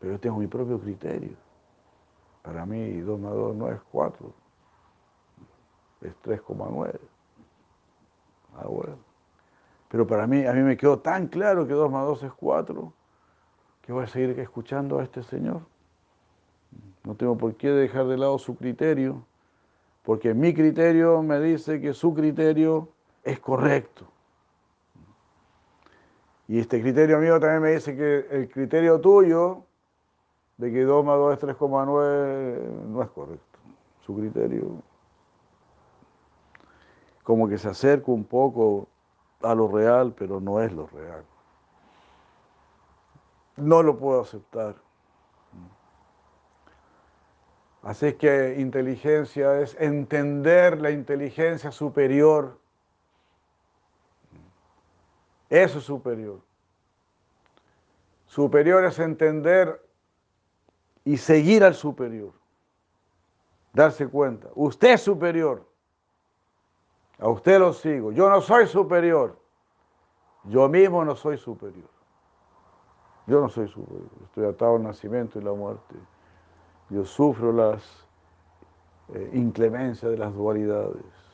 Pero 0.00 0.12
yo 0.14 0.18
tengo 0.18 0.38
mi 0.38 0.48
propio 0.48 0.80
criterio. 0.80 1.36
Para 2.42 2.66
mí 2.66 2.98
2 2.98 3.20
más 3.20 3.32
2 3.32 3.54
no 3.54 3.70
es 3.70 3.80
4. 3.92 4.32
Es 6.00 6.12
3,9. 6.24 6.98
Ah, 8.56 8.66
bueno. 8.66 8.96
Pero 9.88 10.04
para 10.04 10.26
mí, 10.26 10.44
a 10.44 10.52
mí 10.52 10.62
me 10.62 10.76
quedó 10.76 10.98
tan 10.98 11.28
claro 11.28 11.64
que 11.64 11.74
2 11.74 11.92
más 11.92 12.04
2 12.04 12.24
es 12.24 12.32
4, 12.32 12.92
que 13.82 13.92
voy 13.92 14.02
a 14.02 14.08
seguir 14.08 14.36
escuchando 14.40 14.98
a 14.98 15.04
este 15.04 15.22
Señor. 15.22 15.60
No 17.04 17.14
tengo 17.14 17.38
por 17.38 17.54
qué 17.54 17.70
dejar 17.70 18.08
de 18.08 18.16
lado 18.16 18.36
su 18.38 18.56
criterio 18.56 19.24
porque 20.02 20.34
mi 20.34 20.52
criterio 20.52 21.22
me 21.22 21.38
dice 21.38 21.80
que 21.80 21.94
su 21.94 22.12
criterio 22.14 22.88
es 23.22 23.38
correcto. 23.38 24.15
Y 26.48 26.60
este 26.60 26.80
criterio 26.80 27.18
mío 27.18 27.40
también 27.40 27.62
me 27.62 27.70
dice 27.72 27.96
que 27.96 28.26
el 28.30 28.48
criterio 28.48 29.00
tuyo 29.00 29.64
de 30.56 30.72
que 30.72 30.82
2 30.82 31.04
más 31.04 31.16
2 31.16 31.34
es 31.34 31.56
3,9 31.58 32.86
no 32.88 33.02
es 33.02 33.08
correcto. 33.10 33.58
Su 34.04 34.16
criterio 34.16 34.82
como 37.26 37.48
que 37.48 37.58
se 37.58 37.68
acerca 37.68 38.12
un 38.12 38.22
poco 38.22 38.86
a 39.42 39.52
lo 39.52 39.66
real, 39.66 40.14
pero 40.16 40.40
no 40.40 40.60
es 40.60 40.72
lo 40.72 40.86
real. 40.86 41.24
No 43.56 43.82
lo 43.82 43.98
puedo 43.98 44.20
aceptar. 44.20 44.76
Así 47.82 48.06
es 48.06 48.14
que 48.14 48.60
inteligencia 48.60 49.60
es 49.60 49.76
entender 49.80 50.80
la 50.80 50.92
inteligencia 50.92 51.72
superior. 51.72 52.60
Eso 55.48 55.78
es 55.78 55.84
superior. 55.84 56.40
Superior 58.26 58.84
es 58.84 58.98
entender 58.98 59.80
y 61.04 61.16
seguir 61.16 61.62
al 61.62 61.74
superior. 61.74 62.32
Darse 63.72 64.08
cuenta. 64.08 64.48
Usted 64.54 64.94
es 64.94 65.02
superior. 65.02 65.66
A 67.18 67.28
usted 67.28 67.58
lo 67.58 67.72
sigo. 67.72 68.12
Yo 68.12 68.28
no 68.28 68.40
soy 68.40 68.66
superior. 68.66 69.38
Yo 70.44 70.68
mismo 70.68 71.04
no 71.04 71.14
soy 71.14 71.38
superior. 71.38 71.88
Yo 73.26 73.40
no 73.40 73.48
soy 73.48 73.68
superior. 73.68 74.10
Estoy 74.24 74.46
atado 74.46 74.76
al 74.76 74.82
nacimiento 74.82 75.38
y 75.38 75.42
la 75.42 75.52
muerte. 75.52 75.94
Yo 76.90 77.04
sufro 77.04 77.52
las 77.52 77.82
eh, 79.14 79.30
inclemencias 79.34 80.10
de 80.10 80.18
las 80.18 80.34
dualidades. 80.34 81.25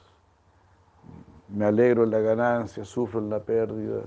Me 1.52 1.66
alegro 1.66 2.04
en 2.04 2.10
la 2.10 2.20
ganancia, 2.20 2.84
sufro 2.84 3.20
en 3.20 3.28
la 3.28 3.40
pérdida 3.40 4.02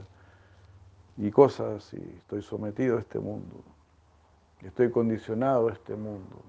y 1.17 1.29
cosas 1.29 1.83
así. 1.83 1.97
Estoy 2.17 2.41
sometido 2.41 2.97
a 2.97 2.99
este 2.99 3.19
mundo. 3.19 3.63
Estoy 4.61 4.89
condicionado 4.89 5.69
a 5.69 5.73
este 5.73 5.95
mundo. 5.95 6.41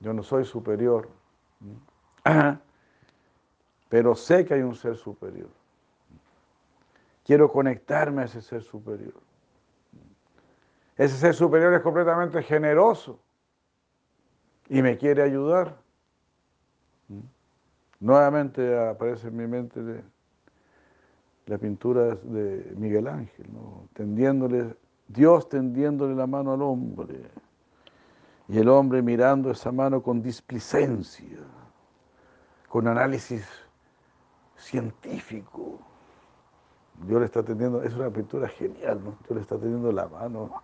Yo 0.00 0.12
no 0.12 0.22
soy 0.22 0.44
superior, 0.44 1.08
pero 3.88 4.14
sé 4.14 4.44
que 4.44 4.54
hay 4.54 4.62
un 4.62 4.74
ser 4.74 4.96
superior. 4.96 5.50
Quiero 7.24 7.50
conectarme 7.50 8.22
a 8.22 8.24
ese 8.24 8.40
ser 8.40 8.62
superior. 8.62 9.14
Ese 10.96 11.16
ser 11.16 11.34
superior 11.34 11.74
es 11.74 11.82
completamente 11.82 12.42
generoso 12.42 13.18
y 14.68 14.80
me 14.82 14.96
quiere 14.96 15.22
ayudar. 15.22 15.83
Nuevamente 18.04 18.78
aparece 18.78 19.28
en 19.28 19.36
mi 19.38 19.46
mente 19.46 19.80
la 21.46 21.56
pintura 21.56 22.14
de 22.14 22.74
Miguel 22.76 23.08
Ángel, 23.08 23.46
tendiéndole, 23.94 24.76
Dios 25.08 25.48
tendiéndole 25.48 26.14
la 26.14 26.26
mano 26.26 26.52
al 26.52 26.60
hombre 26.60 27.30
y 28.46 28.58
el 28.58 28.68
hombre 28.68 29.00
mirando 29.00 29.50
esa 29.50 29.72
mano 29.72 30.02
con 30.02 30.20
displicencia, 30.20 31.38
con 32.68 32.88
análisis 32.88 33.48
científico. 34.54 35.78
Dios 37.06 37.20
le 37.20 37.24
está 37.24 37.42
tendiendo, 37.42 37.82
es 37.82 37.94
una 37.94 38.10
pintura 38.10 38.48
genial, 38.48 39.02
¿no? 39.02 39.16
Dios 39.26 39.30
le 39.30 39.40
está 39.40 39.56
tendiendo 39.56 39.90
la 39.90 40.08
mano 40.08 40.62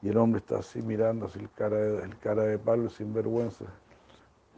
y 0.00 0.08
el 0.08 0.16
hombre 0.16 0.38
está 0.38 0.60
así 0.60 0.80
mirando, 0.80 1.26
así 1.26 1.38
el 1.38 1.50
cara 1.50 1.76
de, 1.76 2.02
el 2.02 2.16
cara 2.16 2.44
de 2.44 2.58
palo 2.58 2.88
sin 2.88 3.12
vergüenza. 3.12 3.66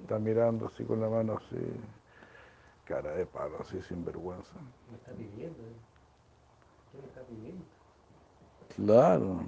Está 0.01 0.19
mirando 0.19 0.67
así 0.67 0.85
con 0.85 1.01
la 1.01 1.09
mano 1.09 1.35
así, 1.37 1.57
cara 2.85 3.13
de 3.13 3.27
palo 3.27 3.59
así 3.61 3.81
sin 3.83 4.05
vergüenza. 4.05 4.53
¿Me 4.91 4.97
está 4.97 5.13
pidiendo? 5.13 5.63
¿eh? 5.63 5.77
¿Qué 6.91 6.99
me 6.99 7.07
está 7.07 7.21
pidiendo? 7.23 7.65
Claro. 8.77 9.45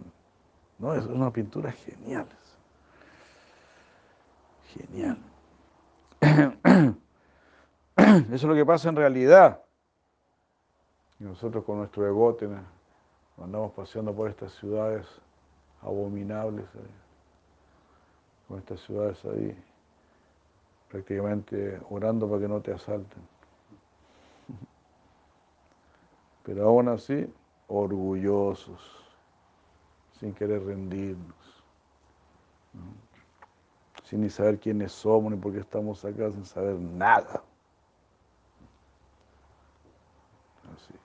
No, 0.79 0.95
es 0.95 1.05
una 1.07 1.33
pintura 1.33 1.73
genial. 1.73 2.27
Genial. 4.75 5.19
Eso 7.97 8.35
es 8.35 8.43
lo 8.43 8.55
que 8.55 8.67
pasa 8.67 8.89
en 8.89 8.97
realidad. 8.97 9.63
Y 11.21 11.25
nosotros 11.25 11.65
con 11.65 11.79
nuestro 11.79 12.07
egote 12.07 12.49
andamos 13.39 13.73
paseando 13.73 14.15
por 14.15 14.29
estas 14.29 14.53
ciudades 14.55 15.07
abominables, 15.83 16.67
con 18.49 18.59
estas 18.59 18.81
ciudades 18.81 19.25
ahí, 19.25 19.57
prácticamente 20.93 21.81
orando 21.89 22.29
para 22.29 22.43
que 22.43 22.49
no 22.49 22.61
te 22.61 22.71
asalten. 22.71 23.23
Pero 26.45 26.69
aún 26.69 26.89
así, 26.89 27.27
orgullosos, 27.67 29.03
sin 30.21 30.35
querer 30.35 30.63
rendirnos, 30.63 31.65
sin 34.05 34.21
ni 34.21 34.29
saber 34.29 34.61
quiénes 34.61 34.93
somos 34.93 35.33
ni 35.33 35.39
por 35.39 35.53
qué 35.53 35.61
estamos 35.61 36.05
acá, 36.05 36.31
sin 36.31 36.45
saber 36.45 36.79
nada. 36.79 37.43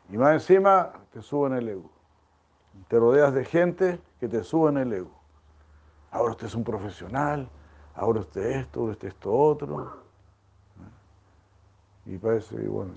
Y 0.09 0.17
más 0.17 0.33
encima 0.33 0.91
te 1.13 1.21
suben 1.21 1.53
el 1.53 1.69
ego. 1.69 1.89
Te 2.89 2.99
rodeas 2.99 3.33
de 3.33 3.45
gente 3.45 4.01
que 4.19 4.27
te 4.27 4.43
suben 4.43 4.77
el 4.77 4.91
ego. 4.91 5.11
Ahora 6.11 6.31
usted 6.31 6.47
es 6.47 6.55
un 6.55 6.63
profesional, 6.65 7.49
ahora 7.97 8.21
usted 8.21 8.41
esto, 8.61 8.79
ahora 8.81 8.93
usted 8.93 9.07
esto 9.09 9.33
otro. 9.33 10.07
Y 12.05 12.17
parece 12.17 12.55
que, 12.55 12.67
bueno, 12.67 12.93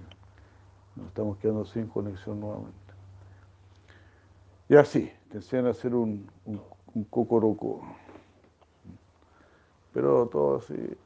nos 0.95 1.09
estamos 1.09 1.37
quedando 1.39 1.65
sin 1.65 1.89
conexión 1.89 2.39
nuevamente. 2.39 2.79
Y 4.69 4.77
así, 4.77 5.13
te 5.31 5.39
enseñan 5.39 5.67
hacer 5.67 5.95
un, 5.95 6.31
un, 6.45 7.05
cocoroco. 7.05 7.81
Pero 9.93 10.27
todo 10.27 10.59
así. 10.59 10.97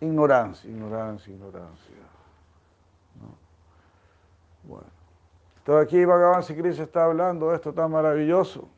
Ignorancia, 0.00 0.70
ignorancia, 0.70 1.34
ignorancia. 1.34 1.96
Bueno. 4.64 4.86
Todo 5.64 5.78
aquí 5.78 6.04
Bhagavan 6.04 6.42
Krishna 6.42 6.84
está 6.84 7.04
hablando 7.04 7.50
de 7.50 7.56
esto 7.56 7.72
tan 7.72 7.90
maravilloso. 7.90 8.68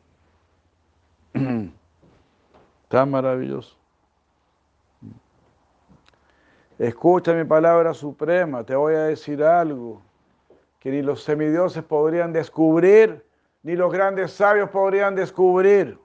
tan 2.87 3.11
maravilloso. 3.11 3.75
Escucha 6.77 7.33
mi 7.33 7.45
palabra 7.45 7.93
suprema, 7.93 8.63
te 8.63 8.75
voy 8.75 8.95
a 8.95 9.03
decir 9.03 9.43
algo 9.43 10.01
que 10.79 10.91
ni 10.91 11.01
los 11.01 11.23
semidioses 11.23 11.83
podrían 11.83 12.33
descubrir, 12.33 13.25
ni 13.63 13.75
los 13.75 13.91
grandes 13.91 14.31
sabios 14.31 14.69
podrían 14.69 15.15
descubrir. 15.15 15.97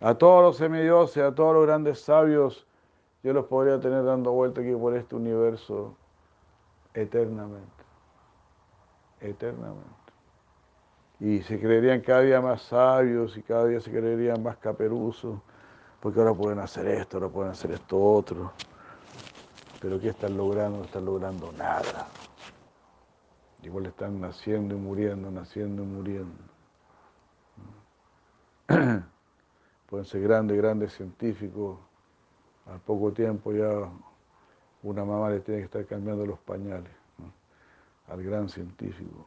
A 0.00 0.14
todos 0.14 0.42
los 0.42 0.56
semidioses, 0.56 1.22
a 1.22 1.34
todos 1.34 1.54
los 1.54 1.66
grandes 1.66 2.00
sabios, 2.00 2.66
yo 3.22 3.32
los 3.32 3.46
podría 3.46 3.78
tener 3.78 4.04
dando 4.04 4.32
vuelta 4.32 4.60
aquí 4.60 4.74
por 4.74 4.94
este 4.96 5.14
universo 5.14 5.96
eternamente 6.92 7.84
eternamente. 9.24 10.03
Y 11.20 11.42
se 11.42 11.60
creerían 11.60 12.00
cada 12.00 12.20
día 12.22 12.40
más 12.40 12.62
sabios 12.62 13.36
y 13.36 13.42
cada 13.42 13.66
día 13.66 13.80
se 13.80 13.90
creerían 13.90 14.42
más 14.42 14.56
caperuzos, 14.58 15.40
porque 16.00 16.20
ahora 16.20 16.34
pueden 16.34 16.58
hacer 16.58 16.86
esto, 16.88 17.18
ahora 17.18 17.28
pueden 17.28 17.52
hacer 17.52 17.70
esto 17.72 18.00
otro. 18.00 18.52
Pero 19.80 20.00
¿qué 20.00 20.08
están 20.08 20.36
logrando? 20.36 20.78
No 20.78 20.84
están 20.84 21.04
logrando 21.04 21.52
nada. 21.52 22.08
Igual 23.62 23.86
están 23.86 24.20
naciendo 24.20 24.74
y 24.74 24.78
muriendo, 24.78 25.30
naciendo 25.30 25.82
y 25.82 25.86
muriendo. 25.86 26.42
Pueden 29.88 30.06
ser 30.06 30.22
grandes, 30.22 30.56
grandes 30.56 30.92
científicos. 30.92 31.78
Al 32.66 32.80
poco 32.80 33.12
tiempo 33.12 33.52
ya 33.52 33.88
una 34.82 35.04
mamá 35.04 35.30
les 35.30 35.44
tiene 35.44 35.60
que 35.60 35.66
estar 35.66 35.86
cambiando 35.86 36.26
los 36.26 36.38
pañales 36.40 36.92
al 38.08 38.22
gran 38.22 38.48
científico. 38.48 39.26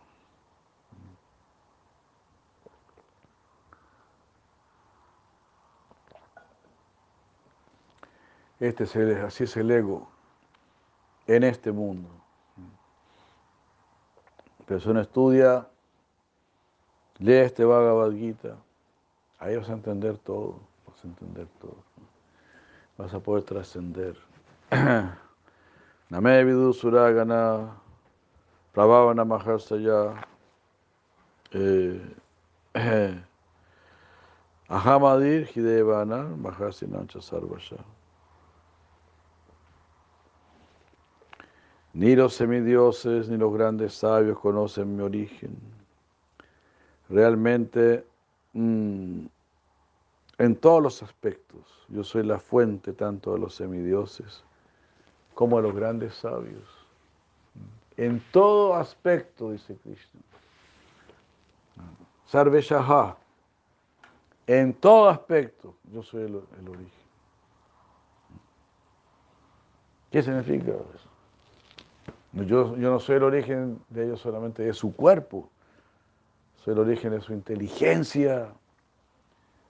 Este 8.59 8.85
es 8.85 8.95
el, 8.95 9.25
así 9.25 9.43
es 9.43 9.55
el 9.57 9.69
ego 9.69 10.07
en 11.27 11.43
este 11.43 11.71
mundo. 11.71 12.09
La 14.59 14.65
persona 14.65 15.01
estudia, 15.01 15.67
lee 17.19 17.33
este 17.33 17.63
Bhagavad 17.65 18.11
Gita, 18.13 18.55
ahí 19.39 19.55
vas 19.55 19.69
a 19.69 19.73
entender 19.73 20.17
todo, 20.17 20.59
vas 20.87 21.03
a 21.03 21.07
entender 21.07 21.47
todo. 21.59 21.77
Vas 22.97 23.13
a 23.13 23.19
poder 23.19 23.43
trascender. 23.43 24.17
Name 26.09 26.43
vidu 26.43 26.73
suragana 26.73 27.75
Prabhavana 28.73 29.23
Maharsaya, 29.23 30.15
eh, 31.51 32.01
Ahamadir 34.69 35.47
Hidevana 35.47 36.23
Mahasinancha 36.23 37.21
Sarvasha. 37.21 37.77
Ni 41.97 42.15
los 42.15 42.35
semidioses 42.35 43.27
ni 43.27 43.37
los 43.37 43.51
grandes 43.51 43.95
sabios 43.95 44.37
conocen 44.37 44.95
mi 44.95 45.01
origen. 45.01 45.57
Realmente, 47.09 48.05
mm, 48.53 49.25
en 50.37 50.55
todos 50.57 50.83
los 50.83 51.01
aspectos, 51.01 51.63
yo 51.87 52.03
soy 52.03 52.21
la 52.21 52.37
fuente 52.37 52.93
tanto 52.93 53.33
de 53.33 53.39
los 53.39 53.55
semidioses 53.55 54.43
como 55.33 55.57
de 55.57 55.63
los 55.63 55.75
grandes 55.75 56.13
sabios. 56.13 56.61
En 57.95 58.21
todo 58.31 58.75
aspecto, 58.75 59.51
dice 59.51 59.75
Krishna. 59.77 60.21
Sarveshaha. 62.27 63.17
En 64.45 64.75
todo 64.75 65.09
aspecto, 65.09 65.73
yo 65.91 66.03
soy 66.03 66.25
el, 66.25 66.43
el 66.59 66.69
origen. 66.69 67.07
¿Qué 70.11 70.21
significa 70.21 70.73
eso? 70.93 71.16
Yo, 72.45 72.75
yo 72.77 72.91
no 72.91 72.99
soy 72.99 73.15
el 73.15 73.23
origen 73.23 73.79
de 73.89 74.05
ellos 74.05 74.21
solamente 74.21 74.63
de 74.63 74.73
su 74.73 74.95
cuerpo, 74.95 75.49
soy 76.57 76.73
el 76.73 76.79
origen 76.79 77.11
de 77.11 77.21
su 77.21 77.33
inteligencia. 77.33 78.53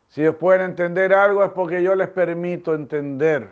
Si 0.09 0.21
ellos 0.21 0.35
pueden 0.35 0.61
entender 0.61 1.13
algo 1.13 1.43
es 1.43 1.51
porque 1.51 1.81
yo 1.81 1.95
les 1.95 2.09
permito 2.09 2.73
entender. 2.73 3.49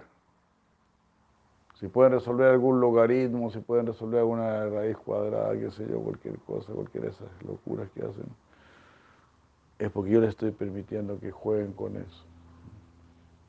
Si 1.76 1.88
pueden 1.88 2.14
resolver 2.14 2.48
algún 2.48 2.80
logaritmo, 2.80 3.52
si 3.52 3.60
pueden 3.60 3.86
resolver 3.86 4.20
alguna 4.20 4.68
raíz 4.68 4.98
cuadrada, 4.98 5.54
qué 5.58 5.70
sé 5.72 5.86
yo, 5.90 6.00
cualquier 6.00 6.38
cosa, 6.40 6.72
cualquier 6.74 7.04
de 7.04 7.10
esas 7.10 7.28
locuras 7.46 7.90
que 7.92 8.02
hacen, 8.02 8.26
es 9.78 9.92
porque 9.92 10.12
yo 10.12 10.22
les 10.22 10.30
estoy 10.30 10.52
permitiendo 10.52 11.20
que 11.20 11.32
jueguen 11.32 11.74
con 11.74 11.98
eso. 11.98 12.26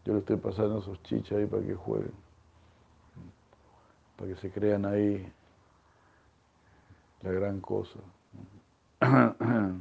Yo 0.05 0.13
les 0.13 0.23
estoy 0.23 0.37
pasando 0.37 0.81
sus 0.81 1.01
chichas 1.05 1.39
ahí 1.39 1.47
para 1.47 1.63
que 1.63 1.75
jueguen, 1.75 2.13
para 4.17 4.31
que 4.31 4.37
se 4.41 4.51
crean 4.51 4.85
ahí 4.85 5.33
la 7.23 7.31
gran 7.33 7.61
cosa. 7.61 7.99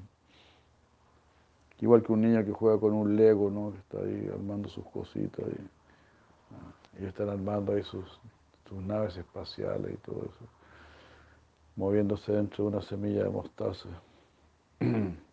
Igual 1.81 2.03
que 2.03 2.11
un 2.11 2.21
niño 2.21 2.43
que 2.45 2.51
juega 2.51 2.79
con 2.79 2.93
un 2.93 3.15
Lego, 3.15 3.49
¿no? 3.49 3.71
Que 3.71 3.79
está 3.79 3.99
ahí 3.99 4.29
armando 4.33 4.69
sus 4.69 4.85
cositas. 4.85 5.45
Y, 5.45 5.61
ah, 6.53 7.01
y 7.01 7.05
están 7.05 7.29
armando 7.29 7.73
ahí 7.73 7.83
sus, 7.83 8.05
sus 8.67 8.81
naves 8.81 9.17
espaciales 9.17 9.93
y 9.93 9.97
todo 9.97 10.21
eso. 10.21 10.45
Moviéndose 11.75 12.31
dentro 12.31 12.63
de 12.63 12.69
una 12.77 12.81
semilla 12.81 13.23
de 13.23 13.29
mostaza. 13.29 13.89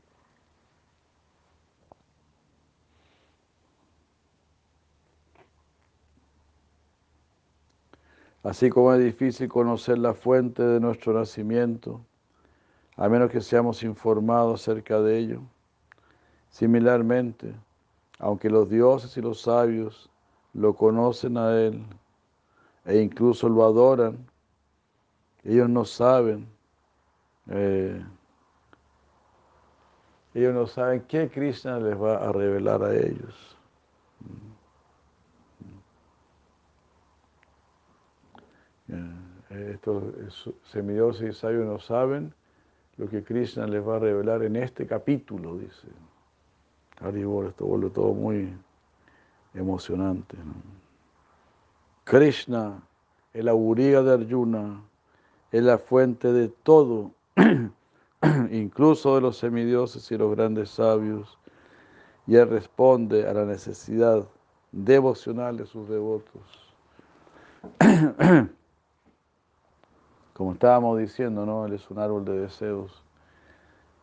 Así 8.43 8.71
como 8.71 8.93
es 8.93 9.03
difícil 9.03 9.49
conocer 9.49 9.99
la 9.99 10.15
fuente 10.15 10.63
de 10.63 10.81
nuestro 10.81 11.13
nacimiento, 11.13 12.01
a 12.97 13.09
menos 13.09 13.31
que 13.31 13.41
seamos 13.41 13.83
informados 13.85 14.61
acerca 14.61 15.01
de 15.01 15.19
ello. 15.19 15.41
Similarmente, 16.51 17.55
aunque 18.19 18.51
los 18.51 18.69
dioses 18.69 19.17
y 19.17 19.21
los 19.21 19.43
sabios 19.43 20.11
lo 20.55 20.75
conocen 20.75 21.39
a 21.39 21.57
Él 21.61 21.85
e 22.85 22.99
incluso 22.99 23.49
lo 23.49 23.65
adoran, 23.65 24.19
ellos 25.45 25.69
no 25.69 25.85
saben, 25.85 26.47
eh, 27.49 28.05
ellos 30.35 30.55
no 30.55 30.67
saben 30.67 31.03
qué 31.09 31.29
Krishna 31.29 31.79
les 31.79 32.01
va 32.01 32.17
a 32.17 32.33
revelar 32.33 32.83
a 32.83 32.95
ellos. 32.95 33.57
Estos 39.51 40.03
semidioses 40.65 41.37
y 41.37 41.39
sabios 41.39 41.67
no 41.67 41.79
saben 41.79 42.35
lo 42.97 43.09
que 43.09 43.23
Krishna 43.23 43.67
les 43.67 43.87
va 43.87 43.97
a 43.97 43.99
revelar 43.99 44.43
en 44.43 44.57
este 44.57 44.87
capítulo, 44.87 45.57
dice. 45.57 45.89
Haribol, 47.01 47.47
esto 47.49 47.67
vuelve 47.67 47.91
todo 47.91 48.13
muy 48.15 48.55
emocionante. 49.55 50.37
Krishna, 52.05 52.83
el 53.33 53.49
auguría 53.49 54.03
de 54.03 54.13
Arjuna, 54.15 54.83
es 55.51 55.63
la 55.63 55.79
fuente 55.79 56.33
de 56.33 56.49
todo, 56.49 57.13
incluso 58.51 59.17
de 59.17 59.21
los 59.21 59.39
semidioses 59.39 60.11
y 60.11 60.17
los 60.17 60.35
grandes 60.35 60.71
sabios, 60.71 61.39
y 62.27 62.37
él 62.37 62.49
responde 62.49 63.29
a 63.29 63.35
la 63.35 63.45
necesidad 63.45 64.25
devocional 64.71 65.57
de 65.57 65.67
sus 65.67 65.89
devotos. 65.89 66.43
Como 70.43 70.55
estábamos 70.55 70.99
diciendo, 70.99 71.47
¿no? 71.47 71.67
Él 71.67 71.75
es 71.75 71.89
un 71.89 72.01
árbol 72.01 72.25
de 72.25 72.41
deseos. 72.41 73.05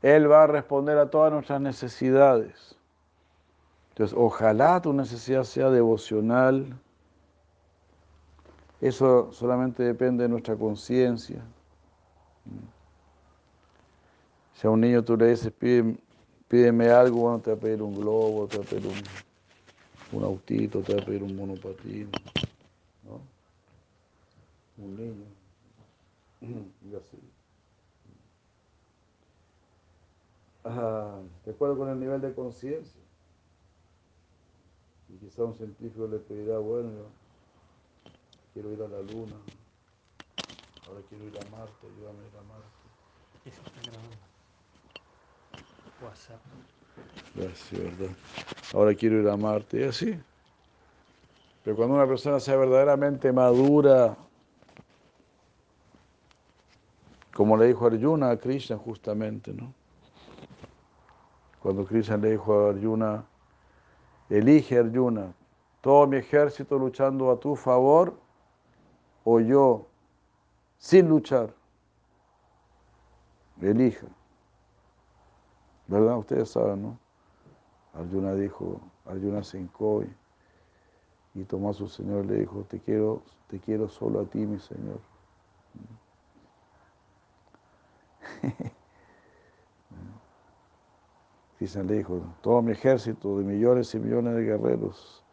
Él 0.02 0.32
va 0.32 0.44
a 0.44 0.48
responder 0.48 0.98
a 0.98 1.10
todas 1.10 1.34
nuestras 1.34 1.60
necesidades. 1.60 2.78
Entonces, 3.90 4.18
ojalá 4.18 4.82
tu 4.82 4.94
necesidad 4.94 5.44
sea 5.44 5.70
devocional. 5.70 6.80
Eso 8.80 9.34
solamente 9.34 9.84
depende 9.84 10.24
de 10.24 10.30
nuestra 10.30 10.56
conciencia. 10.56 11.42
Si 14.54 14.66
a 14.66 14.70
un 14.70 14.80
niño 14.80 15.04
tú 15.04 15.18
le 15.18 15.32
dices, 15.32 15.52
pídeme, 16.48 16.90
algo, 16.90 17.18
bueno, 17.18 17.40
te 17.40 17.52
va 17.52 17.58
a 17.58 17.60
pedir 17.60 17.82
un 17.82 17.96
globo, 17.96 18.48
te 18.48 18.60
va 18.60 18.64
a 18.64 18.66
pedir 18.66 18.88
un, 18.88 20.18
un 20.18 20.24
autito, 20.24 20.80
te 20.80 20.96
va 20.96 21.02
a 21.02 21.06
pedir 21.06 21.22
un 21.22 21.36
monopatín. 21.36 22.10
¿no? 23.04 23.20
Un 24.78 24.96
niño. 24.96 25.39
Y 26.42 26.96
así. 26.96 27.20
de 31.46 31.52
acuerdo 31.52 31.78
con 31.78 31.90
el 31.90 32.00
nivel 32.00 32.22
de 32.22 32.34
conciencia. 32.34 33.02
Y 35.10 35.18
quizá 35.18 35.44
un 35.44 35.56
científico 35.56 36.08
le 36.08 36.20
pedirá, 36.20 36.60
bueno, 36.60 36.90
yo 36.92 37.10
quiero 38.54 38.72
ir 38.72 38.82
a 38.84 38.88
la 38.88 39.02
luna, 39.02 39.36
ahora 40.88 41.02
quiero 41.10 41.26
ir 41.26 41.34
a 41.36 41.50
Marte, 41.50 41.88
ayúdame 41.88 42.20
a 42.20 42.28
ir 42.28 42.38
a 42.38 42.44
Marte. 42.44 42.68
Eso 43.46 43.62
está 43.66 43.82
grabando. 43.82 44.16
WhatsApp. 46.04 46.42
Gracias, 47.36 47.82
¿verdad? 47.82 48.16
Ahora 48.74 48.94
quiero 48.94 49.20
ir 49.20 49.30
a 49.30 49.36
Marte, 49.36 49.80
y 49.80 49.84
así. 49.84 50.20
Pero 51.64 51.76
cuando 51.76 51.96
una 51.96 52.08
persona 52.08 52.40
sea 52.40 52.56
verdaderamente 52.58 53.32
madura, 53.32 54.16
Como 57.40 57.56
le 57.56 57.68
dijo 57.68 57.86
Arjuna 57.86 58.32
a 58.32 58.38
Krishna 58.38 58.78
justamente, 58.78 59.54
¿no? 59.54 59.74
Cuando 61.62 61.86
Krishna 61.86 62.18
le 62.18 62.32
dijo 62.32 62.54
a 62.54 62.72
Arjuna, 62.72 63.24
elige 64.30 64.78
Arjuna, 64.78 65.34
todo 65.80 66.06
mi 66.06 66.18
ejército 66.18 66.78
luchando 66.78 67.32
a 67.32 67.40
tu 67.40 67.56
favor 67.56 68.14
o 69.24 69.40
yo 69.40 69.88
sin 70.78 71.08
luchar. 71.08 71.54
Elija. 73.62 74.08
¿Verdad? 75.88 76.18
Ustedes 76.18 76.50
saben, 76.50 76.82
¿no? 76.82 77.00
Arjuna 77.94 78.36
dijo, 78.36 78.82
Arjuna 79.06 79.46
se 79.46 79.62
hincó 79.62 80.04
y, 81.34 81.44
tomó 81.46 81.70
a 81.70 81.74
su 81.74 81.88
Señor 81.88 82.26
y 82.26 82.28
le 82.28 82.34
dijo, 82.42 82.66
te 82.68 82.82
quiero, 82.82 83.22
te 83.48 83.60
quiero 83.62 83.88
solo 83.88 84.20
a 84.20 84.26
ti, 84.26 84.40
mi 84.40 84.60
Señor. 84.60 85.00
Krishna 91.58 91.84
le 91.84 91.96
dijo, 91.96 92.22
todo 92.42 92.62
mi 92.62 92.72
ejército 92.72 93.38
de 93.38 93.44
millones 93.44 93.94
y 93.94 94.00
millones 94.00 94.36
de 94.36 94.44
guerreros, 94.44 95.24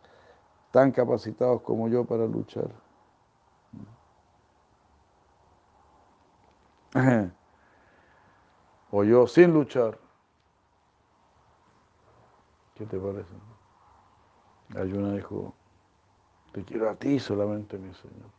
tan 0.72 0.90
capacitados 0.90 1.62
como 1.62 1.88
yo 1.88 2.04
para 2.04 2.26
luchar. 2.26 2.70
O 8.92 9.02
yo 9.02 9.26
sin 9.26 9.52
luchar. 9.52 9.98
¿Qué 12.76 12.86
te 12.86 12.98
parece? 12.98 13.28
Ayuna 14.76 15.12
dijo, 15.12 15.52
te 16.52 16.62
quiero 16.64 16.88
a 16.88 16.94
ti 16.94 17.18
solamente, 17.18 17.78
mi 17.78 17.92
Señor. 17.94 18.30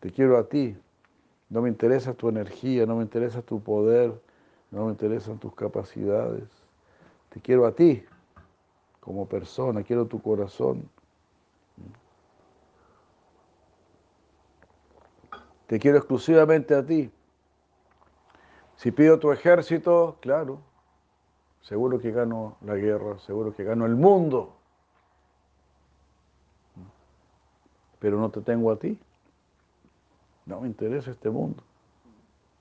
Te 0.00 0.10
quiero 0.10 0.38
a 0.38 0.48
ti. 0.48 0.76
No 1.52 1.60
me 1.60 1.68
interesa 1.68 2.14
tu 2.14 2.30
energía, 2.30 2.86
no 2.86 2.96
me 2.96 3.02
interesa 3.02 3.42
tu 3.42 3.60
poder, 3.62 4.18
no 4.70 4.86
me 4.86 4.92
interesan 4.92 5.38
tus 5.38 5.54
capacidades. 5.54 6.48
Te 7.28 7.42
quiero 7.42 7.66
a 7.66 7.72
ti 7.72 8.02
como 9.00 9.28
persona, 9.28 9.82
quiero 9.82 10.06
tu 10.06 10.22
corazón. 10.22 10.88
Te 15.66 15.78
quiero 15.78 15.98
exclusivamente 15.98 16.74
a 16.74 16.86
ti. 16.86 17.12
Si 18.76 18.90
pido 18.90 19.18
tu 19.18 19.30
ejército, 19.30 20.16
claro, 20.22 20.58
seguro 21.60 21.98
que 21.98 22.12
gano 22.12 22.56
la 22.62 22.76
guerra, 22.76 23.18
seguro 23.18 23.54
que 23.54 23.62
gano 23.62 23.84
el 23.84 23.94
mundo. 23.94 24.56
Pero 27.98 28.18
no 28.18 28.30
te 28.30 28.40
tengo 28.40 28.70
a 28.70 28.78
ti. 28.78 28.98
No 30.46 30.60
me 30.60 30.66
interesa 30.68 31.10
este 31.10 31.30
mundo. 31.30 31.62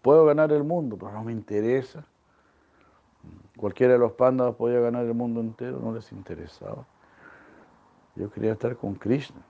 Puedo 0.01 0.25
ganar 0.25 0.51
el 0.51 0.63
mundo, 0.63 0.97
pero 0.97 1.11
no 1.11 1.23
me 1.23 1.32
interesa. 1.32 2.05
Cualquiera 3.57 3.93
de 3.93 3.99
los 3.99 4.13
pandas 4.13 4.55
podía 4.55 4.79
ganar 4.79 5.05
el 5.05 5.13
mundo 5.13 5.41
entero, 5.41 5.79
no 5.79 5.93
les 5.93 6.11
interesaba. 6.11 6.86
Yo 8.15 8.29
quería 8.32 8.53
estar 8.53 8.75
con 8.75 8.95
Krishna. 8.95 9.41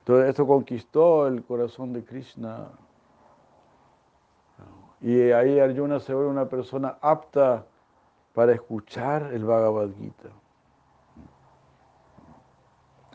Entonces 0.00 0.30
esto 0.30 0.46
conquistó 0.46 1.28
el 1.28 1.44
corazón 1.44 1.92
de 1.92 2.04
Krishna. 2.04 2.70
Y 5.00 5.30
ahí 5.30 5.60
Arjuna 5.60 6.00
se 6.00 6.14
vuelve 6.14 6.30
una 6.30 6.48
persona 6.48 6.96
apta 7.00 7.66
para 8.32 8.52
escuchar 8.52 9.32
el 9.32 9.44
Bhagavad 9.44 9.90
Gita. 9.98 10.30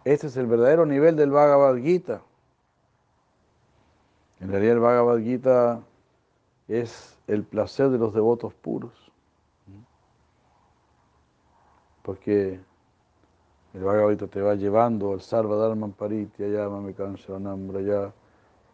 Este 0.08 0.28
es 0.28 0.38
el 0.38 0.47
verdadero 0.47 0.86
nivel 0.86 1.18
del 1.18 1.32
Bhagavad 1.32 1.76
Gita. 1.76 2.22
En 4.39 4.49
realidad 4.49 4.76
el 4.76 4.80
Bhagavad 4.80 5.18
Gita 5.18 5.82
es 6.70 7.20
el 7.28 7.43
placer 7.43 7.89
de 7.89 7.97
los 7.97 8.14
devotos 8.14 8.53
puros. 8.53 8.93
Porque 12.03 12.62
el 13.74 13.84
Bhagavad 13.84 14.12
Gita 14.12 14.28
te 14.28 14.41
va 14.41 14.55
llevando 14.55 15.12
al 15.12 15.20
Sarva 15.20 15.58
Dharma 15.58 15.89
Paritya, 15.89 16.47
Yamame 16.47 16.93
Kansharanam 16.93 17.70
ya. 17.86 18.14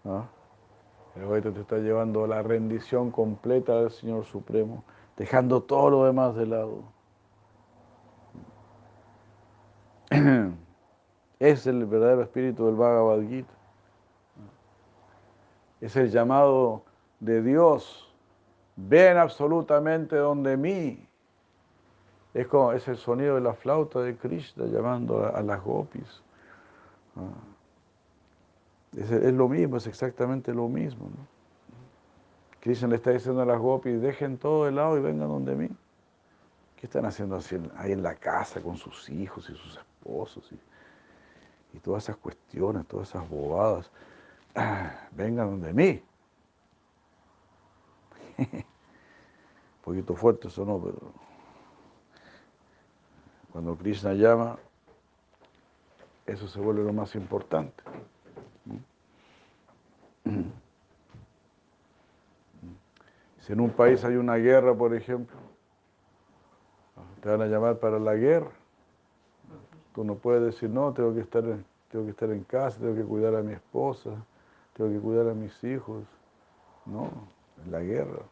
El 0.04 1.22
Bhagavad 1.24 1.38
Gita 1.38 1.52
te 1.52 1.62
está 1.62 1.78
llevando 1.80 2.26
a 2.26 2.28
la 2.28 2.44
rendición 2.44 3.10
completa 3.10 3.82
del 3.82 3.90
Señor 3.90 4.26
Supremo, 4.26 4.84
dejando 5.18 5.64
todo 5.64 5.90
lo 5.90 6.06
demás 6.06 6.36
de 6.36 6.46
lado. 6.46 6.84
Es 11.44 11.68
el 11.68 11.86
verdadero 11.86 12.22
espíritu 12.22 12.68
del 12.68 12.76
Bhagavad 12.76 13.22
Gita. 13.28 13.52
Es 15.82 15.94
el 15.98 16.10
llamado 16.10 16.84
de 17.20 17.42
Dios. 17.42 18.16
Ven 18.78 19.18
absolutamente 19.18 20.16
donde 20.16 20.56
mí. 20.56 21.06
Es 22.34 22.48
como 22.48 22.72
es 22.72 22.88
el 22.88 22.96
sonido 22.96 23.36
de 23.36 23.42
la 23.42 23.54
flauta 23.54 24.00
de 24.00 24.16
Krishna 24.16 24.68
llamando 24.68 25.26
a, 25.36 25.42
las 25.42 25.62
gopis. 25.62 26.24
Ah. 27.18 27.28
Es, 28.96 29.34
lo 29.34 29.50
mismo, 29.50 29.76
es 29.76 29.88
exactamente 29.88 30.54
lo 30.54 30.70
mismo. 30.70 31.10
Krishna 32.62 32.88
le 32.88 32.96
está 32.96 33.12
diciendo 33.12 33.42
a 33.42 33.46
las 33.46 33.60
gopis, 33.60 34.02
dejen 34.02 34.38
todo 34.38 34.64
de 34.64 34.72
lado 34.72 34.98
y 34.98 35.02
vengan 35.02 35.28
donde 35.28 35.56
mí. 35.56 35.70
¿Qué 36.78 36.86
están 36.86 37.06
haciendo 37.06 37.38
ahí 37.76 37.92
en 37.92 38.02
la 38.02 38.16
casa 38.16 38.62
con 38.62 38.78
sus 38.78 39.10
hijos 39.10 39.50
y 39.50 39.56
sus 39.58 39.78
esposos? 39.78 40.50
Y, 40.50 40.73
y 41.74 41.80
todas 41.80 42.04
esas 42.04 42.18
cuestiones, 42.18 42.86
todas 42.88 43.10
esas 43.10 43.28
bobadas. 43.28 43.92
vengan 45.12 45.50
donde 45.50 45.74
mí. 45.74 46.04
Un 48.38 48.48
poquito 49.84 50.16
fuerte 50.16 50.48
eso 50.48 50.66
no, 50.66 50.80
pero 50.80 51.14
cuando 53.52 53.76
Krishna 53.76 54.14
llama, 54.14 54.58
eso 56.26 56.48
se 56.48 56.60
vuelve 56.60 56.84
lo 56.84 56.94
más 56.94 57.16
importante. 57.16 57.84
Si 63.40 63.52
en 63.52 63.60
un 63.60 63.72
país 63.72 64.02
hay 64.06 64.16
una 64.16 64.38
guerra, 64.38 64.74
por 64.74 64.96
ejemplo, 64.96 65.36
te 67.22 67.28
van 67.28 67.42
a 67.42 67.48
llamar 67.48 67.78
para 67.78 68.00
la 68.00 68.16
guerra. 68.16 68.52
Tú 69.94 70.04
no 70.04 70.16
puedes 70.16 70.42
decir, 70.42 70.70
no, 70.70 70.92
tengo 70.94 71.14
que 71.14 71.22
estar, 71.22 71.44
tengo 71.90 72.06
que 72.06 72.12
estar 72.12 72.30
en 72.32 72.44
casa, 72.44 72.80
tengo 72.80 72.96
que 72.96 73.04
cuidar 73.04 73.36
a 73.36 73.44
mi 73.44 73.54
esposa, 73.54 74.12
tengo 74.74 74.90
que 74.90 75.00
cuidar 75.00 75.30
a 75.30 75.34
mis 75.34 75.64
hijos. 75.64 76.04
No, 76.86 77.10
en 77.64 77.72
la 77.72 77.80
guerra. 77.80 78.24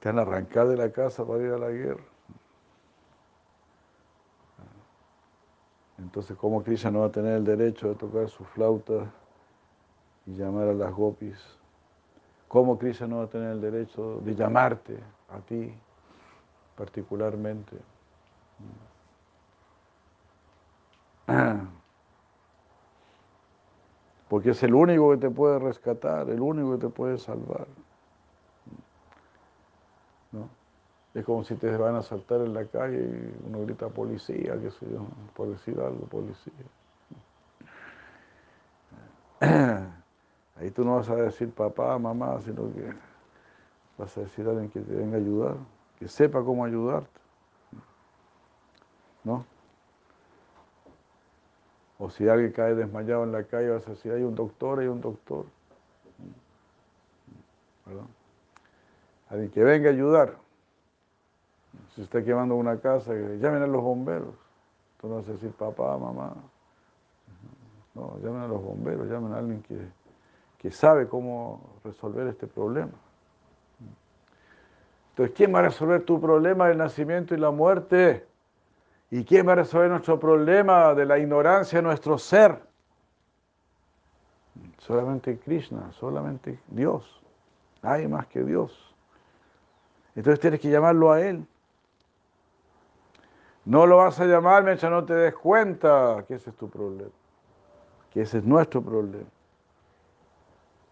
Te 0.00 0.08
van 0.08 0.18
a 0.18 0.22
arrancar 0.22 0.68
de 0.68 0.76
la 0.76 0.90
casa 0.90 1.24
para 1.24 1.42
ir 1.42 1.52
a 1.52 1.58
la 1.58 1.70
guerra. 1.70 2.04
Entonces, 5.98 6.36
¿cómo 6.36 6.62
Krishna 6.62 6.90
no 6.90 7.00
va 7.00 7.06
a 7.06 7.12
tener 7.12 7.34
el 7.34 7.44
derecho 7.44 7.88
de 7.88 7.94
tocar 7.96 8.28
su 8.28 8.44
flauta 8.44 9.10
y 10.26 10.34
llamar 10.34 10.68
a 10.68 10.72
las 10.72 10.92
gopis? 10.92 11.36
¿Cómo 12.46 12.78
Krishna 12.78 13.08
no 13.08 13.18
va 13.18 13.24
a 13.24 13.28
tener 13.28 13.50
el 13.50 13.60
derecho 13.60 14.20
de 14.20 14.34
llamarte 14.34 14.98
a 15.28 15.40
ti 15.40 15.74
particularmente? 16.76 17.76
Porque 24.28 24.50
es 24.50 24.62
el 24.62 24.74
único 24.74 25.10
que 25.10 25.16
te 25.16 25.30
puede 25.30 25.58
rescatar, 25.58 26.28
el 26.28 26.40
único 26.40 26.72
que 26.72 26.86
te 26.86 26.88
puede 26.88 27.18
salvar. 27.18 27.66
Es 31.14 31.24
como 31.24 31.42
si 31.42 31.54
te 31.56 31.74
van 31.76 31.96
a 31.96 32.02
saltar 32.02 32.42
en 32.42 32.54
la 32.54 32.64
calle 32.66 32.98
y 32.98 33.46
uno 33.48 33.62
grita 33.62 33.88
policía, 33.88 34.60
qué 34.60 34.70
sé 34.70 34.86
yo, 34.90 35.06
por 35.34 35.48
decir 35.48 35.80
algo, 35.80 36.06
policía. 36.06 36.52
Ahí 40.56 40.70
tú 40.70 40.84
no 40.84 40.96
vas 40.96 41.08
a 41.08 41.16
decir 41.16 41.50
papá, 41.50 41.98
mamá, 41.98 42.40
sino 42.42 42.72
que 42.74 42.92
vas 43.96 44.16
a 44.16 44.20
decir 44.20 44.46
a 44.46 44.50
alguien 44.50 44.70
que 44.70 44.80
te 44.80 44.94
venga 44.94 45.16
a 45.16 45.20
ayudar, 45.20 45.56
que 45.98 46.08
sepa 46.08 46.44
cómo 46.44 46.64
ayudarte. 46.64 47.20
¿No? 49.24 49.44
O 51.98 52.10
si 52.10 52.28
alguien 52.28 52.52
cae 52.52 52.74
desmayado 52.74 53.24
en 53.24 53.32
la 53.32 53.44
calle, 53.44 53.70
vas 53.70 53.86
a 53.88 53.90
decir, 53.90 54.12
hay 54.12 54.22
un 54.22 54.34
doctor, 54.34 54.78
hay 54.78 54.86
un 54.86 55.00
doctor. 55.00 55.46
¿Verdad? 57.84 58.04
Alguien 59.30 59.50
que 59.50 59.64
venga 59.64 59.90
a 59.90 59.92
ayudar. 59.92 60.36
Si 61.94 62.02
está 62.02 62.22
quemando 62.22 62.54
una 62.54 62.78
casa, 62.78 63.12
llamen 63.12 63.62
a 63.62 63.66
los 63.66 63.82
bomberos. 63.82 64.34
Tú 65.00 65.08
no 65.08 65.16
vas 65.16 65.28
a 65.28 65.32
decir 65.32 65.50
papá, 65.50 65.98
mamá. 65.98 66.34
No, 67.94 68.16
llamen 68.22 68.42
a 68.42 68.48
los 68.48 68.62
bomberos, 68.62 69.08
llamen 69.08 69.32
a 69.32 69.38
alguien 69.38 69.62
que, 69.62 69.76
que 70.58 70.70
sabe 70.70 71.08
cómo 71.08 71.80
resolver 71.84 72.28
este 72.28 72.46
problema. 72.46 72.92
Entonces, 75.10 75.34
¿quién 75.36 75.52
va 75.52 75.58
a 75.58 75.62
resolver 75.62 76.04
tu 76.04 76.20
problema 76.20 76.68
del 76.68 76.78
nacimiento 76.78 77.34
y 77.34 77.38
la 77.38 77.50
muerte? 77.50 78.27
¿Y 79.10 79.24
quién 79.24 79.48
va 79.48 79.52
a 79.52 79.56
resolver 79.56 79.90
nuestro 79.90 80.20
problema 80.20 80.94
de 80.94 81.06
la 81.06 81.18
ignorancia 81.18 81.78
de 81.78 81.82
nuestro 81.82 82.18
ser? 82.18 82.60
Solamente 84.78 85.38
Krishna, 85.38 85.90
solamente 85.92 86.58
Dios. 86.68 87.22
Hay 87.82 88.06
más 88.06 88.26
que 88.26 88.42
Dios. 88.42 88.94
Entonces 90.14 90.40
tienes 90.40 90.60
que 90.60 90.68
llamarlo 90.68 91.12
a 91.12 91.20
Él. 91.22 91.46
No 93.64 93.86
lo 93.86 93.98
vas 93.98 94.18
a 94.18 94.24
llamar 94.24 94.64
mientras 94.64 94.90
no 94.90 95.04
te 95.04 95.14
des 95.14 95.34
cuenta 95.34 96.24
que 96.26 96.34
ese 96.34 96.50
es 96.50 96.56
tu 96.56 96.68
problema, 96.68 97.10
que 98.10 98.22
ese 98.22 98.38
es 98.38 98.44
nuestro 98.44 98.82
problema. 98.82 99.28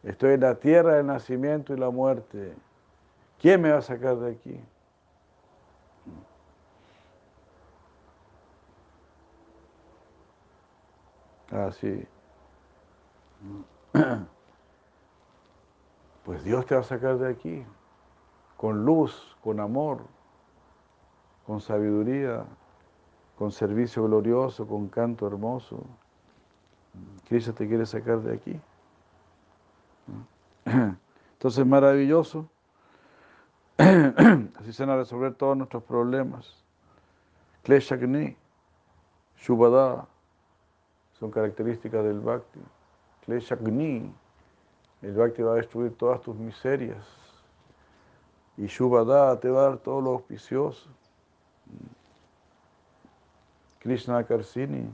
Estoy 0.02 0.34
en 0.34 0.40
la 0.40 0.54
tierra 0.54 0.94
del 0.94 1.06
nacimiento 1.06 1.74
y 1.74 1.78
la 1.78 1.90
muerte. 1.90 2.54
¿Quién 3.40 3.62
me 3.62 3.72
va 3.72 3.78
a 3.78 3.82
sacar 3.82 4.16
de 4.16 4.32
aquí? 4.32 4.60
Así. 11.64 12.06
Ah, 13.94 14.22
pues 16.24 16.44
Dios 16.44 16.66
te 16.66 16.74
va 16.74 16.82
a 16.82 16.84
sacar 16.84 17.18
de 17.18 17.30
aquí, 17.30 17.64
con 18.58 18.84
luz, 18.84 19.36
con 19.42 19.60
amor, 19.60 20.02
con 21.46 21.60
sabiduría, 21.60 22.44
con 23.38 23.52
servicio 23.52 24.04
glorioso, 24.04 24.66
con 24.66 24.88
canto 24.88 25.26
hermoso. 25.26 25.82
Cristo 27.28 27.54
te 27.54 27.66
quiere 27.66 27.86
sacar 27.86 28.20
de 28.20 28.34
aquí. 28.34 28.60
Entonces 31.32 31.66
maravilloso. 31.66 32.48
Así 33.78 34.72
se 34.72 34.84
van 34.84 34.94
a 34.94 34.98
resolver 34.98 35.34
todos 35.34 35.56
nuestros 35.56 35.82
problemas. 35.84 36.62
Kleshagni, 37.62 38.36
Shubhada, 39.38 40.06
son 41.18 41.30
características 41.30 42.04
del 42.04 42.20
Bhakti. 42.20 42.60
Kleshagni, 43.24 44.12
el 45.02 45.14
Bhakti 45.14 45.42
va 45.42 45.52
a 45.52 45.56
destruir 45.56 45.96
todas 45.96 46.20
tus 46.20 46.36
miserias. 46.36 47.06
Y 48.56 48.66
Shubhada 48.66 49.38
te 49.38 49.50
va 49.50 49.60
a 49.60 49.68
dar 49.70 49.78
todo 49.78 50.00
lo 50.00 50.10
auspicioso. 50.12 50.88
Krishna 53.80 54.24
Karsini, 54.24 54.88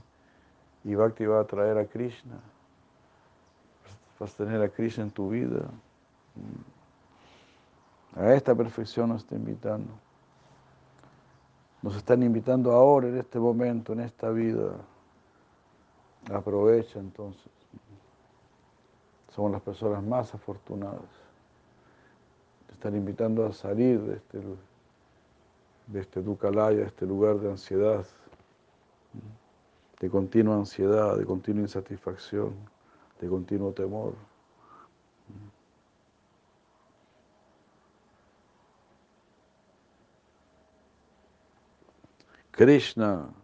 y 0.85 0.95
Bhakti 0.95 1.27
va 1.27 1.41
a 1.41 1.45
traer 1.45 1.79
a 1.79 1.87
Krishna. 1.87 2.39
Vas 4.19 4.35
a 4.35 4.45
tener 4.45 4.61
a 4.63 4.69
Krishna 4.69 5.05
en 5.05 5.11
tu 5.11 5.31
vida. 5.31 5.69
A 8.17 8.35
esta 8.35 8.55
perfección 8.55 9.09
nos 9.09 9.23
está 9.23 9.35
invitando. 9.37 9.93
Nos 11.81 11.97
están 11.97 12.23
invitando 12.23 12.73
ahora, 12.73 13.09
en 13.09 13.19
este 13.19 13.39
momento, 13.39 13.93
en 13.93 14.01
esta 14.01 14.31
vida. 14.31 14.73
Aprovecha 16.31 16.99
entonces. 16.99 17.51
Somos 19.35 19.51
las 19.51 19.63
personas 19.63 20.03
más 20.03 20.35
afortunadas. 20.35 21.01
Te 22.67 22.75
están 22.75 22.95
invitando 22.95 23.47
a 23.47 23.53
salir 23.53 24.01
de 24.03 24.17
este, 24.17 24.41
de 25.87 26.01
este 26.01 26.23
Dukalaya, 26.23 26.79
de 26.79 26.87
este 26.87 27.07
lugar 27.07 27.39
de 27.39 27.51
ansiedad, 27.51 28.07
de 30.01 30.11
continua 30.11 30.57
ansiedad, 30.57 31.17
de 31.17 31.25
continua 31.25 31.63
insatisfacción, 31.63 32.55
de 33.21 33.29
continuo 33.29 33.73
temor. 33.73 34.15
Krishna. 42.53 43.42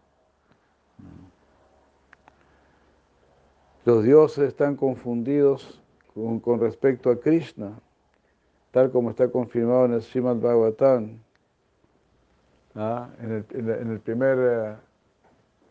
Los 3.88 4.04
dioses 4.04 4.48
están 4.48 4.76
confundidos 4.76 5.80
con, 6.12 6.60
respecto 6.60 7.08
a 7.08 7.18
Krishna, 7.18 7.72
tal 8.70 8.90
como 8.90 9.08
está 9.08 9.30
confirmado 9.30 9.86
en 9.86 9.94
el 9.94 10.02
Srimad 10.02 10.36
Bhagavatam, 10.36 11.18
¿ah? 12.74 13.08
en, 13.18 13.46
el, 13.90 14.00
primer 14.00 14.38
eh, 14.38 14.76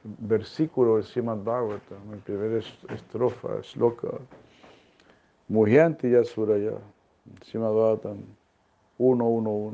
versículo 0.04 0.96
del 0.96 1.04
Srimad 1.04 1.38
Bhagavatam, 1.44 2.00
en 2.06 2.12
la 2.18 2.24
primera 2.24 2.58
estrofa, 2.90 3.62
shloka, 3.62 4.08
Mujyanti 5.48 6.10
Yasuraya, 6.10 6.80
Srimad 7.44 7.70
Bhagavatam 7.72 8.18
1.1.1. 8.98 9.74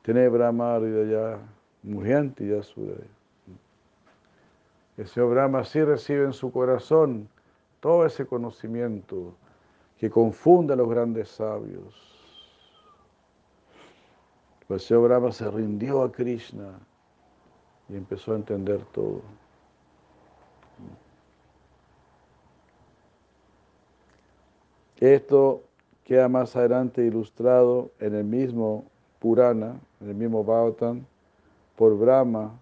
Tiene 0.00 0.28
Brahma 0.30 0.78
ya 0.80 1.40
Mujyanti 1.82 2.48
Yasuraya. 2.48 3.15
El 4.96 5.06
Señor 5.06 5.30
Brahma 5.30 5.64
sí 5.64 5.82
recibe 5.82 6.24
en 6.24 6.32
su 6.32 6.50
corazón 6.50 7.28
todo 7.80 8.06
ese 8.06 8.26
conocimiento 8.26 9.34
que 9.98 10.10
confunde 10.10 10.72
a 10.72 10.76
los 10.76 10.88
grandes 10.88 11.28
sabios. 11.28 11.94
Pues 14.66 14.82
el 14.82 14.88
Señor 14.88 15.02
Brahma 15.04 15.32
se 15.32 15.50
rindió 15.50 16.02
a 16.02 16.10
Krishna 16.10 16.78
y 17.88 17.96
empezó 17.96 18.32
a 18.32 18.36
entender 18.36 18.84
todo. 18.86 19.20
Esto 24.98 25.62
queda 26.04 26.28
más 26.28 26.56
adelante 26.56 27.04
ilustrado 27.04 27.90
en 28.00 28.14
el 28.14 28.24
mismo 28.24 28.86
Purana, 29.18 29.78
en 30.00 30.08
el 30.08 30.14
mismo 30.14 30.42
Bhagavatam, 30.42 31.04
por 31.76 31.98
Brahma, 31.98 32.58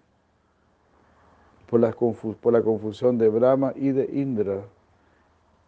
por 1.69 1.79
la, 1.79 1.93
confusión 2.61 3.17
de 3.17 3.29
Brahma 3.29 3.73
y 3.75 3.91
de 3.91 4.09
Indra 4.13 4.61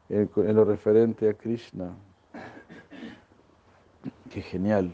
en, 0.10 0.30
lo 0.36 0.66
referente 0.66 1.30
a 1.30 1.34
Krishna. 1.34 1.94
Qué 4.32 4.42
genial, 4.42 4.92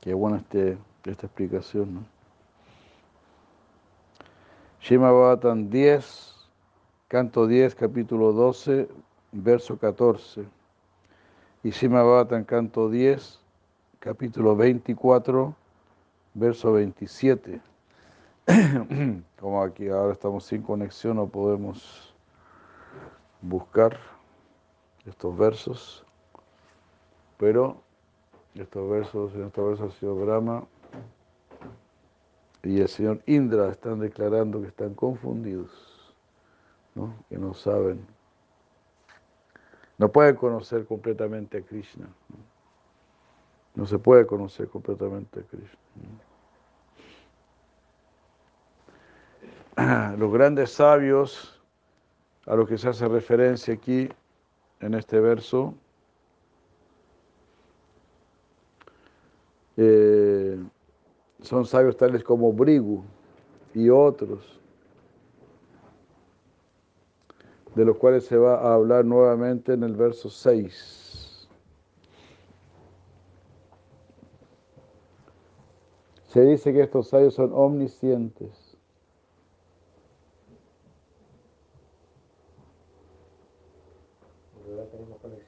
qué 0.00 0.14
buena 0.14 0.38
este, 0.38 0.78
esta 1.04 1.26
explicación. 1.26 1.94
¿no? 1.94 2.18
Shima 4.80 5.10
10, 5.36 6.34
canto 7.08 7.46
10, 7.46 7.74
capítulo 7.74 8.32
12, 8.32 8.88
verso 9.32 9.78
14. 9.78 10.44
Y 11.64 11.70
Shima 11.70 12.26
canto 12.46 12.88
10, 12.88 13.40
capítulo 13.98 14.54
24, 14.56 15.54
verso 16.34 16.72
27. 16.72 17.60
Como 19.40 19.62
aquí 19.62 19.88
ahora 19.88 20.12
estamos 20.12 20.44
sin 20.44 20.62
conexión, 20.62 21.16
no 21.16 21.28
podemos 21.28 22.14
buscar 23.42 23.98
estos 25.04 25.36
versos, 25.36 26.04
pero 27.36 27.82
estos 28.54 28.88
versos, 28.88 29.34
en 29.34 29.44
estos 29.44 29.68
versos 29.68 29.94
ha 29.94 29.98
sido 29.98 30.16
Brahma 30.16 30.66
y 32.62 32.80
el 32.80 32.88
señor 32.88 33.22
Indra 33.26 33.70
están 33.70 34.00
declarando 34.00 34.60
que 34.62 34.68
están 34.68 34.94
confundidos, 34.94 36.14
¿no? 36.94 37.14
que 37.28 37.36
no 37.38 37.52
saben, 37.52 38.04
no 39.98 40.10
pueden 40.10 40.36
conocer 40.36 40.86
completamente 40.86 41.58
a 41.58 41.62
Krishna. 41.62 42.06
No, 42.28 42.36
no 43.74 43.86
se 43.86 43.98
puede 43.98 44.26
conocer 44.26 44.68
completamente 44.68 45.40
a 45.40 45.42
Krishna. 45.42 45.78
los 50.18 50.32
grandes 50.32 50.70
sabios 50.72 51.60
a 52.46 52.56
los 52.56 52.68
que 52.68 52.78
se 52.78 52.88
hace 52.88 53.06
referencia 53.06 53.74
aquí 53.74 54.08
en 54.80 54.94
este 54.94 55.20
verso, 55.20 55.74
eh, 59.76 60.58
son 61.42 61.64
sabios 61.64 61.96
tales 61.96 62.24
como 62.24 62.52
Brigu 62.52 63.04
y 63.74 63.88
otros, 63.90 64.60
de 67.74 67.84
los 67.84 67.96
cuales 67.98 68.24
se 68.24 68.36
va 68.36 68.56
a 68.56 68.74
hablar 68.74 69.04
nuevamente 69.04 69.74
en 69.74 69.84
el 69.84 69.94
verso 69.94 70.28
6. 70.28 71.48
Se 76.26 76.42
dice 76.42 76.72
que 76.72 76.82
estos 76.82 77.08
sabios 77.08 77.34
son 77.34 77.52
omniscientes. 77.54 78.68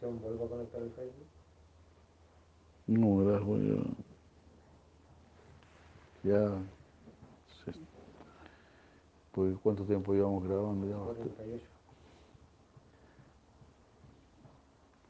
¿vuelvo 0.09 0.45
a 0.45 0.49
conectar 0.49 0.83
el 0.83 0.91
Facebook? 0.91 1.27
No, 2.87 3.19
gracias, 3.19 3.61
ya. 6.23 6.31
Ya. 6.31 6.63
Pues, 9.33 9.57
¿cuánto 9.63 9.85
tiempo 9.85 10.13
llevamos 10.13 10.43
grabando? 10.45 10.89
Ya 10.89 10.97
48. 10.97 11.65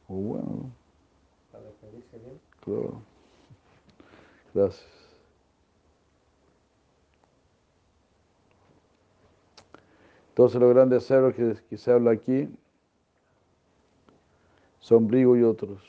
Oh, 0.08 0.14
bueno. 0.14 0.70
Para 1.50 1.64
despedirse 1.64 2.18
bien. 2.18 2.40
Claro. 2.60 3.02
Gracias. 4.52 5.00
Entonces 10.40 10.58
los 10.58 10.72
grandes 10.72 11.06
ceros 11.06 11.34
que, 11.34 11.54
que 11.68 11.76
se 11.76 11.92
habla 11.92 12.12
aquí 12.12 12.48
Sombrigo 14.78 15.36
y 15.36 15.42
otros. 15.42 15.82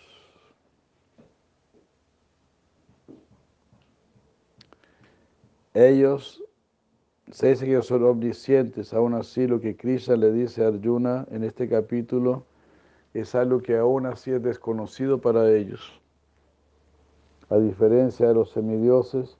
Ellos 5.73 6.43
se 7.31 7.47
dice 7.47 7.65
que 7.65 7.81
son 7.81 8.03
omniscientes, 8.03 8.93
aún 8.93 9.13
así 9.13 9.47
lo 9.47 9.61
que 9.61 9.77
Krishna 9.77 10.17
le 10.17 10.33
dice 10.33 10.65
a 10.65 10.67
Arjuna 10.67 11.25
en 11.31 11.45
este 11.45 11.69
capítulo 11.69 12.43
es 13.13 13.33
algo 13.35 13.61
que 13.61 13.77
aún 13.77 14.05
así 14.05 14.31
es 14.31 14.43
desconocido 14.43 15.21
para 15.21 15.49
ellos. 15.49 15.97
A 17.47 17.55
diferencia 17.55 18.27
de 18.27 18.33
los 18.33 18.51
semidioses, 18.51 19.37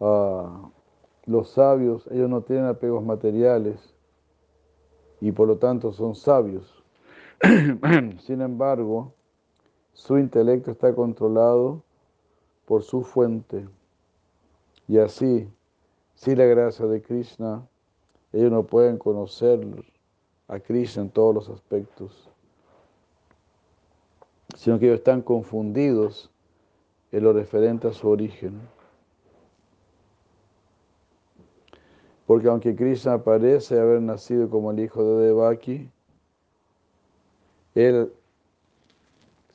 los 0.00 1.50
sabios, 1.50 2.06
ellos 2.10 2.30
no 2.30 2.40
tienen 2.40 2.64
apegos 2.64 3.04
materiales 3.04 3.93
y 5.24 5.32
por 5.32 5.48
lo 5.48 5.56
tanto 5.56 5.90
son 5.90 6.14
sabios. 6.14 6.84
Sin 8.26 8.42
embargo, 8.42 9.14
su 9.94 10.18
intelecto 10.18 10.70
está 10.70 10.94
controlado 10.94 11.82
por 12.66 12.82
su 12.82 13.02
fuente. 13.02 13.66
Y 14.86 14.98
así, 14.98 15.48
sin 16.14 16.36
la 16.36 16.44
gracia 16.44 16.84
de 16.84 17.00
Krishna, 17.00 17.66
ellos 18.34 18.52
no 18.52 18.64
pueden 18.64 18.98
conocer 18.98 19.66
a 20.46 20.60
Krishna 20.60 21.04
en 21.04 21.10
todos 21.10 21.34
los 21.34 21.48
aspectos, 21.48 22.28
sino 24.54 24.78
que 24.78 24.84
ellos 24.84 24.98
están 24.98 25.22
confundidos 25.22 26.30
en 27.12 27.24
lo 27.24 27.32
referente 27.32 27.88
a 27.88 27.94
su 27.94 28.10
origen. 28.10 28.60
Porque 32.26 32.48
aunque 32.48 32.74
Krishna 32.74 33.22
parece 33.22 33.78
haber 33.78 34.00
nacido 34.00 34.48
como 34.48 34.70
el 34.70 34.80
hijo 34.80 35.04
de 35.04 35.26
Devaki, 35.26 35.90
él 37.74 38.12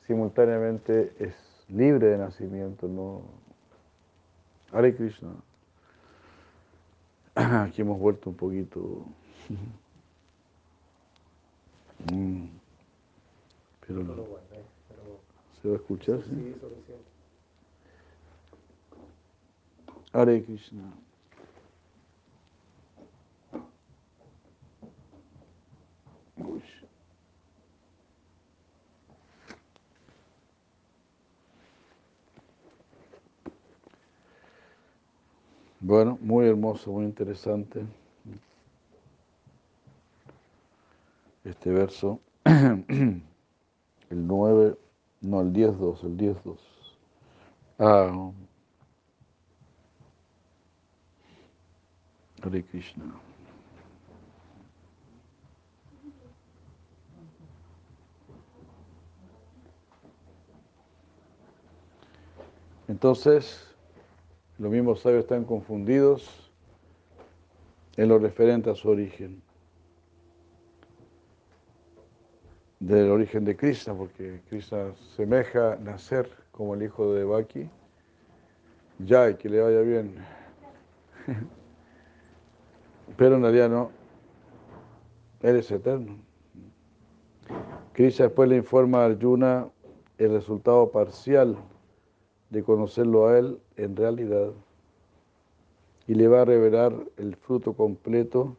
simultáneamente 0.06 1.12
es 1.18 1.34
libre 1.68 2.08
de 2.08 2.18
nacimiento, 2.18 2.86
no. 2.86 3.22
Hare 4.72 4.94
Krishna. 4.94 5.30
Aquí 7.34 7.82
hemos 7.82 7.98
vuelto 7.98 8.30
un 8.30 8.36
poquito. 8.36 9.04
Mm. 12.10 12.46
Pero 13.86 14.02
no. 14.02 14.14
¿Se 15.60 15.68
va 15.68 15.74
a 15.74 15.76
escuchar? 15.76 16.22
Sí. 16.22 16.56
Hare 20.14 20.42
Krishna. 20.42 20.94
Bueno, 35.80 36.18
muy 36.20 36.46
hermoso, 36.46 36.92
muy 36.92 37.04
interesante. 37.04 37.84
Este 41.42 41.70
verso, 41.70 42.20
el 42.44 43.22
9, 44.10 44.76
no, 45.22 45.40
el 45.40 45.52
10-2, 45.52 46.04
el 46.04 46.16
10-2. 46.16 46.58
Ah, 47.78 48.30
Hare 52.42 52.62
Krishna. 52.62 53.29
Entonces, 62.90 63.72
los 64.58 64.68
mismos 64.68 65.00
sabios 65.00 65.22
están 65.22 65.44
confundidos 65.44 66.50
en 67.96 68.08
lo 68.08 68.18
referente 68.18 68.68
a 68.68 68.74
su 68.74 68.88
origen. 68.88 69.40
Del 72.80 73.12
origen 73.12 73.44
de 73.44 73.56
Krishna, 73.56 73.94
porque 73.94 74.40
Krishna 74.48 74.92
semeja 75.14 75.76
nacer 75.76 76.28
como 76.50 76.74
el 76.74 76.82
hijo 76.82 77.14
de 77.14 77.22
Baki. 77.22 77.70
Ya, 78.98 79.30
y 79.30 79.36
que 79.36 79.48
le 79.48 79.60
vaya 79.60 79.82
bien. 79.82 80.16
Pero 83.16 83.36
en 83.36 83.42
realidad 83.42 83.70
no. 83.70 83.92
Él 85.42 85.54
es 85.54 85.70
eterno. 85.70 86.18
Krishna 87.92 88.24
después 88.24 88.48
le 88.48 88.56
informa 88.56 89.02
a 89.02 89.06
Arjuna 89.06 89.68
el 90.18 90.32
resultado 90.32 90.90
parcial 90.90 91.56
de 92.50 92.62
conocerlo 92.62 93.28
a 93.28 93.38
él 93.38 93.58
en 93.76 93.96
realidad 93.96 94.50
y 96.06 96.14
le 96.14 96.28
va 96.28 96.42
a 96.42 96.44
revelar 96.44 96.92
el 97.16 97.36
fruto 97.36 97.72
completo 97.72 98.56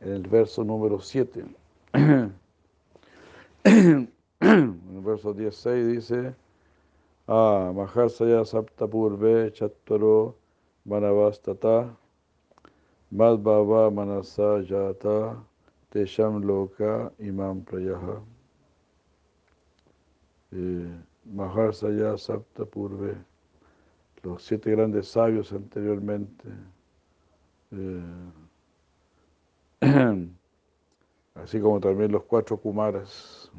en 0.00 0.12
el 0.12 0.22
verso 0.22 0.64
número 0.64 1.00
7. 1.00 1.44
En 3.64 4.10
el 4.96 5.00
verso 5.02 5.32
16 5.32 5.86
dice, 5.86 6.34
Ah, 7.28 7.70
Maharsaya 7.72 8.44
Saptapurve 8.44 9.52
Chattaro 9.52 10.34
Manavastata 10.84 11.96
Madhava 13.14 13.92
Manasa 13.92 14.60
Yata 14.68 15.36
Tesham 15.92 16.42
Loka 16.42 17.12
Imam 17.20 17.62
Prayaha. 17.62 18.20
Eh, 20.52 20.90
Maharsaya 21.24 22.16
Sapta 22.18 22.64
Purve, 22.64 23.16
los 24.22 24.42
siete 24.42 24.70
grandes 24.70 25.08
sabios 25.08 25.52
anteriormente, 25.52 26.48
eh, 27.70 28.02
así 31.34 31.60
como 31.60 31.80
también 31.80 32.12
los 32.12 32.24
cuatro 32.24 32.56
Kumaras. 32.56 33.50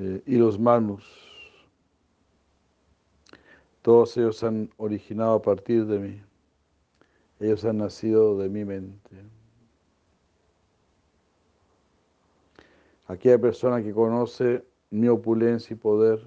eh, 0.00 0.22
y 0.26 0.36
los 0.36 0.58
Manus, 0.58 1.04
todos 3.82 4.16
ellos 4.16 4.42
han 4.42 4.70
originado 4.78 5.34
a 5.34 5.42
partir 5.42 5.84
de 5.86 5.98
mí, 5.98 6.22
ellos 7.38 7.64
han 7.64 7.78
nacido 7.78 8.38
de 8.38 8.48
mi 8.48 8.64
mente. 8.64 9.39
Aquella 13.10 13.40
persona 13.40 13.82
que 13.82 13.92
conoce 13.92 14.64
mi 14.88 15.08
opulencia 15.08 15.74
y 15.74 15.76
poder 15.76 16.24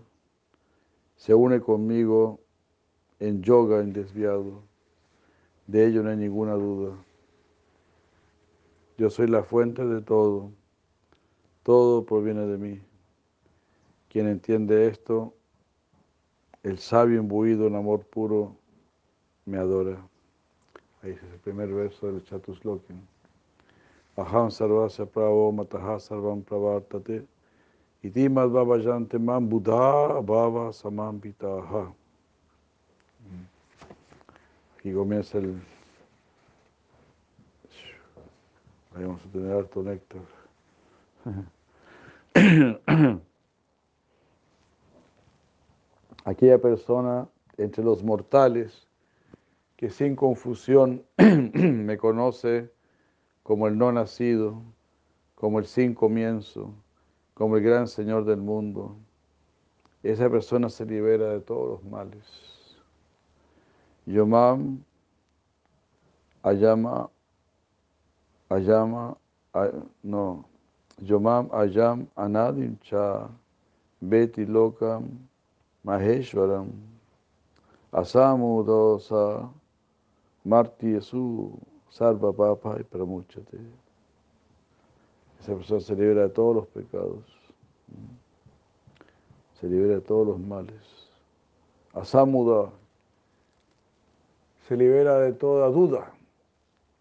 se 1.15 1.33
une 1.33 1.61
conmigo 1.61 2.41
en 3.21 3.41
yoga 3.41 3.79
en 3.79 3.93
desviado. 3.93 4.63
De 5.65 5.87
ello 5.87 6.03
no 6.03 6.09
hay 6.09 6.17
ninguna 6.17 6.55
duda. 6.55 6.93
Yo 8.97 9.09
soy 9.09 9.27
la 9.27 9.43
fuente 9.43 9.85
de 9.85 10.01
todo. 10.01 10.51
Todo 11.63 12.05
proviene 12.05 12.45
de 12.47 12.57
mí. 12.57 12.81
Quien 14.09 14.27
entiende 14.27 14.87
esto, 14.87 15.33
el 16.63 16.79
sabio 16.79 17.17
imbuido 17.21 17.67
en 17.67 17.77
amor 17.77 18.03
puro, 18.07 18.57
me 19.45 19.57
adora. 19.57 20.05
Ahí 21.01 21.11
es 21.11 21.23
el 21.23 21.39
primer 21.39 21.69
verso 21.69 22.11
del 22.11 22.25
Chatuslokin. 22.25 23.12
Aham 24.15 24.51
sarvasya 24.51 25.05
pravo 25.05 25.51
mataha 25.51 25.99
sarvam 25.99 26.43
pravartate 26.45 27.25
iti 28.03 28.29
madhvavajante 28.29 29.17
mam 29.17 29.49
buddha 29.49 30.21
bhava 30.21 30.71
samam 30.71 31.19
pitaha. 31.19 31.91
Aquí 34.77 34.93
comienza 34.93 35.37
el... 35.37 35.55
Ahí 38.93 39.03
vamos 39.03 39.25
a 39.25 39.29
tener 39.31 39.57
harto 39.57 39.81
néctar. 39.81 40.21
Aquella 46.25 46.59
persona 46.59 47.27
entre 47.57 47.83
los 47.83 48.03
mortales 48.03 48.87
que 49.77 49.89
sin 49.89 50.15
confusión 50.15 51.03
me 51.17 51.97
conoce 51.97 52.72
como 53.43 53.67
el 53.67 53.77
no 53.77 53.91
nacido, 53.91 54.61
como 55.35 55.59
el 55.59 55.65
sin 55.65 55.93
comienzo, 55.93 56.73
como 57.33 57.57
el 57.57 57.63
gran 57.63 57.87
Señor 57.87 58.25
del 58.25 58.39
mundo, 58.39 58.95
esa 60.01 60.29
persona 60.29 60.69
se 60.69 60.85
libera 60.85 61.29
de 61.29 61.39
todos 61.41 61.69
los 61.69 61.83
males. 61.91 62.23
Yomam 64.05 64.83
Ayama 66.43 67.09
Ayama 68.49 69.17
no 70.03 70.45
Yomam 71.01 71.49
Ayam 71.53 72.07
Anadim 72.17 72.77
Cha 72.81 73.29
Beti 74.01 74.45
Lokam 74.45 75.07
Maheshwaram 75.85 76.69
Asamudosa 77.93 79.49
Marti 80.43 80.87
Yesu 80.87 81.57
Sarva 81.93 82.33
Papa 82.33 82.77
y 82.79 82.83
Pramuchate. 82.83 83.59
Esa 85.39 85.53
persona 85.53 85.79
se 85.79 85.95
libera 85.95 86.23
de 86.23 86.29
todos 86.29 86.55
los 86.55 86.67
pecados, 86.67 87.23
se 89.59 89.67
libera 89.67 89.95
de 89.95 90.01
todos 90.01 90.25
los 90.25 90.39
males. 90.39 90.81
Asamuda 91.93 92.71
se 94.67 94.75
libera 94.75 95.19
de 95.19 95.33
toda 95.33 95.67
duda, 95.67 96.11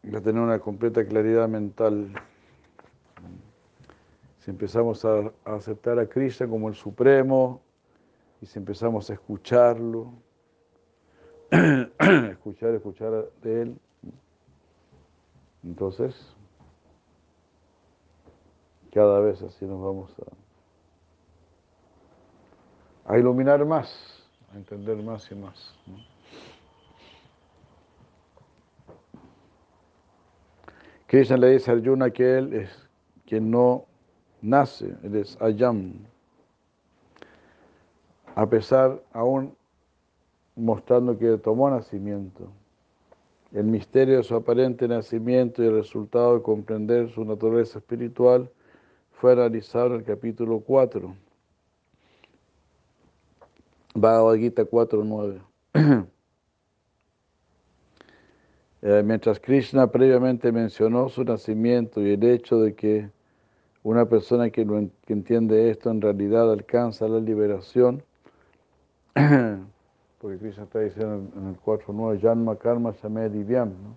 de 0.03 0.21
tener 0.21 0.43
una 0.43 0.59
completa 0.59 1.07
claridad 1.07 1.49
mental. 1.49 2.13
Si 4.41 4.51
empezamos 4.51 5.07
a, 5.07 5.33
a 5.47 5.55
aceptar 5.55 5.99
a 6.01 6.07
Krishna 6.07 6.47
como 6.47 6.69
el 6.69 6.75
Supremo 6.75 7.63
y 8.43 8.47
si 8.47 8.59
empezamos 8.59 9.09
a 9.09 9.15
escucharlo, 9.15 10.13
escuchar, 11.51 12.75
escuchar 12.75 13.31
de 13.43 13.63
Él, 13.63 13.79
entonces 15.65 16.35
cada 18.93 19.21
vez 19.21 19.41
así 19.43 19.65
nos 19.65 19.81
vamos 19.81 20.15
a, 23.07 23.19
iluminar 23.19 23.65
más, 23.65 24.23
a 24.53 24.57
entender 24.57 24.97
más 25.03 25.31
y 25.31 25.35
más. 25.35 25.75
¿no? 25.87 25.97
Krishna 31.07 31.37
le 31.37 31.51
dice 31.51 31.71
a 31.71 31.75
Arjuna 31.75 32.11
que 32.11 32.39
él 32.39 32.55
es 32.55 32.89
quien 33.27 33.51
no 33.51 33.85
nace, 34.41 34.95
él 35.03 35.17
es 35.17 35.41
Ayam. 35.41 36.07
A 38.35 38.47
pesar, 38.47 39.03
aún 39.13 39.55
mostrando 40.57 41.19
que 41.19 41.37
tomó 41.39 41.69
nacimiento. 41.71 42.51
El 43.55 43.65
misterio 43.65 44.17
de 44.17 44.23
su 44.23 44.35
aparente 44.35 44.89
nacimiento 44.89 45.63
y 45.63 45.67
el 45.67 45.75
resultado 45.75 46.37
de 46.37 46.43
comprender 46.43 47.11
su 47.11 47.25
naturaleza 47.25 47.79
espiritual 47.81 48.51
fue 49.11 49.33
analizado 49.33 49.89
en 49.89 49.93
el 49.95 50.05
capítulo 50.05 50.61
4, 50.61 51.15
Bhagavad 53.95 54.37
Gita 54.37 54.65
4.9. 54.65 56.07
Eh, 58.85 59.01
mientras 59.05 59.39
Krishna 59.39 59.87
previamente 59.93 60.51
mencionó 60.51 61.09
su 61.09 61.23
nacimiento 61.23 62.05
y 62.05 62.15
el 62.15 62.25
hecho 62.25 62.61
de 62.61 62.75
que 62.75 63.11
una 63.85 64.07
persona 64.07 64.51
que, 64.51 64.67
que 65.07 65.13
entiende 65.13 65.71
esto 65.71 65.93
en 65.93 66.01
realidad 66.01 66.51
alcanza 66.51 67.07
la 67.07 67.21
liberación, 67.21 68.03
porque 70.23 70.39
Krishna 70.39 70.63
está 70.63 70.79
diciendo 70.79 71.31
en 71.37 71.49
el 71.49 71.61
4.9, 71.61 72.21
Janma 72.23 72.57
Karma 72.57 72.95
Same 72.95 73.29
Divyam, 73.29 73.71
¿no? 73.71 73.97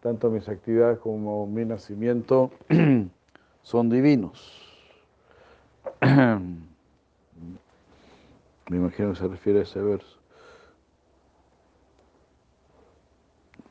tanto 0.00 0.30
mis 0.30 0.48
actividades 0.48 0.98
como 0.98 1.46
mi 1.46 1.66
nacimiento 1.66 2.50
son 3.62 3.90
divinos. 3.90 4.62
Me 8.70 8.78
imagino 8.78 9.10
que 9.10 9.16
se 9.16 9.28
refiere 9.28 9.58
a 9.60 9.62
ese 9.62 9.80
verso. 9.80 10.18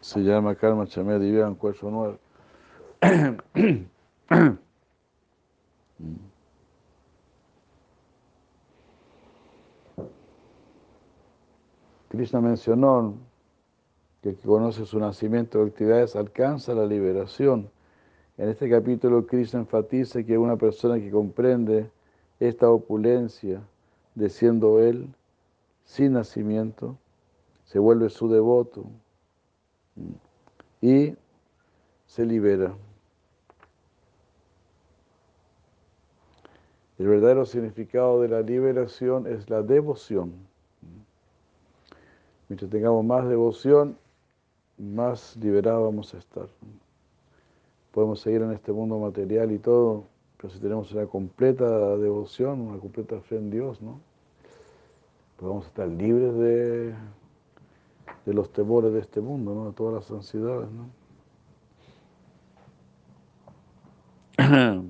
Se 0.02 0.20
llama 0.20 0.54
Karma 0.54 0.86
Chamé 0.86 1.18
Divian 1.18 1.58
4.9. 1.58 2.20
Krishna 12.14 12.41
mencionó 12.41 13.16
que 14.22 14.30
el 14.30 14.36
que 14.36 14.47
conoce 14.47 14.86
su 14.86 14.99
nacimiento 14.99 15.57
de 15.57 15.72
actividades 15.72 16.16
alcanza 16.16 16.76
la 16.76 16.86
liberación. 16.86 17.72
En 18.38 18.49
este 18.49 18.70
capítulo 18.70 19.26
Krishna 19.26 19.61
enfatiza 19.61 20.22
que 20.22 20.38
una 20.38 20.55
persona 20.55 20.99
que 20.99 21.09
comprende 21.09 21.89
esta 22.39 22.70
opulencia 22.70 23.64
de 24.14 24.30
siendo 24.30 24.80
él 24.80 25.07
sin 25.86 26.14
nacimiento, 26.14 26.99
se 27.66 27.80
vuelve 27.80 28.09
su 28.09 28.30
devoto 28.30 28.86
y 30.82 31.16
se 32.05 32.28
libera. 32.28 32.76
El 36.99 37.07
verdadero 37.07 37.43
significado 37.47 38.22
de 38.22 38.28
la 38.28 38.41
liberación 38.41 39.26
es 39.26 39.49
la 39.49 39.64
devoción. 39.64 40.53
Mientras 42.50 42.70
tengamos 42.70 43.06
más 43.06 43.28
devoción, 43.28 43.98
más 44.78 45.36
liberados 45.38 45.84
vamos 45.84 46.14
a 46.14 46.18
estar. 46.18 46.48
Podemos 47.91 48.20
seguir 48.20 48.41
en 48.41 48.52
este 48.52 48.72
mundo 48.72 48.98
material 49.00 49.52
y 49.52 49.60
todo, 49.60 50.06
pero 50.38 50.52
si 50.52 50.60
tenemos 50.60 50.91
una 50.91 51.06
completa 51.06 51.96
devoción, 51.98 52.62
una 52.62 52.80
completa 52.80 53.20
fe 53.22 53.38
en 53.38 53.50
Dios, 53.50 53.82
¿no? 53.82 54.00
Pues 55.38 55.48
vamos 55.50 55.66
a 55.66 55.68
estar 55.68 55.88
libres 55.88 56.34
de, 56.36 56.94
de 58.26 58.34
los 58.34 58.52
temores 58.52 58.94
de 58.94 59.00
este 59.00 59.22
mundo, 59.22 59.54
¿no? 59.54 59.66
De 59.68 59.74
todas 59.74 59.94
las 59.94 60.12
ansiedades, 60.12 60.70
¿no? 60.72 60.89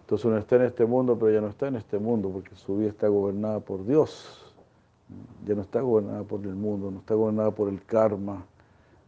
Entonces 0.00 0.24
uno 0.24 0.38
está 0.38 0.56
en 0.56 0.62
este 0.62 0.84
mundo, 0.84 1.18
pero 1.18 1.32
ya 1.32 1.40
no 1.40 1.48
está 1.48 1.66
en 1.68 1.76
este 1.76 1.98
mundo, 1.98 2.30
porque 2.30 2.54
su 2.54 2.76
vida 2.76 2.88
está 2.88 3.08
gobernada 3.08 3.60
por 3.60 3.84
Dios 3.84 4.43
ya 5.46 5.54
no 5.54 5.62
está 5.62 5.80
gobernada 5.80 6.22
por 6.24 6.40
el 6.42 6.54
mundo, 6.54 6.90
no 6.90 6.98
está 6.98 7.14
gobernada 7.14 7.50
por 7.50 7.68
el 7.68 7.82
karma, 7.84 8.44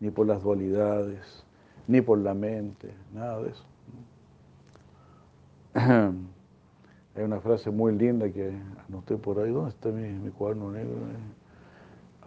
ni 0.00 0.10
por 0.10 0.26
las 0.26 0.42
dualidades, 0.42 1.44
ni 1.86 2.00
por 2.00 2.18
la 2.18 2.34
mente, 2.34 2.92
nada 3.12 3.42
de 3.42 3.50
eso. 3.50 3.64
Hay 7.16 7.22
una 7.22 7.40
frase 7.40 7.70
muy 7.70 7.96
linda 7.96 8.28
que 8.30 8.52
anoté 8.88 9.16
por 9.16 9.38
ahí, 9.38 9.50
¿dónde 9.50 9.70
está 9.70 9.88
mi, 9.88 10.30
cuaderno 10.30 10.70
negro? 10.70 10.96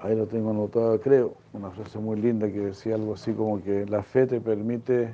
Ahí 0.02 0.16
lo 0.16 0.26
tengo 0.26 0.50
anotado, 0.50 1.00
creo, 1.00 1.36
una 1.54 1.70
frase 1.70 2.00
muy 2.00 2.20
linda 2.20 2.48
que 2.48 2.60
decía 2.60 2.96
algo 2.96 3.14
así 3.14 3.34
como 3.34 3.62
que 3.62 3.86
la 3.86 4.02
fe 4.02 4.26
te 4.26 4.42
permite 4.42 5.14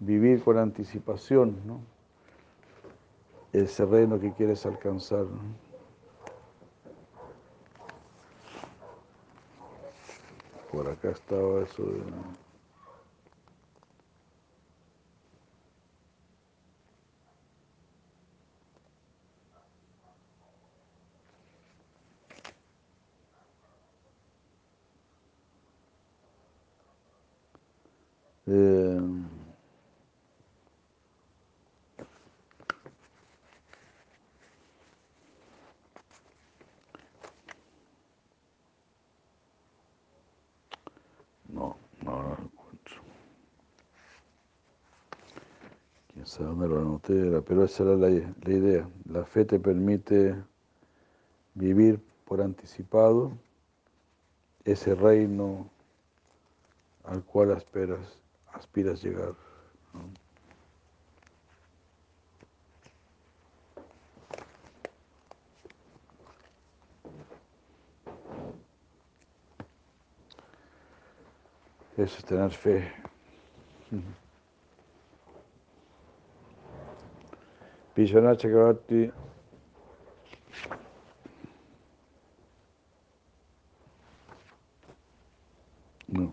vivir 0.00 0.42
con 0.42 0.56
anticipación, 0.56 1.56
¿no? 1.66 1.80
Ese 3.52 3.84
reino 3.84 4.20
que 4.20 4.32
quieres 4.32 4.64
alcanzar. 4.64 5.26
Por 10.70 10.88
acá 10.88 11.10
estaba 11.10 11.62
eso 11.62 11.82
de... 11.84 12.02
Eh, 28.46 29.00
pero 46.38 47.64
esa 47.64 47.82
era 47.82 47.96
la, 47.96 48.08
la 48.08 48.52
idea. 48.52 48.88
La 49.10 49.24
fe 49.24 49.44
te 49.44 49.58
permite 49.58 50.36
vivir 51.54 52.00
por 52.24 52.40
anticipado 52.40 53.32
ese 54.64 54.94
reino 54.94 55.68
al 57.04 57.24
cual 57.24 57.52
aspiras, 57.52 58.18
aspiras 58.52 59.02
llegar. 59.02 59.34
Eso 71.96 72.18
es 72.18 72.24
tener 72.24 72.50
fe. 72.52 72.92
Vishwanath 77.98 78.38
Chakravarti 78.38 79.10
no. 86.06 86.32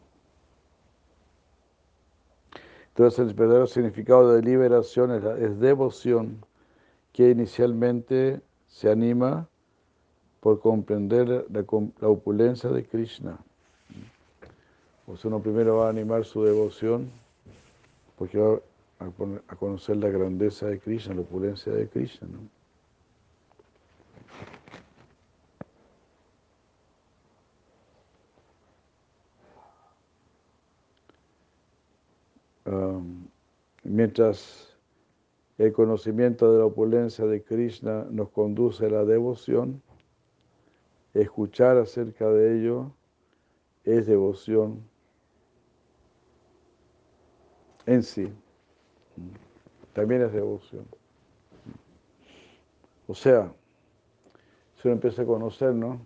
Entonces 2.90 3.18
el 3.18 3.34
verdadero 3.34 3.66
significado 3.66 4.32
de 4.34 4.44
liberación 4.44 5.10
es, 5.42 5.60
devoción 5.60 6.46
que 7.12 7.32
inicialmente 7.32 8.42
se 8.68 8.92
anima 8.92 9.48
por 10.42 10.60
comprender 10.60 11.48
la, 11.50 12.08
opulencia 12.08 12.70
de 12.70 12.86
Krishna. 12.86 13.40
O 15.08 15.18
sea, 15.18 15.30
uno 15.30 15.40
primero 15.40 15.78
va 15.78 15.88
a 15.88 15.90
animar 15.90 16.26
su 16.26 16.44
devoción 16.44 17.10
porque 18.20 18.38
va 18.38 18.60
a, 19.00 19.56
conocer 19.56 19.98
la 19.98 20.10
grandeza 20.10 20.68
de 20.68 20.80
Krishna, 20.80 21.16
la 21.16 21.22
opulencia 21.22 21.72
de 21.74 21.88
Krishna. 21.88 22.28
mientras 33.84 34.76
el 35.58 35.72
conocimiento 35.72 36.52
de 36.52 36.60
la 36.60 36.66
opulencia 36.66 37.26
de 37.26 37.44
Krishna 37.44 38.06
nos 38.10 38.30
conduce 38.30 38.88
a 38.88 38.90
la 38.90 39.06
devoción, 39.06 39.82
escuchar 41.14 41.78
acerca 41.78 42.28
de 42.30 42.60
ello 42.60 42.92
es 43.86 44.08
devoción 44.08 44.82
en 47.86 48.04
sí 48.04 48.34
también 49.94 50.22
es 50.22 50.34
devoción. 50.34 50.86
O 53.08 53.14
sea, 53.14 53.52
si 54.76 54.88
uno 54.88 54.96
empieza 54.96 55.22
a 55.22 55.26
conocer, 55.26 55.74
¿no? 55.74 56.00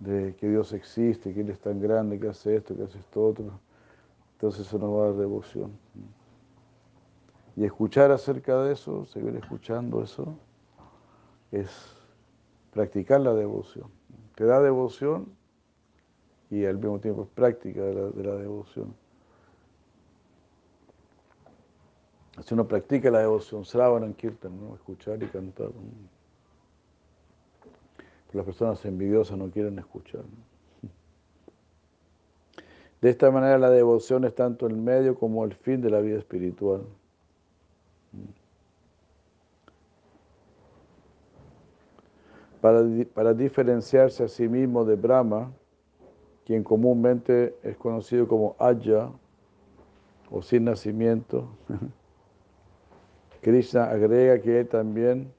De 0.00 0.34
que 0.36 0.48
Dios 0.48 0.72
existe, 0.72 1.32
que 1.32 1.40
Él 1.40 1.50
es 1.50 1.60
tan 1.60 1.80
grande, 1.80 2.18
que 2.18 2.28
hace 2.28 2.56
esto, 2.56 2.76
que 2.76 2.82
hace 2.82 2.98
esto 2.98 3.24
otro, 3.24 3.60
entonces 4.34 4.66
eso 4.66 4.78
nos 4.78 4.90
va 4.90 5.04
a 5.04 5.06
dar 5.08 5.16
devoción. 5.16 5.72
Y 7.56 7.64
escuchar 7.64 8.10
acerca 8.10 8.60
de 8.62 8.72
eso, 8.72 9.06
seguir 9.06 9.36
escuchando 9.36 10.02
eso, 10.02 10.34
es 11.52 11.70
practicar 12.72 13.20
la 13.20 13.34
devoción. 13.34 13.88
Te 14.34 14.44
da 14.44 14.60
devoción 14.60 15.26
y 16.50 16.64
al 16.64 16.78
mismo 16.78 16.98
tiempo 16.98 17.22
es 17.22 17.28
práctica 17.28 17.82
de 17.82 17.94
la, 17.94 18.10
de 18.10 18.24
la 18.24 18.34
devoción. 18.34 18.94
Si 22.40 22.54
uno 22.54 22.66
practica 22.66 23.10
la 23.10 23.20
devoción, 23.20 23.64
Sravana, 23.64 24.10
Kirtan, 24.14 24.58
¿no? 24.58 24.74
escuchar 24.74 25.22
y 25.22 25.26
cantar. 25.26 25.68
las 28.32 28.46
personas 28.46 28.82
envidiosas 28.86 29.36
no 29.36 29.50
quieren 29.50 29.78
escuchar. 29.78 30.22
De 33.02 33.10
esta 33.10 33.30
manera 33.30 33.58
la 33.58 33.68
devoción 33.68 34.24
es 34.24 34.34
tanto 34.34 34.66
el 34.66 34.76
medio 34.76 35.16
como 35.16 35.44
el 35.44 35.54
fin 35.54 35.82
de 35.82 35.90
la 35.90 36.00
vida 36.00 36.18
espiritual. 36.18 36.82
Para, 42.62 42.82
para 43.12 43.34
diferenciarse 43.34 44.24
a 44.24 44.28
sí 44.28 44.48
mismo 44.48 44.84
de 44.84 44.94
Brahma, 44.94 45.52
quien 46.46 46.62
comúnmente 46.62 47.56
es 47.62 47.76
conocido 47.76 48.26
como 48.26 48.56
Aya 48.58 49.10
o 50.30 50.40
sin 50.40 50.64
nacimiento, 50.64 51.48
Krishna 53.42 53.90
agrega 53.90 54.40
que 54.40 54.64
también 54.64 55.32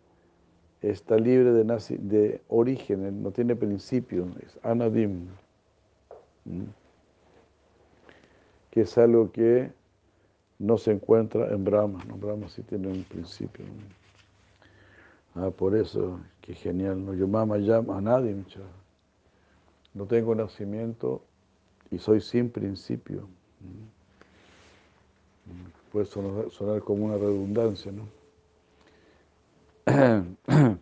está 0.82 1.16
libre 1.16 1.52
de, 1.54 1.64
de 1.64 2.42
origen, 2.50 3.24
no 3.24 3.32
tiene 3.32 3.56
principio, 3.56 4.28
es 4.46 4.60
anadim, 4.62 5.28
que 8.70 8.82
es 8.82 8.98
algo 8.98 9.32
que 9.32 9.72
no 10.60 10.78
se 10.78 10.92
encuentra 10.92 11.50
en 11.54 11.64
Brahma, 11.64 12.04
¿no? 12.06 12.18
Brahma 12.18 12.50
sí 12.50 12.62
tiene 12.64 12.90
un 12.90 13.04
principio. 13.04 13.64
Ah, 15.36 15.50
por 15.50 15.76
eso, 15.76 16.20
qué 16.42 16.54
genial, 16.54 17.06
¿no? 17.06 17.14
yo 17.14 17.28
mama 17.28 17.58
llama 17.58 17.98
anadim, 17.98 18.44
no 19.94 20.06
tengo 20.06 20.36
nacimiento 20.36 21.22
y 21.90 22.00
soy 22.00 22.20
sin 22.20 22.50
principio. 22.50 23.28
Puede 25.92 26.06
sonar, 26.06 26.82
como 26.82 27.06
una 27.06 27.18
redundancia, 27.18 27.92
¿no? 27.92 28.08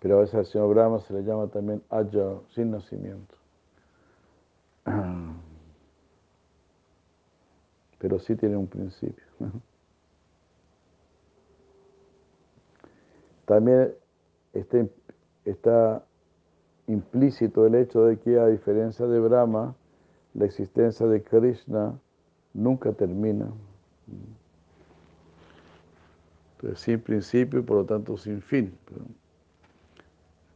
Pero 0.00 0.18
a 0.18 0.20
veces 0.20 0.34
al 0.34 0.46
señor 0.46 0.68
Brahma 0.68 1.00
se 1.00 1.14
le 1.14 1.22
llama 1.22 1.46
también 1.48 1.82
Aya, 1.88 2.40
sin 2.54 2.70
nacimiento. 2.70 3.34
Pero 7.98 8.18
sí 8.18 8.36
tiene 8.36 8.56
un 8.56 8.66
principio. 8.66 9.24
También 13.46 13.94
está, 14.52 14.84
está 15.44 16.04
implícito 16.88 17.64
el 17.66 17.76
hecho 17.76 18.04
de 18.04 18.18
que 18.18 18.38
a 18.38 18.46
diferencia 18.48 19.06
de 19.06 19.20
Brahma, 19.20 19.74
la 20.36 20.44
existencia 20.44 21.06
de 21.06 21.22
Krishna 21.22 21.98
nunca 22.52 22.92
termina. 22.92 23.50
Sin 26.74 27.00
principio 27.00 27.60
y 27.60 27.62
por 27.62 27.78
lo 27.78 27.84
tanto 27.84 28.16
sin 28.16 28.42
fin. 28.42 28.76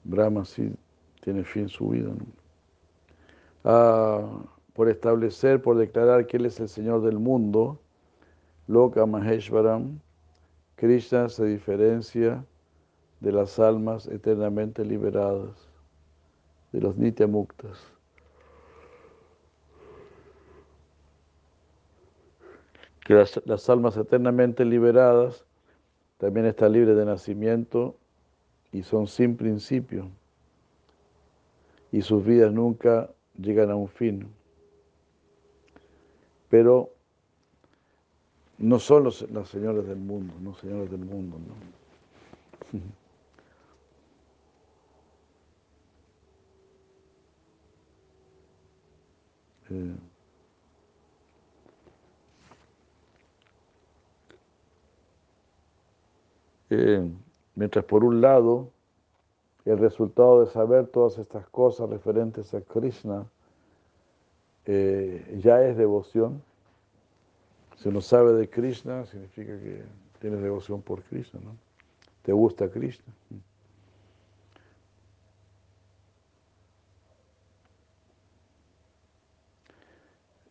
Brahma 0.05 0.45
sí 0.45 0.73
tiene 1.23 1.45
fin 1.45 1.69
su 1.69 1.91
vida. 1.91 2.11
Ah, 3.65 4.43
por 4.75 4.89
establecer, 4.89 5.61
por 5.63 5.77
declarar 5.77 6.27
que 6.27 6.37
Él 6.37 6.47
es 6.47 6.59
el 6.61 6.69
Señor 6.69 7.03
del 7.03 7.19
mundo, 7.19 7.79
Loka 8.67 9.05
Maheshwaram, 9.07 10.01
Krishna 10.77 11.29
se 11.29 11.45
diferencia 11.45 12.45
de 13.21 13.33
las 13.33 13.59
almas 13.59 14.07
eternamente 14.07 14.85
liberadas 14.85 15.69
de 16.73 16.81
los 16.81 16.97
Nityamuktas. 16.97 18.00
Que 23.11 23.17
las, 23.45 23.69
almas 23.69 23.97
eternamente 23.97 24.65
liberadas 24.65 25.45
también 26.19 26.47
están 26.47 26.71
libres 26.71 26.97
de 26.97 27.05
nacimiento 27.05 27.97
y 28.71 28.85
son 28.85 29.09
sin 29.09 29.37
principio. 29.37 30.09
Y 31.91 32.03
sus 32.03 32.25
vidas 32.25 32.53
nunca 32.53 33.11
llegan 33.37 33.73
a 33.73 33.75
un 33.75 33.89
fin. 33.89 34.29
Pero 36.51 36.91
no 38.59 38.79
son 38.79 39.03
los, 39.03 39.29
las 39.33 39.49
señores 39.49 39.89
del 39.89 39.99
mundo, 39.99 40.33
no 40.41 40.55
señores 40.55 40.89
del 40.89 41.01
mundo, 41.01 41.37
¿no? 42.73 42.79
Eh, 49.73 50.10
mientras 57.55 57.85
por 57.85 58.05
un 58.05 58.21
lado 58.21 58.71
el 59.65 59.79
resultado 59.79 60.45
de 60.45 60.51
saber 60.51 60.87
todas 60.87 61.19
estas 61.19 61.47
cosas 61.49 61.91
referentes 61.91 62.55
a 62.55 62.61
Krishna 62.61 63.27
eh, 64.67 65.39
ya 65.43 65.65
es 65.67 65.77
devoción. 65.77 66.43
Si 67.77 67.89
uno 67.89 68.01
sabe 68.01 68.35
de 68.35 68.49
Krishna, 68.49 69.05
significa 69.07 69.59
que 69.59 69.83
tienes 70.21 70.43
devoción 70.43 70.83
por 70.83 71.03
Krishna, 71.03 71.41
¿no? 71.43 71.57
Te 72.23 72.33
gusta 72.33 72.69
Krishna. 72.71 73.13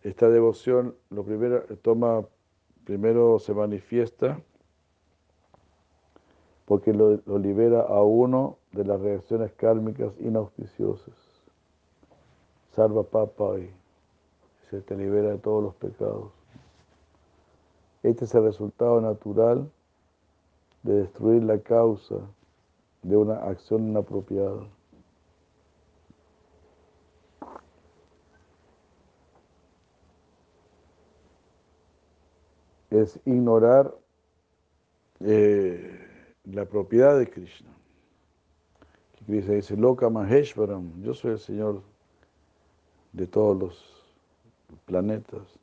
Esta 0.01 0.29
devoción 0.29 0.95
lo 1.11 1.23
primero 1.23 1.61
toma, 1.81 2.25
primero 2.83 3.37
se 3.37 3.53
manifiesta 3.53 4.39
porque 6.69 6.93
lo, 6.93 7.17
libera 7.39 7.81
a 7.81 8.03
uno 8.03 8.59
de 8.73 8.85
las 8.85 9.01
reacciones 9.01 9.51
kármicas 9.53 10.13
inauspiciosas. 10.19 11.15
Salva 12.75 13.01
papa 13.01 13.57
y 13.57 13.71
se 14.69 14.79
te 14.81 14.95
libera 14.95 15.29
de 15.31 15.39
todos 15.39 15.63
los 15.63 15.73
pecados. 15.73 16.31
Este 18.03 18.25
es 18.25 18.35
el 18.35 18.43
resultado 18.43 19.01
natural 19.01 19.67
de 20.83 20.93
destruir 20.93 21.41
la 21.41 21.57
causa 21.57 22.17
de 23.01 23.17
una 23.17 23.37
acción 23.37 23.87
inapropiada. 23.87 24.61
es 32.91 33.19
ignorar 33.23 33.93
eh, 35.19 36.08
la 36.53 36.65
propiedad 36.65 37.17
de 37.17 37.29
Krishna. 37.29 37.69
Krishna 39.25 39.53
dice, 39.53 39.75
Loka 39.77 40.09
Maheshwaram, 40.09 41.01
yo 41.03 41.13
soy 41.13 41.31
el 41.31 41.39
Señor 41.39 41.81
de 43.13 43.27
todos 43.27 43.57
los 43.57 44.05
planetas. 44.85 45.59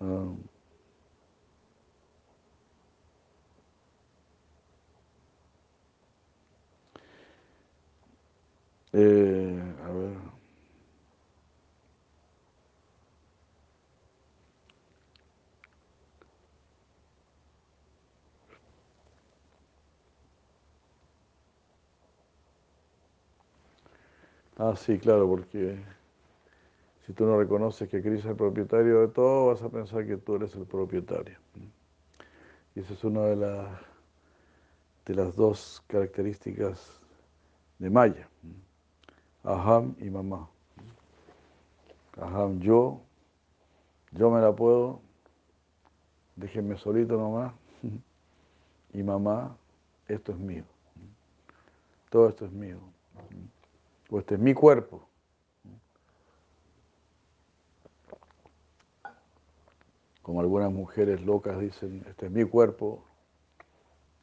Ah. 0.00 0.34
Eh, 8.92 9.74
a 9.84 9.92
ver. 9.92 10.29
Ah, 24.62 24.76
sí, 24.76 24.98
claro, 24.98 25.26
porque 25.26 25.78
si 27.06 27.12
tú 27.12 27.24
no 27.24 27.38
reconoces 27.38 27.88
que 27.88 28.02
Cristo 28.02 28.28
es 28.28 28.32
el 28.32 28.36
propietario 28.36 29.00
de 29.00 29.08
todo, 29.08 29.46
vas 29.46 29.62
a 29.62 29.68
pensar 29.68 30.06
que 30.06 30.16
tú 30.16 30.36
eres 30.36 30.54
el 30.54 30.66
propietario. 30.66 31.38
Y 32.74 32.80
esa 32.80 32.92
es 32.94 33.04
una 33.04 33.22
de, 33.22 33.36
de 35.06 35.14
las 35.14 35.34
dos 35.34 35.82
características 35.86 37.00
de 37.78 37.90
Maya. 37.90 38.28
Aham 39.44 39.94
y 39.98 40.10
mamá. 40.10 40.48
Aham, 42.20 42.60
yo, 42.60 43.00
yo 44.12 44.30
me 44.30 44.40
la 44.40 44.54
puedo, 44.54 45.00
déjenme 46.36 46.76
solito 46.76 47.16
nomás. 47.16 47.54
Y 48.92 49.02
mamá, 49.02 49.56
esto 50.08 50.32
es 50.32 50.38
mío. 50.38 50.64
Todo 52.10 52.28
esto 52.28 52.44
es 52.44 52.52
mío 52.52 52.80
o 54.10 54.18
este 54.18 54.34
es 54.34 54.40
mi 54.40 54.54
cuerpo. 54.54 55.08
Como 60.22 60.40
algunas 60.40 60.72
mujeres 60.72 61.20
locas 61.22 61.58
dicen, 61.58 62.04
este 62.08 62.26
es 62.26 62.32
mi 62.32 62.44
cuerpo, 62.44 63.04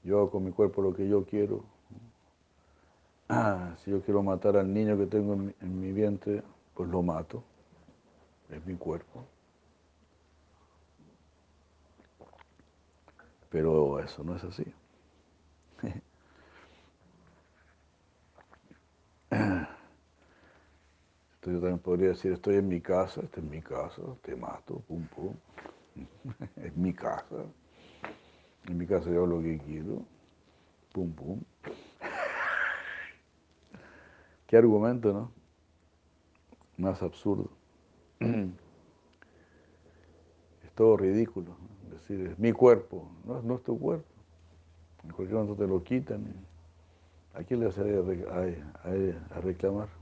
yo 0.03 0.19
hago 0.19 0.31
con 0.31 0.43
mi 0.45 0.51
cuerpo 0.51 0.81
lo 0.81 0.93
que 0.93 1.07
yo 1.07 1.25
quiero. 1.25 1.63
Ah, 3.29 3.75
si 3.83 3.91
yo 3.91 4.01
quiero 4.01 4.23
matar 4.23 4.55
al 4.55 4.73
niño 4.73 4.97
que 4.97 5.05
tengo 5.05 5.33
en 5.33 5.47
mi, 5.47 5.53
en 5.61 5.81
mi 5.81 5.91
vientre, 5.91 6.43
pues 6.73 6.89
lo 6.89 7.01
mato, 7.01 7.43
es 8.49 8.65
mi 8.65 8.75
cuerpo. 8.75 9.25
Pero 13.49 13.99
eso 13.99 14.23
no 14.23 14.35
es 14.35 14.43
así. 14.43 14.65
Yo 21.48 21.60
también 21.62 21.80
podría 21.80 22.10
decir, 22.10 22.34
estoy 22.34 22.56
en 22.56 22.68
mi 22.68 22.82
casa, 22.82 23.22
esta 23.22 23.39
es 23.39 23.45
mi 23.45 23.62
casa, 23.62 24.02
te 24.22 24.36
mato, 24.36 24.84
pum, 24.86 25.08
pum. 25.08 25.34
es 26.58 26.76
mi 26.76 26.93
casa. 26.93 27.45
En 28.68 28.78
mi 28.78 28.86
casa 28.86 29.10
yo 29.10 29.24
hago 29.24 29.28
lo 29.28 29.41
que 29.41 29.58
quiero, 29.60 30.04
pum, 30.91 31.10
pum. 31.14 31.39
Qué 34.48 34.58
argumento, 34.58 35.14
¿no? 35.14 35.32
Más 36.78 37.02
absurdo. 37.02 37.50
es 38.20 38.50
todo 40.76 40.98
ridículo. 40.98 41.56
Decir, 41.89 42.28
es 42.28 42.38
mi 42.38 42.52
cuerpo, 42.52 43.10
no, 43.24 43.56
es 43.56 43.64
tu 43.64 43.80
cuerpo. 43.80 44.06
En 45.06 45.12
cualquier 45.12 45.39
momento 45.39 45.64
te 45.64 45.70
lo 45.70 45.82
quitan. 45.82 46.26
¿A 47.34 47.41
quién 47.43 47.62
le 47.62 47.68
vas 47.68 47.78
a 47.78 47.84
reclamar? 49.39 49.97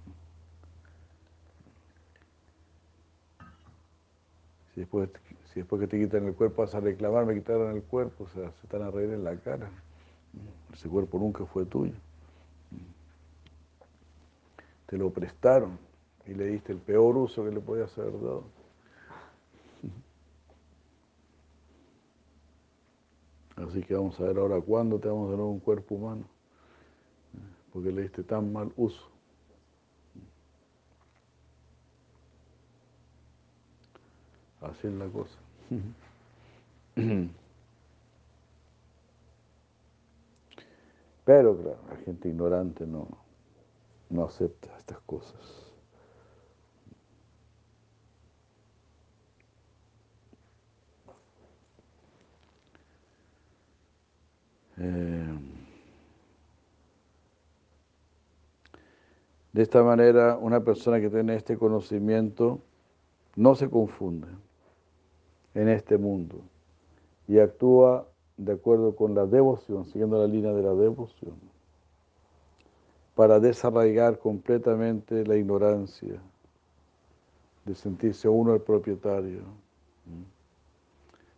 Si 4.76 4.82
después, 4.82 5.10
si 5.54 5.62
después 5.62 5.80
que 5.80 5.88
te 5.88 5.98
quitan 5.98 6.26
el 6.26 6.36
cuerpo 6.36 6.64
vas 6.64 6.76
a 6.76 6.82
reclamar, 6.82 7.26
me 7.26 7.34
quitaron 7.34 7.74
el 7.74 7.82
cuerpo, 7.82 8.26
o 8.26 8.28
sea, 8.28 8.52
se 8.52 8.68
están 8.68 8.82
a 8.82 8.92
reír 8.92 9.12
en 9.12 9.24
la 9.24 9.38
cara. 9.38 9.72
Ese 10.74 10.90
cuerpo 10.90 11.18
nunca 11.18 11.46
fue 11.46 11.66
tuyo. 11.66 11.94
Te 14.86 14.98
lo 14.98 15.10
prestaron 15.12 15.80
y 16.28 16.34
le 16.34 16.48
diste 16.48 16.74
el 16.74 16.80
peor 16.80 17.16
uso 17.16 17.46
que 17.46 17.52
le 17.52 17.62
podías 17.62 17.98
haber 17.98 18.14
dado. 18.14 18.44
Así 23.56 23.82
que 23.82 23.96
vamos 23.96 24.20
a 24.20 24.24
ver 24.24 24.38
ahora 24.38 24.60
cuándo 24.60 25.00
te 25.00 25.08
vamos 25.08 25.30
a 25.30 25.32
dar 25.32 25.40
un 25.40 25.62
cuerpo 25.62 25.96
humano, 25.96 26.26
porque 27.72 27.94
le 27.94 28.02
diste 28.02 28.24
tan 28.24 28.52
mal 28.52 28.74
uso. 28.76 29.15
Así 34.70 34.88
es 34.88 34.94
la 34.94 35.08
cosa. 35.08 35.38
Pero 41.26 41.58
claro, 41.58 41.78
la 41.90 41.98
gente 41.98 42.30
ignorante 42.30 42.86
no, 42.88 43.08
no 44.10 44.26
acepta 44.26 44.76
estas 44.78 45.00
cosas. 45.02 45.72
Eh, 54.78 55.40
de 59.54 59.62
esta 59.62 59.84
manera, 59.84 60.38
una 60.38 60.60
persona 60.64 61.00
que 61.00 61.10
tiene 61.10 61.36
este 61.36 61.58
conocimiento 61.58 62.60
no 63.36 63.56
se 63.56 63.70
confunde 63.70 64.28
en 65.56 65.70
este 65.70 65.98
mundo 65.98 66.36
y 67.28 67.40
actúa 67.40 68.06
de 68.38 68.54
acuerdo 68.54 68.96
con 68.96 69.16
la 69.16 69.26
devoción, 69.26 69.86
siguiendo 69.86 70.20
la 70.20 70.28
línea 70.28 70.52
de 70.54 70.62
la 70.62 70.74
devoción, 70.74 71.36
para 73.16 73.40
desarraigar 73.40 74.20
completamente 74.20 75.26
la 75.26 75.38
ignorancia, 75.38 76.20
de 77.64 77.74
sentirse 77.74 78.28
uno 78.28 78.54
el 78.54 78.62
propietario, 78.62 79.42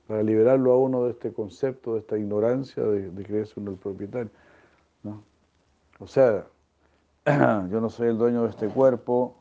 para 0.08 0.24
liberarlo 0.24 0.74
a 0.74 0.78
uno 0.78 1.06
de 1.06 1.12
este 1.12 1.32
concepto, 1.32 1.94
de 1.94 2.00
esta 2.00 2.18
ignorancia 2.18 2.84
de, 2.84 3.24
creerse 3.24 3.60
uno 3.60 3.72
el 3.72 3.78
propietario. 3.78 4.32
O 6.00 6.08
sea, 6.08 6.46
yo 7.26 7.80
no 7.80 7.90
soy 7.90 8.10
el 8.10 8.18
dueño 8.18 8.44
de 8.44 8.50
este 8.50 8.68
cuerpo, 8.68 9.36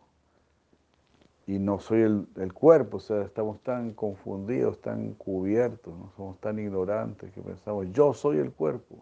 y 1.47 1.61
no 1.61 1.79
soy 1.79 2.03
el, 2.03 2.53
cuerpo, 2.53 2.97
o 2.97 3.01
sea, 3.01 3.23
estamos 3.23 3.61
tan 3.61 3.93
confundidos, 3.93 4.81
tan 4.81 5.15
cubiertos, 5.15 5.97
¿no? 5.97 6.11
somos 6.17 6.41
tan 6.41 6.59
ignorantes 6.59 7.33
que 7.33 7.41
pensamos, 7.41 7.87
yo 7.93 8.13
soy 8.13 8.39
el 8.39 8.51
cuerpo, 8.53 8.97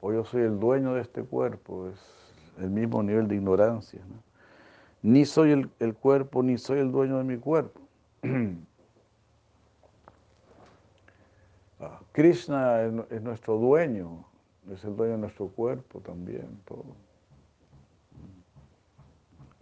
o 0.00 0.12
yo 0.12 0.24
soy 0.24 0.42
el 0.42 0.60
dueño 0.60 0.94
de 0.94 1.00
este 1.00 1.24
cuerpo, 1.24 1.88
es 1.88 2.00
el 2.58 2.70
mismo 2.70 3.02
nivel 3.02 3.26
de 3.26 3.34
ignorancia. 3.34 4.00
Ni 5.02 5.24
soy 5.24 5.68
el, 5.78 5.94
cuerpo, 5.94 6.42
ni 6.42 6.56
soy 6.56 6.78
el 6.78 6.92
dueño 6.92 7.18
de 7.18 7.24
mi 7.24 7.36
cuerpo. 7.36 7.80
Ah, 11.82 11.98
Krishna 12.12 12.82
es, 12.82 12.92
es 13.08 13.22
nuestro 13.22 13.56
dueño, 13.56 14.26
es 14.70 14.84
el 14.84 14.94
dueño 14.94 15.12
de 15.12 15.18
nuestro 15.20 15.48
cuerpo 15.48 16.00
también. 16.00 16.60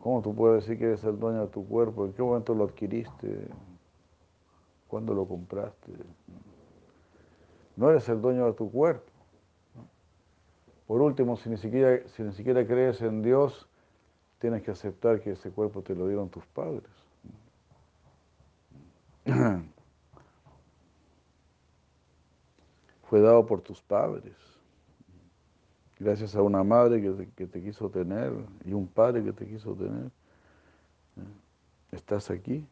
¿Cómo 0.01 0.23
tú 0.23 0.35
puedes 0.35 0.65
decir 0.65 0.79
que 0.79 0.87
eres 0.87 1.05
el 1.05 1.19
dueño 1.19 1.41
de 1.43 1.49
tu 1.49 1.67
cuerpo? 1.67 2.07
¿En 2.07 2.13
qué 2.13 2.23
momento 2.23 2.55
lo 2.55 2.65
adquiriste? 2.65 3.49
¿Cuándo 4.87 5.13
lo 5.13 5.27
compraste? 5.27 5.93
No 7.77 7.91
eres 7.91 8.09
el 8.09 8.21
dueño 8.21 8.47
de 8.47 8.53
tu 8.53 8.71
cuerpo. 8.71 9.11
Por 10.87 11.03
último, 11.03 11.37
si 11.37 11.51
ni 11.51 11.57
siquiera, 11.57 12.09
si 12.09 12.23
ni 12.23 12.33
siquiera 12.33 12.67
crees 12.67 13.03
en 13.03 13.23
Dios, 13.23 13.69
tienes 14.39 14.63
que 14.63 14.71
aceptar 14.71 15.21
que 15.21 15.33
ese 15.33 15.51
cuerpo 15.51 15.83
te 15.83 15.95
lo 15.95 16.07
dieron 16.07 16.31
tus 16.31 16.47
padres. 16.47 16.91
Fue 23.03 23.21
dado 23.21 23.45
por 23.47 23.61
tus 23.61 23.83
padres 23.83 24.58
gracias 25.99 26.35
a 26.35 26.43
una 26.43 26.63
madre 26.63 27.03
que 27.35 27.47
te, 27.47 27.63
quiso 27.63 27.91
tener 27.91 28.33
y 28.65 28.73
un 28.73 28.87
padre 28.87 29.25
que 29.25 29.33
te 29.33 29.47
quiso 29.47 29.75
tener, 29.75 30.07
¿eh? 30.07 31.21
estás 31.93 32.31
aquí. 32.31 32.67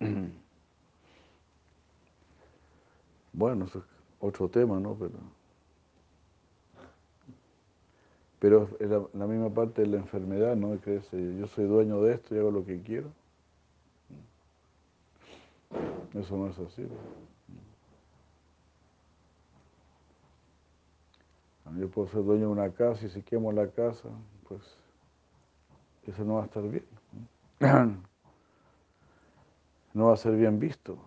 Bueno, 3.30 3.66
eso 3.66 3.78
es 3.78 3.84
otro 4.18 4.48
tema, 4.48 4.80
¿no? 4.80 4.96
Pero, 4.96 5.14
pero 8.40 8.68
es 8.80 8.90
la, 8.90 9.26
misma 9.28 9.48
parte 9.48 9.82
de 9.82 9.88
la 9.88 9.98
enfermedad, 9.98 10.56
¿no? 10.56 10.76
Crees, 10.80 11.08
yo 11.12 11.46
soy 11.46 11.66
dueño 11.66 12.02
de 12.02 12.14
esto 12.14 12.34
y 12.34 12.38
hago 12.38 12.50
lo 12.50 12.64
que 12.64 12.82
quiero. 12.82 13.12
Eso 16.14 16.36
no 16.36 16.48
es 16.48 16.58
así. 16.58 16.84
Yo 21.76 21.88
puedo 21.90 22.08
ser 22.08 22.22
dueño 22.22 22.46
de 22.46 22.52
una 22.52 22.70
casa 22.70 23.04
y 23.06 23.10
si 23.10 23.22
quemo 23.22 23.52
la 23.52 23.68
casa, 23.68 24.08
pues 24.48 24.62
eso 26.06 26.24
no 26.24 26.34
va 26.34 26.42
a 26.42 26.44
estar 26.46 26.62
bien. 26.62 26.86
No 29.92 30.06
va 30.08 30.14
a 30.14 30.16
ser 30.16 30.36
bien 30.36 30.58
visto. 30.58 30.98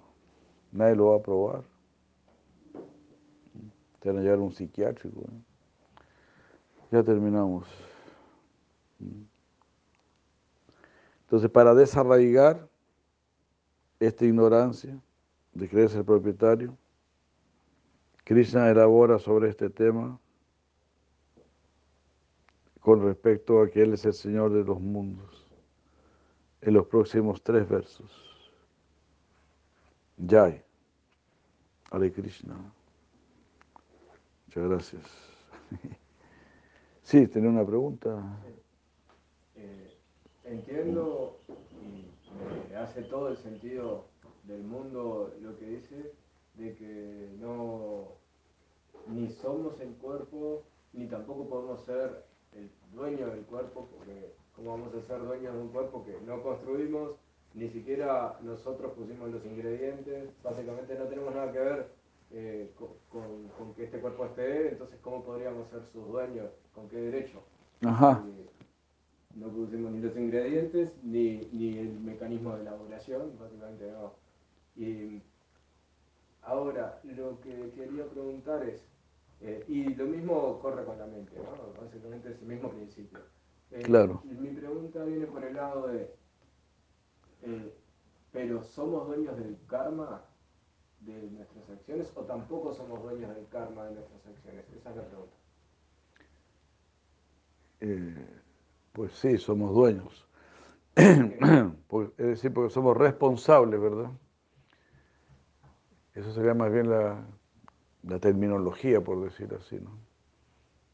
Nadie 0.71 0.95
lo 0.95 1.07
va 1.07 1.15
a 1.15 1.19
aprobar. 1.19 1.63
Te 3.99 4.09
van 4.09 4.19
a 4.19 4.21
llevar 4.21 4.39
un 4.39 4.51
psiquiátrico. 4.51 5.21
Ya 6.91 7.03
terminamos. 7.03 7.67
Entonces, 11.21 11.49
para 11.49 11.73
desarraigar 11.73 12.67
esta 13.99 14.25
ignorancia 14.25 14.99
de 15.53 15.69
creerse 15.69 15.97
el 15.97 16.05
propietario, 16.05 16.77
Krishna 18.23 18.69
elabora 18.69 19.17
sobre 19.17 19.49
este 19.49 19.69
tema 19.69 20.19
con 22.81 23.03
respecto 23.03 23.61
a 23.61 23.69
que 23.69 23.81
Él 23.83 23.93
es 23.93 24.05
el 24.05 24.13
Señor 24.13 24.51
de 24.51 24.63
los 24.63 24.81
mundos 24.81 25.47
en 26.61 26.73
los 26.73 26.87
próximos 26.87 27.41
tres 27.41 27.67
versos. 27.69 28.51
Jai. 30.27 30.61
Hare 31.91 32.11
Krishna. 32.11 32.55
Muchas 34.47 34.69
gracias. 34.69 35.03
Sí, 37.03 37.27
tenía 37.27 37.49
una 37.49 37.65
pregunta. 37.65 38.23
Eh, 39.55 39.97
entiendo 40.45 41.39
y 41.81 42.73
hace 42.73 43.01
todo 43.01 43.27
el 43.27 43.37
sentido 43.37 44.05
del 44.43 44.63
mundo 44.63 45.33
lo 45.41 45.57
que 45.57 45.65
dice 45.65 46.13
de 46.53 46.75
que 46.75 47.35
no 47.39 48.13
ni 49.07 49.29
somos 49.29 49.77
el 49.81 49.93
cuerpo 49.95 50.63
ni 50.93 51.07
tampoco 51.07 51.49
podemos 51.49 51.83
ser 51.83 52.23
el 52.55 52.69
dueño 52.93 53.27
del 53.27 53.41
cuerpo, 53.45 53.87
porque 53.95 54.33
¿cómo 54.55 54.71
vamos 54.71 54.93
a 54.93 55.01
ser 55.01 55.19
dueños 55.21 55.53
de 55.53 55.59
un 55.59 55.69
cuerpo 55.69 56.03
que 56.05 56.19
no 56.25 56.41
construimos? 56.41 57.11
Ni 57.53 57.69
siquiera 57.69 58.37
nosotros 58.41 58.93
pusimos 58.93 59.29
los 59.29 59.45
ingredientes, 59.45 60.29
básicamente 60.41 60.97
no 60.97 61.05
tenemos 61.05 61.35
nada 61.35 61.51
que 61.51 61.59
ver 61.59 61.87
eh, 62.31 62.71
con, 63.09 63.73
que 63.73 63.83
este 63.83 63.99
cuerpo 63.99 64.25
esté, 64.25 64.69
entonces 64.69 64.97
¿cómo 65.01 65.23
podríamos 65.23 65.69
ser 65.69 65.83
sus 65.91 66.07
dueños? 66.07 66.49
¿Con 66.73 66.87
qué 66.87 66.97
derecho? 66.97 67.43
Ajá. 67.85 68.23
Eh, 68.25 68.49
no 69.35 69.47
pusimos 69.49 69.91
ni 69.91 70.01
los 70.01 70.15
ingredientes 70.15 70.91
ni, 71.03 71.47
ni 71.51 71.77
el 71.77 71.99
mecanismo 71.99 72.55
de 72.55 72.61
elaboración, 72.61 73.37
básicamente 73.39 73.91
no. 73.91 74.13
Y 74.75 75.21
ahora, 76.43 76.99
lo 77.03 77.39
que 77.41 77.71
quería 77.71 78.05
preguntar 78.05 78.63
es, 78.63 78.81
eh, 79.41 79.63
y 79.67 79.95
lo 79.95 80.05
mismo 80.05 80.59
corre 80.59 80.85
con 80.85 80.97
la 80.97 81.05
mente, 81.07 81.35
¿no? 81.37 81.81
básicamente 81.81 82.29
es 82.31 82.39
el 82.41 82.47
mismo 82.47 82.69
principio. 82.69 83.19
Eh, 83.71 83.81
Claro. 83.83 84.21
mi 84.23 84.49
pregunta 84.49 85.03
viene 85.03 85.25
por 85.25 85.43
el 85.43 85.55
lado 85.55 85.87
de, 85.87 86.13
eh, 87.43 87.73
¿pero 88.31 88.61
somos 88.63 89.07
dueños 89.07 89.37
del 89.37 89.57
karma 89.67 90.21
de 90.99 91.21
nuestras 91.31 91.69
acciones 91.69 92.11
o 92.15 92.21
tampoco 92.21 92.73
somos 92.73 93.01
dueños 93.01 93.33
del 93.35 93.47
karma 93.47 93.85
de 93.85 93.95
nuestras 93.95 94.25
acciones? 94.27 94.65
Esa 94.77 94.89
es 94.91 94.95
la 94.95 95.05
pregunta. 95.05 95.35
Pues 98.93 99.13
sí, 99.13 99.37
somos 99.37 99.73
dueños. 99.73 100.27
Por- 101.87 102.13
es 102.17 102.27
decir, 102.27 102.53
porque 102.53 102.73
somos 102.73 102.95
responsables, 102.97 103.79
¿verdad? 103.79 104.11
Eso 106.13 106.31
sería 106.31 106.53
más 106.53 106.71
bien 106.71 106.89
la, 106.89 107.25
la 108.03 108.19
terminología, 108.19 109.01
por 109.01 109.23
decir 109.23 109.53
así, 109.59 109.79
¿no? 109.79 109.91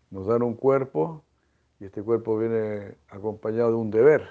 Nos 0.10 0.28
dan 0.28 0.42
un 0.42 0.56
cuerpo 0.56 1.24
y 1.80 1.86
este 1.86 2.02
cuerpo 2.02 2.38
viene 2.38 2.96
acompañado 3.10 3.70
de 3.70 3.76
un 3.76 3.92
deber. 3.92 4.28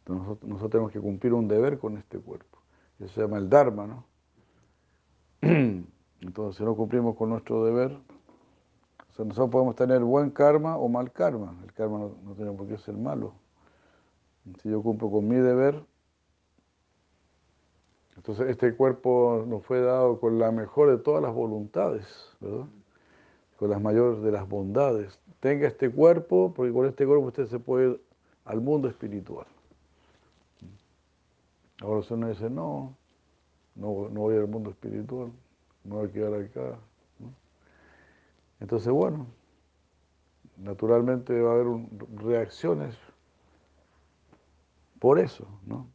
Entonces 0.00 0.42
nosotros, 0.42 0.70
tenemos 0.70 0.92
que 0.92 1.00
cumplir 1.00 1.32
un 1.32 1.48
deber 1.48 1.78
con 1.78 1.96
este 1.96 2.18
cuerpo. 2.18 2.58
Eso 2.98 3.14
se 3.14 3.20
llama 3.22 3.38
el 3.38 3.48
Dharma, 3.48 3.86
¿no? 3.86 4.04
Entonces, 6.20 6.56
si 6.56 6.64
no 6.64 6.76
cumplimos 6.76 7.16
con 7.16 7.30
nuestro 7.30 7.64
deber, 7.64 7.98
nosotros 9.18 9.50
podemos 9.50 9.76
tener 9.76 10.00
buen 10.02 10.30
karma 10.30 10.76
o 10.76 10.88
mal 10.88 11.12
karma. 11.12 11.56
El 11.64 11.72
karma 11.72 11.98
no, 11.98 12.16
no 12.24 12.34
tiene 12.34 12.52
por 12.52 12.66
qué 12.66 12.78
ser 12.78 12.96
malo. 12.96 13.34
Si 14.60 14.68
yo 14.68 14.82
cumplo 14.82 15.10
con 15.10 15.28
mi 15.28 15.36
deber, 15.36 15.84
entonces 18.22 18.50
este 18.50 18.72
cuerpo 18.76 19.44
nos 19.48 19.66
fue 19.66 19.80
dado 19.80 20.20
con 20.20 20.38
la 20.38 20.52
mejor 20.52 20.96
de 20.96 20.98
todas 21.02 21.20
las 21.20 21.34
voluntades, 21.34 22.06
¿verdad? 22.38 22.66
Con 23.58 23.70
las 23.70 23.82
mayores 23.82 24.22
de 24.22 24.30
las 24.30 24.48
bondades. 24.48 25.18
Tenga 25.40 25.66
este 25.66 25.90
cuerpo, 25.90 26.54
porque 26.54 26.72
con 26.72 26.86
este 26.86 27.04
cuerpo 27.04 27.26
usted 27.26 27.46
se 27.46 27.58
puede 27.58 27.90
ir 27.90 28.00
al 28.44 28.60
mundo 28.60 28.86
espiritual. 28.86 29.48
Ahora 31.80 32.04
si 32.04 32.14
uno 32.14 32.28
dice, 32.28 32.48
no, 32.48 32.96
no, 33.74 34.08
no 34.08 34.20
voy 34.20 34.36
al 34.36 34.46
mundo 34.46 34.70
espiritual, 34.70 35.32
me 35.82 35.96
voy 35.96 36.08
a 36.08 36.12
quedar 36.12 36.34
acá. 36.34 36.78
Entonces, 38.60 38.92
bueno, 38.92 39.26
naturalmente 40.58 41.40
va 41.40 41.50
a 41.50 41.54
haber 41.54 41.66
reacciones 42.22 42.96
por 45.00 45.18
eso, 45.18 45.44
¿no? 45.66 45.88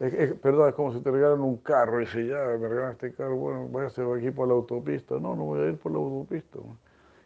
Es, 0.00 0.34
perdón, 0.34 0.68
es 0.68 0.74
como 0.74 0.92
si 0.92 1.00
te 1.00 1.10
regalan 1.10 1.40
un 1.40 1.58
carro 1.58 2.00
y 2.00 2.04
dice, 2.04 2.26
ya, 2.26 2.44
me 2.58 2.68
regalan 2.68 2.92
este 2.92 3.14
carro, 3.14 3.36
bueno, 3.36 3.68
váyase 3.68 4.02
aquí 4.02 4.30
por 4.30 4.48
la 4.48 4.54
autopista. 4.54 5.18
No, 5.18 5.36
no 5.36 5.44
voy 5.44 5.60
a 5.60 5.68
ir 5.68 5.78
por 5.78 5.92
la 5.92 5.98
autopista. 5.98 6.58
¿no? 6.58 6.76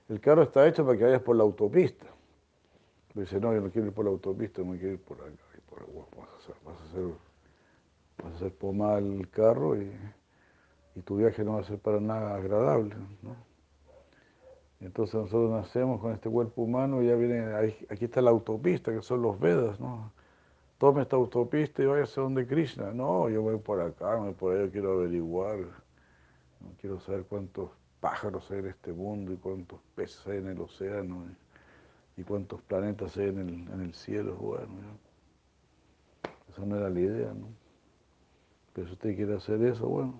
El 0.08 0.20
carro 0.20 0.42
está 0.42 0.66
hecho 0.66 0.84
para 0.84 0.98
que 0.98 1.04
vayas 1.04 1.22
por 1.22 1.36
la 1.36 1.42
autopista. 1.42 2.06
Pero 3.08 3.20
dice, 3.20 3.40
no, 3.40 3.54
yo 3.54 3.60
no 3.60 3.70
quiero 3.70 3.88
ir 3.88 3.94
por 3.94 4.04
la 4.04 4.10
autopista, 4.10 4.62
me 4.62 4.78
quiero 4.78 4.94
ir 4.94 5.00
por 5.00 5.20
acá. 5.20 5.30
Y 5.56 5.60
por 5.70 5.82
acá. 5.82 5.90
Vas, 6.16 6.28
a 6.28 6.36
hacer, 6.36 6.54
vas, 6.64 6.80
a 6.80 6.84
hacer, 6.84 7.04
vas 8.22 8.32
a 8.32 8.36
hacer 8.36 8.52
pomada 8.52 8.98
el 8.98 9.28
carro 9.30 9.80
y, 9.80 9.90
y 10.94 11.00
tu 11.02 11.16
viaje 11.16 11.44
no 11.44 11.54
va 11.54 11.60
a 11.60 11.64
ser 11.64 11.78
para 11.78 12.00
nada 12.00 12.34
agradable. 12.34 12.94
¿no? 13.22 13.36
Entonces 14.80 15.14
nosotros 15.14 15.50
nacemos 15.50 16.00
con 16.00 16.12
este 16.12 16.28
cuerpo 16.28 16.62
humano 16.62 17.02
y 17.02 17.06
ya 17.06 17.14
viene, 17.14 17.54
aquí 17.88 18.04
está 18.04 18.20
la 18.20 18.30
autopista, 18.30 18.92
que 18.92 19.02
son 19.02 19.22
los 19.22 19.38
Vedas, 19.40 19.80
¿no? 19.80 20.12
Tome 20.78 21.02
esta 21.02 21.16
autopista 21.16 21.82
y 21.82 21.86
váyase 21.86 22.20
donde 22.20 22.46
Krishna. 22.46 22.92
No, 22.92 23.30
yo 23.30 23.40
voy 23.40 23.56
por 23.58 23.80
acá, 23.80 24.16
voy 24.16 24.34
por 24.34 24.54
allá, 24.54 24.70
quiero 24.70 24.92
averiguar, 24.92 25.58
no 26.60 26.72
quiero 26.78 27.00
saber 27.00 27.24
cuántos 27.24 27.70
pájaros 28.00 28.50
hay 28.50 28.58
en 28.58 28.66
este 28.66 28.92
mundo 28.92 29.32
y 29.32 29.36
cuántos 29.36 29.80
peces 29.94 30.26
hay 30.26 30.38
en 30.38 30.48
el 30.48 30.60
océano 30.60 31.24
y, 32.16 32.22
cuántos 32.24 32.60
planetas 32.62 33.16
hay 33.16 33.28
en 33.28 33.80
el, 33.80 33.94
cielo. 33.94 34.36
Bueno, 34.36 34.68
ya. 36.24 36.30
esa 36.50 36.66
no 36.66 36.76
era 36.76 36.90
la 36.90 37.00
idea, 37.00 37.32
¿no? 37.32 37.48
Pero 38.74 38.88
si 38.88 38.92
usted 38.92 39.16
quiere 39.16 39.34
hacer 39.34 39.62
eso, 39.62 39.88
bueno. 39.88 40.18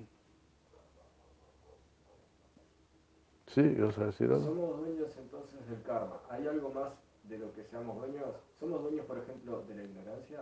Sí, 3.48 3.62
¿vas 3.74 3.96
a 3.98 4.06
decir 4.06 4.30
algo? 4.30 4.44
somos 4.44 4.78
dueños 4.78 5.16
entonces 5.18 5.68
del 5.68 5.82
karma. 5.82 6.20
¿Hay 6.30 6.46
algo 6.46 6.70
más 6.70 6.92
de 7.28 7.38
lo 7.38 7.52
que 7.52 7.64
seamos 7.64 7.96
dueños? 7.96 8.34
¿Somos 8.58 8.82
dueños, 8.82 9.06
por 9.06 9.18
ejemplo, 9.18 9.62
de 9.68 9.74
la 9.74 9.84
ignorancia? 9.84 10.40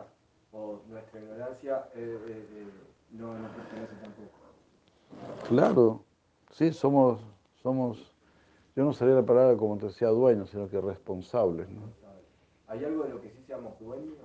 ¿O 0.52 0.80
nuestra 0.88 1.20
ignorancia 1.20 1.88
eh, 1.94 2.18
eh, 2.28 2.48
eh, 2.52 2.66
no 3.12 3.36
nos 3.38 3.50
pertenece 3.52 3.94
tampoco? 4.00 4.44
Claro, 5.48 6.04
sí, 6.50 6.72
somos, 6.72 7.20
somos, 7.62 8.14
yo 8.76 8.84
no 8.84 8.92
sabía 8.92 9.14
la 9.14 9.24
palabra 9.24 9.56
como 9.56 9.76
te 9.78 9.86
decía 9.86 10.08
dueños, 10.08 10.50
sino 10.50 10.68
que 10.68 10.80
responsables, 10.80 11.68
¿no? 11.70 11.82
¿Hay 12.66 12.84
algo 12.84 13.04
de 13.04 13.10
lo 13.10 13.20
que 13.20 13.30
sí 13.30 13.42
seamos 13.46 13.78
dueños? 13.78 14.16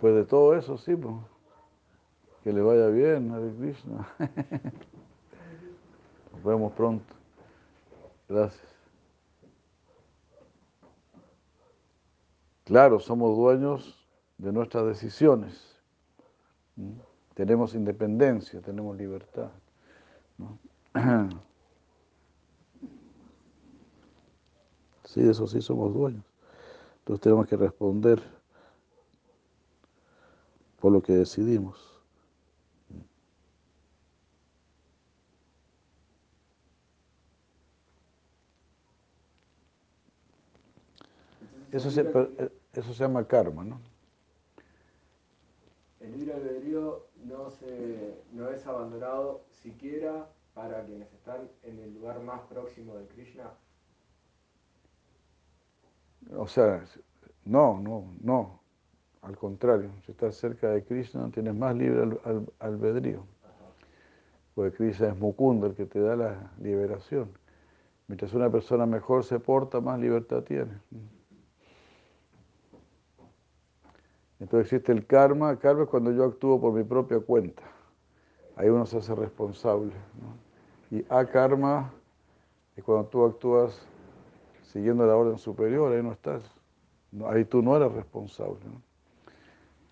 Pues 0.00 0.14
de 0.14 0.24
todo 0.24 0.54
eso, 0.56 0.76
sí, 0.76 0.94
pues. 0.96 1.14
Que 2.42 2.52
le 2.52 2.60
vaya 2.60 2.88
bien, 2.88 3.30
Hare 3.30 3.54
Krishna. 3.54 4.06
Nos 6.32 6.44
vemos 6.44 6.72
pronto. 6.74 7.14
Gracias. 8.28 8.73
Claro, 12.64 12.98
somos 12.98 13.36
dueños 13.36 14.08
de 14.38 14.52
nuestras 14.52 14.86
decisiones. 14.86 15.76
Tenemos 17.34 17.74
independencia, 17.74 18.60
tenemos 18.60 18.96
libertad. 18.96 19.50
Sí, 25.04 25.22
de 25.22 25.30
eso 25.30 25.46
sí 25.46 25.60
somos 25.62 25.94
dueños. 25.94 26.24
Entonces 26.98 27.20
tenemos 27.20 27.46
que 27.46 27.56
responder 27.56 28.20
por 30.80 30.90
lo 30.90 31.00
que 31.00 31.12
decidimos. 31.12 31.93
Eso 41.74 41.90
se, 41.90 42.04
per- 42.04 42.52
eso 42.72 42.94
se 42.94 43.02
llama 43.02 43.26
karma, 43.26 43.64
¿no? 43.64 43.80
El 46.00 46.12
libre 46.18 46.34
albedrío 46.34 47.06
no, 47.24 47.50
se, 47.50 48.14
no 48.32 48.48
es 48.50 48.66
abandonado 48.66 49.44
siquiera 49.50 50.28
para 50.54 50.84
quienes 50.84 51.12
están 51.12 51.48
en 51.64 51.80
el 51.80 51.94
lugar 51.94 52.20
más 52.20 52.42
próximo 52.42 52.94
de 52.96 53.06
Krishna. 53.06 53.50
O 56.36 56.46
sea, 56.46 56.84
no, 57.44 57.80
no, 57.80 58.14
no. 58.20 58.60
Al 59.22 59.36
contrario, 59.36 59.90
si 60.04 60.12
estás 60.12 60.36
cerca 60.36 60.70
de 60.70 60.84
Krishna 60.84 61.30
tienes 61.32 61.54
más 61.54 61.74
libre 61.74 62.02
al- 62.02 62.20
al- 62.24 62.52
albedrío. 62.60 63.24
Porque 64.54 64.76
Krishna 64.76 65.08
es 65.08 65.18
Mukunda, 65.18 65.66
el 65.66 65.74
que 65.74 65.86
te 65.86 65.98
da 65.98 66.14
la 66.14 66.52
liberación. 66.60 67.30
Mientras 68.06 68.32
una 68.34 68.50
persona 68.50 68.86
mejor 68.86 69.24
se 69.24 69.40
porta, 69.40 69.80
más 69.80 69.98
libertad 69.98 70.42
tiene. 70.44 70.78
Entonces 74.40 74.72
existe 74.72 74.92
el 74.92 75.06
karma. 75.06 75.58
Karma 75.58 75.84
es 75.84 75.88
cuando 75.88 76.12
yo 76.12 76.24
actúo 76.24 76.60
por 76.60 76.72
mi 76.72 76.84
propia 76.84 77.20
cuenta. 77.20 77.62
Ahí 78.56 78.68
uno 78.68 78.86
se 78.86 78.98
hace 78.98 79.14
responsable. 79.14 79.92
Y 80.90 81.04
akarma 81.10 81.92
es 82.76 82.84
cuando 82.84 83.08
tú 83.08 83.24
actúas 83.26 83.80
siguiendo 84.64 85.06
la 85.06 85.16
orden 85.16 85.38
superior, 85.38 85.92
ahí 85.92 86.02
no 86.02 86.12
estás. 86.12 86.42
Ahí 87.26 87.44
tú 87.46 87.62
no 87.62 87.76
eres 87.76 87.92
responsable. 87.92 88.60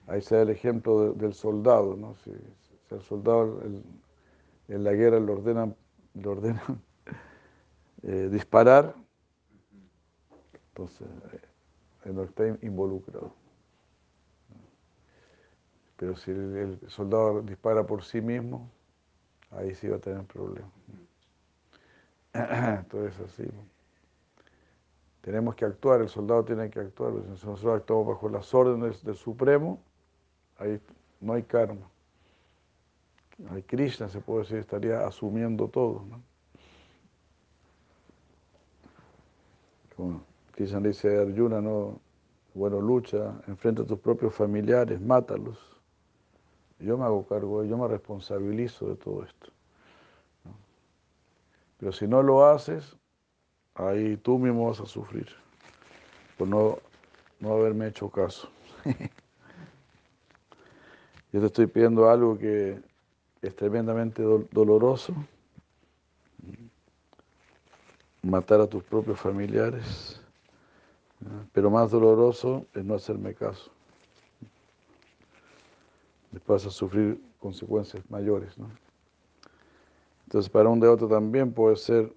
Ahí 0.07 0.21
se 0.23 0.37
da 0.37 0.43
el 0.43 0.51
ejemplo 0.51 1.01
de- 1.01 1.15
del 1.21 1.35
soldado. 1.35 1.97
¿no? 1.97 2.15
Si, 2.25 2.31
al 2.91 3.03
soldado 3.03 3.61
el- 3.63 3.83
en 4.69 4.85
la 4.85 4.93
guerra 4.95 5.21
le 5.21 5.33
ordenan, 5.33 5.77
eh, 8.03 8.29
disparar, 8.31 8.95
entonces 10.69 11.07
eh, 12.05 12.13
no 12.13 12.23
está 12.25 12.49
in- 12.49 12.59
involucrado. 12.63 13.33
Pero 16.03 16.17
si 16.17 16.33
el, 16.33 16.81
soldado 16.89 17.43
dispara 17.43 17.87
por 17.87 18.03
sí 18.03 18.21
mismo, 18.21 18.69
ahí 19.53 19.73
sí 19.73 19.87
va 19.87 19.99
a 19.99 20.01
tener 20.01 20.25
problemas. 20.25 20.73
Entonces 22.35 23.21
así. 23.21 23.45
Tenemos 25.21 25.55
que 25.55 25.65
actuar, 25.65 26.01
el 26.01 26.09
soldado 26.09 26.45
tiene 26.45 26.69
que 26.71 26.81
actuar. 26.81 27.13
Si 27.37 27.47
nosotros 27.47 27.77
actuamos 27.77 28.09
bajo 28.09 28.29
las 28.29 28.53
órdenes 28.53 29.05
del 29.05 29.15
Supremo, 29.15 29.81
ahí 30.59 30.81
no 31.21 31.35
hay 31.35 31.45
karma. 31.45 31.89
Ahí 33.51 33.63
Krishna, 33.63 34.09
se 34.09 34.19
puede 34.19 34.41
decir, 34.41 34.59
estaría 34.59 35.07
asumiendo 35.07 35.69
todo. 35.69 36.05
¿no? 36.11 36.21
Como 39.95 40.25
Krishna 40.51 40.81
dice 40.81 41.17
a 41.17 41.21
Arjuna, 41.21 41.61
no, 41.61 42.01
bueno, 42.55 42.81
lucha, 42.81 43.41
enfrenta 43.47 43.83
a 43.83 43.87
tus 43.87 44.01
propios 44.01 44.35
familiares, 44.35 45.01
mátalos. 45.01 45.72
Yo 46.83 46.99
me 46.99 47.05
hago 47.05 47.27
cargo, 47.27 47.65
yo 47.65 47.79
me 47.79 47.87
responsabilizo 47.87 48.89
de 48.89 48.97
todo 48.97 49.23
esto. 49.25 49.53
Pero 51.79 51.93
si 51.93 52.07
no 52.07 52.23
lo 52.23 52.45
haces, 52.47 52.97
ahí 53.75 54.17
tú 54.17 54.39
mismo 54.39 54.69
vas 54.69 54.81
a 54.81 54.87
sufrir 54.87 55.29
por 56.37 56.49
no, 56.49 56.79
no 57.41 57.53
haberme 57.53 57.89
hecho 57.89 58.09
caso. 58.09 58.49
Yo 61.33 61.41
te 61.41 61.47
estoy 61.47 61.67
pidiendo 61.67 62.11
algo 62.11 62.37
que 62.37 62.79
es 63.41 63.57
tremendamente 63.57 64.23
doloroso, 64.23 65.15
matar 68.23 68.61
a 68.61 68.67
tus 68.67 68.85
propios 68.85 69.19
familiares, 69.19 70.21
pero 71.53 71.71
más 71.71 71.91
doloroso 71.91 72.67
es 72.75 72.85
no 72.85 72.95
hacerme 72.95 73.33
caso. 73.35 73.71
Después 76.33 76.65
vas 76.65 76.75
a 76.75 76.77
sufrir 76.77 77.21
consecuencias 77.39 78.03
mayores. 78.11 78.57
Entonces 80.25 80.51
para 80.51 80.69
un 80.69 80.81
de 80.81 80.89
otro 80.89 81.07
también 81.09 81.53
puede 81.53 81.77
ser 81.77 82.13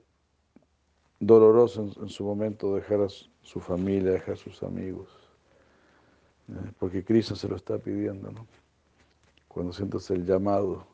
doloroso 1.19 1.91
en, 2.01 2.09
su 2.09 2.23
momento 2.23 2.75
dejar 2.75 3.01
a 3.01 3.09
su, 3.09 3.59
familia, 3.59 4.11
dejar 4.11 4.35
a 4.35 4.37
sus 4.37 4.63
amigos, 4.63 5.09
porque 6.79 7.03
Cristo 7.03 7.35
se 7.35 7.47
lo 7.47 7.55
está 7.55 7.77
pidiendo. 7.77 8.31
Cuando 9.47 9.73
sientas 9.73 10.09
el 10.11 10.25
llamado, 10.25 10.85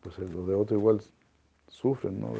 pues 0.00 0.18
los 0.18 0.46
de 0.46 0.54
otro 0.54 0.76
igual 0.76 1.00
sufren, 1.66 2.20
¿no? 2.20 2.32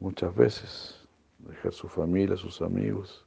Muchas 0.00 0.34
veces, 0.34 1.06
dejar 1.38 1.72
su 1.72 1.88
familia, 1.88 2.36
sus 2.36 2.60
amigos. 2.60 3.24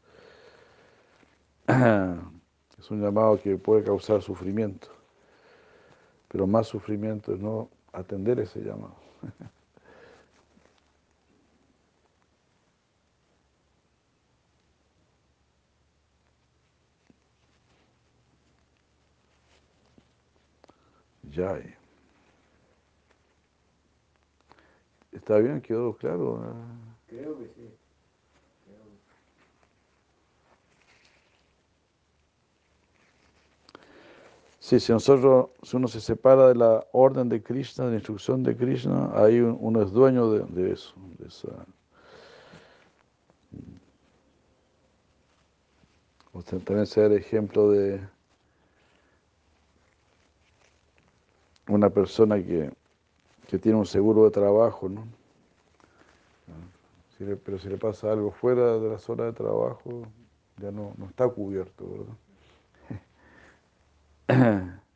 Es 2.80 2.90
un 2.90 3.02
llamado 3.02 3.38
que 3.38 3.58
puede 3.58 3.84
causar 3.84 4.22
sufrimiento, 4.22 4.88
pero 6.30 6.48
más 6.48 6.68
sufrimiento 6.68 7.34
es 7.34 7.40
no 7.42 7.70
atender 7.94 8.40
ese 8.40 8.62
llamado. 8.62 8.96
Ya. 21.36 21.60
¿Está 25.12 25.38
bien? 25.38 25.62
¿Quedó 25.62 25.96
claro? 25.96 26.42
Creo 27.08 27.38
que 27.38 27.48
sí. 27.50 27.79
Sí, 34.70 34.80
si 34.80 34.92
nosotros, 34.92 35.50
si 35.64 35.78
uno 35.78 35.88
se 35.88 36.00
separa 36.00 36.50
de 36.50 36.54
la 36.54 36.86
orden 36.92 37.28
de 37.28 37.42
Krishna, 37.42 37.86
de 37.86 37.90
la 37.90 37.96
instrucción 37.96 38.44
de 38.44 38.56
Krishna, 38.56 39.10
ahí 39.16 39.40
uno 39.40 39.82
es 39.82 39.92
dueño 39.92 40.30
de, 40.30 40.72
eso, 40.72 40.94
de 41.18 41.28
esa. 41.28 41.48
Usted 46.34 46.60
también 46.60 46.86
se 46.86 47.04
el 47.04 47.14
ejemplo 47.14 47.72
de 47.72 48.00
una 51.68 51.90
persona 51.90 52.36
que, 52.36 52.72
tiene 53.60 53.76
un 53.76 53.88
seguro 53.88 54.26
de 54.26 54.30
trabajo, 54.30 54.88
¿no? 54.88 55.04
pero 57.44 57.58
si 57.58 57.70
le 57.70 57.78
pasa 57.78 58.12
algo 58.12 58.30
fuera 58.30 58.78
de 58.78 58.88
la 58.88 59.00
zona 59.00 59.24
de 59.24 59.34
trabajo, 59.34 60.04
ya 60.58 60.70
no, 60.70 60.94
no 60.96 61.08
está 61.08 61.28
cubierto, 61.28 61.90
¿verdad? 61.90 62.14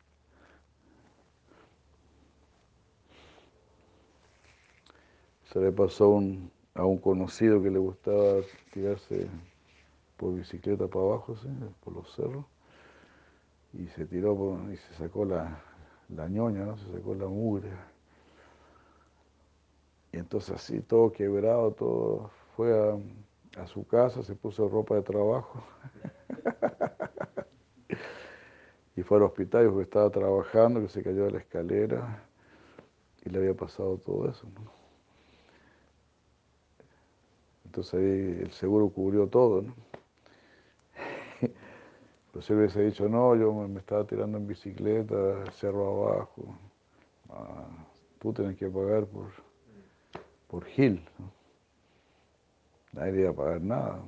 Se 5.44 5.60
le 5.60 5.70
pasó 5.72 6.20
a 6.74 6.84
un 6.84 6.98
conocido 6.98 7.62
que 7.62 7.70
le 7.70 7.78
gustaba 7.78 8.40
tirarse 8.72 9.28
por 10.16 10.34
bicicleta 10.34 10.88
para 10.88 11.04
abajo, 11.06 11.36
por 11.84 11.94
los 11.94 12.14
cerros, 12.14 12.46
y 13.74 13.86
se 13.88 14.06
tiró 14.06 14.58
y 14.72 14.76
se 14.78 14.94
sacó 14.94 15.24
la, 15.26 15.60
la 16.08 16.28
ñoña, 16.28 16.76
se 16.78 16.90
sacó 16.92 17.14
la 17.14 17.26
mugre. 17.26 17.70
Y 20.12 20.18
entonces 20.18 20.54
así, 20.54 20.80
todo 20.80 21.12
quebrado, 21.12 21.72
todo, 21.72 22.30
fue 22.56 22.72
a 23.58 23.66
su 23.66 23.86
casa, 23.86 24.22
se 24.22 24.34
puso 24.34 24.68
ropa 24.68 24.94
de 24.96 25.02
trabajo. 25.02 25.62
y 28.96 29.02
fue 29.02 29.18
al 29.18 29.24
hospital 29.24 29.66
porque 29.68 29.82
estaba 29.82 30.10
trabajando, 30.10 30.80
que 30.80 30.88
se 30.88 31.02
cayó 31.02 31.24
de 31.24 31.32
la 31.32 31.38
escalera 31.38 32.24
y 33.24 33.30
le 33.30 33.38
había 33.38 33.54
pasado 33.54 33.98
todo 33.98 34.28
eso. 34.28 34.46
Entonces 37.64 37.94
ahí 37.94 38.40
el 38.42 38.52
seguro 38.52 38.88
cubrió 38.88 39.26
todo. 39.26 39.62
¿no? 39.62 39.74
Pero 42.32 42.42
si 42.42 42.52
hubiese 42.52 42.82
dicho, 42.82 43.08
no, 43.08 43.34
yo 43.34 43.52
me 43.52 43.80
estaba 43.80 44.04
tirando 44.04 44.38
en 44.38 44.46
bicicleta, 44.46 45.50
cerro 45.52 46.08
abajo, 46.08 46.56
ah, 47.30 47.66
tú 48.20 48.32
tienes 48.32 48.56
que 48.56 48.68
pagar 48.68 49.06
por, 49.06 49.26
por 50.48 50.64
Gil. 50.66 51.04
Nadie 52.92 53.22
iba 53.22 53.30
a 53.30 53.34
pagar 53.34 53.60
nada. 53.60 54.04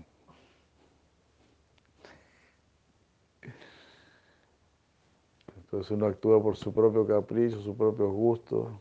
Entonces 5.67 5.91
uno 5.91 6.07
actúa 6.07 6.41
por 6.41 6.57
su 6.57 6.73
propio 6.73 7.05
capricho, 7.07 7.61
su 7.61 7.77
propio 7.77 8.09
gusto, 8.11 8.81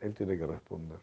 él 0.00 0.14
tiene 0.14 0.38
que 0.38 0.46
responder. 0.46 0.98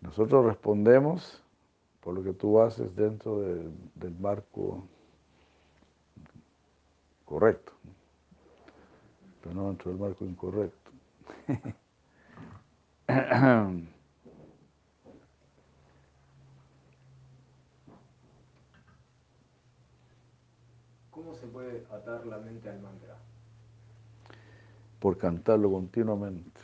Nosotros 0.00 0.46
respondemos 0.46 1.42
por 2.00 2.14
lo 2.14 2.22
que 2.22 2.32
tú 2.32 2.60
haces 2.60 2.94
dentro 2.94 3.40
del 3.40 4.14
marco 4.20 4.86
correcto, 7.24 7.72
pero 9.42 9.54
no 9.54 9.68
dentro 9.68 9.90
del 9.90 10.00
marco 10.00 10.24
incorrecto. 10.24 10.90
¿Cómo 21.10 21.31
se 21.42 21.48
puede 21.48 21.84
atar 21.90 22.24
la 22.24 22.38
mente 22.38 22.70
al 22.70 22.78
mantra? 22.78 23.16
Por 25.00 25.18
cantarlo 25.18 25.72
continuamente. 25.72 26.60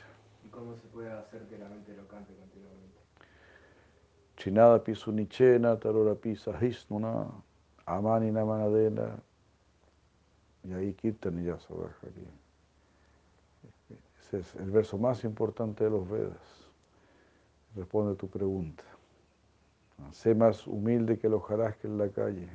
¿Y 0.47 0.49
cómo 0.51 0.77
se 0.77 0.87
puede 0.87 1.11
hacer 1.11 1.43
que 1.49 1.59
la 1.59 1.69
mente 1.69 1.97
lo 1.97 2.07
cante 2.07 2.33
continuamente? 2.35 3.01
Chinada 4.37 4.81
nichena, 5.11 5.77
tarora 5.81 6.15
pisa 6.15 6.53
hisnuna, 6.65 7.27
amani 7.87 8.31
namanadena, 8.31 9.17
y 10.63 10.73
ahí 10.73 10.95
kirtan 10.95 11.41
y 11.41 11.47
ya 11.47 11.59
se 11.59 11.75
Ese 14.21 14.39
es 14.39 14.55
el 14.55 14.71
verso 14.71 14.97
más 14.97 15.25
importante 15.25 15.83
de 15.83 15.91
los 15.91 16.09
Vedas. 16.09 16.71
Responde 17.75 18.15
tu 18.15 18.29
pregunta. 18.29 18.85
Sé 20.13 20.37
más 20.37 20.69
humilde 20.69 21.19
que 21.19 21.29
los 21.29 21.45
que 21.45 21.89
en 21.89 21.99
la 21.99 22.09
calle. 22.11 22.49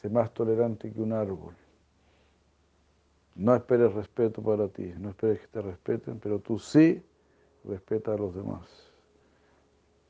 Sé 0.00 0.08
más 0.08 0.32
tolerante 0.32 0.92
que 0.92 1.00
un 1.00 1.12
árbol. 1.12 1.56
No 3.34 3.52
esperes 3.52 3.92
respeto 3.92 4.40
para 4.40 4.68
ti, 4.68 4.94
no 4.96 5.10
esperes 5.10 5.40
que 5.40 5.46
te 5.48 5.60
respeten, 5.60 6.20
pero 6.20 6.38
tú 6.38 6.56
sí 6.56 7.02
respeta 7.64 8.12
a 8.12 8.16
los 8.16 8.32
demás. 8.32 8.64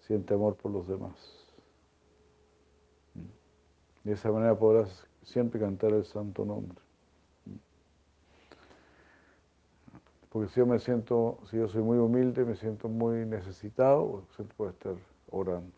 Siente 0.01 0.35
amor 0.35 0.56
por 0.56 0.73
los 0.73 0.86
demás. 0.86 1.15
De 4.05 4.12
esa 4.12 4.31
manera 4.31 4.59
podrás 4.59 5.06
siempre 5.23 5.59
cantar 5.59 5.93
el 5.93 6.05
santo 6.05 6.44
nombre. 6.44 6.78
Porque 10.28 10.51
si 10.51 10.60
yo 10.60 10.66
me 10.66 10.78
siento, 10.78 11.39
si 11.51 11.56
yo 11.56 11.66
soy 11.66 11.82
muy 11.82 11.97
humilde, 11.97 12.44
me 12.44 12.56
siento 12.56 12.90
muy 12.90 13.24
necesitado, 13.24 14.24
siempre 14.36 14.55
puedo 14.55 14.70
estar 14.70 14.97
orando 15.31 15.77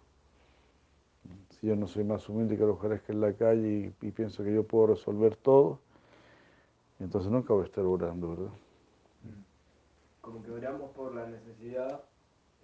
si 1.60 1.66
yo 1.66 1.76
no 1.76 1.86
soy 1.86 2.04
más 2.04 2.26
humilde 2.28 2.56
que 2.56 2.64
los 2.64 2.78
que 2.78 3.12
en 3.12 3.20
la 3.20 3.34
calle 3.34 3.92
y, 4.00 4.10
pienso 4.10 4.42
que 4.42 4.54
yo 4.54 4.64
puedo 4.64 4.88
resolver 4.88 5.36
todo, 5.36 5.78
entonces 6.98 7.30
nunca 7.30 7.52
voy 7.52 7.64
a 7.64 7.66
estar 7.66 7.84
orando, 7.84 8.30
¿verdad? 8.30 8.52
Como 10.22 10.42
que 10.42 10.50
oramos 10.50 10.90
por 10.92 11.14
la 11.14 11.26
necesidad, 11.26 12.02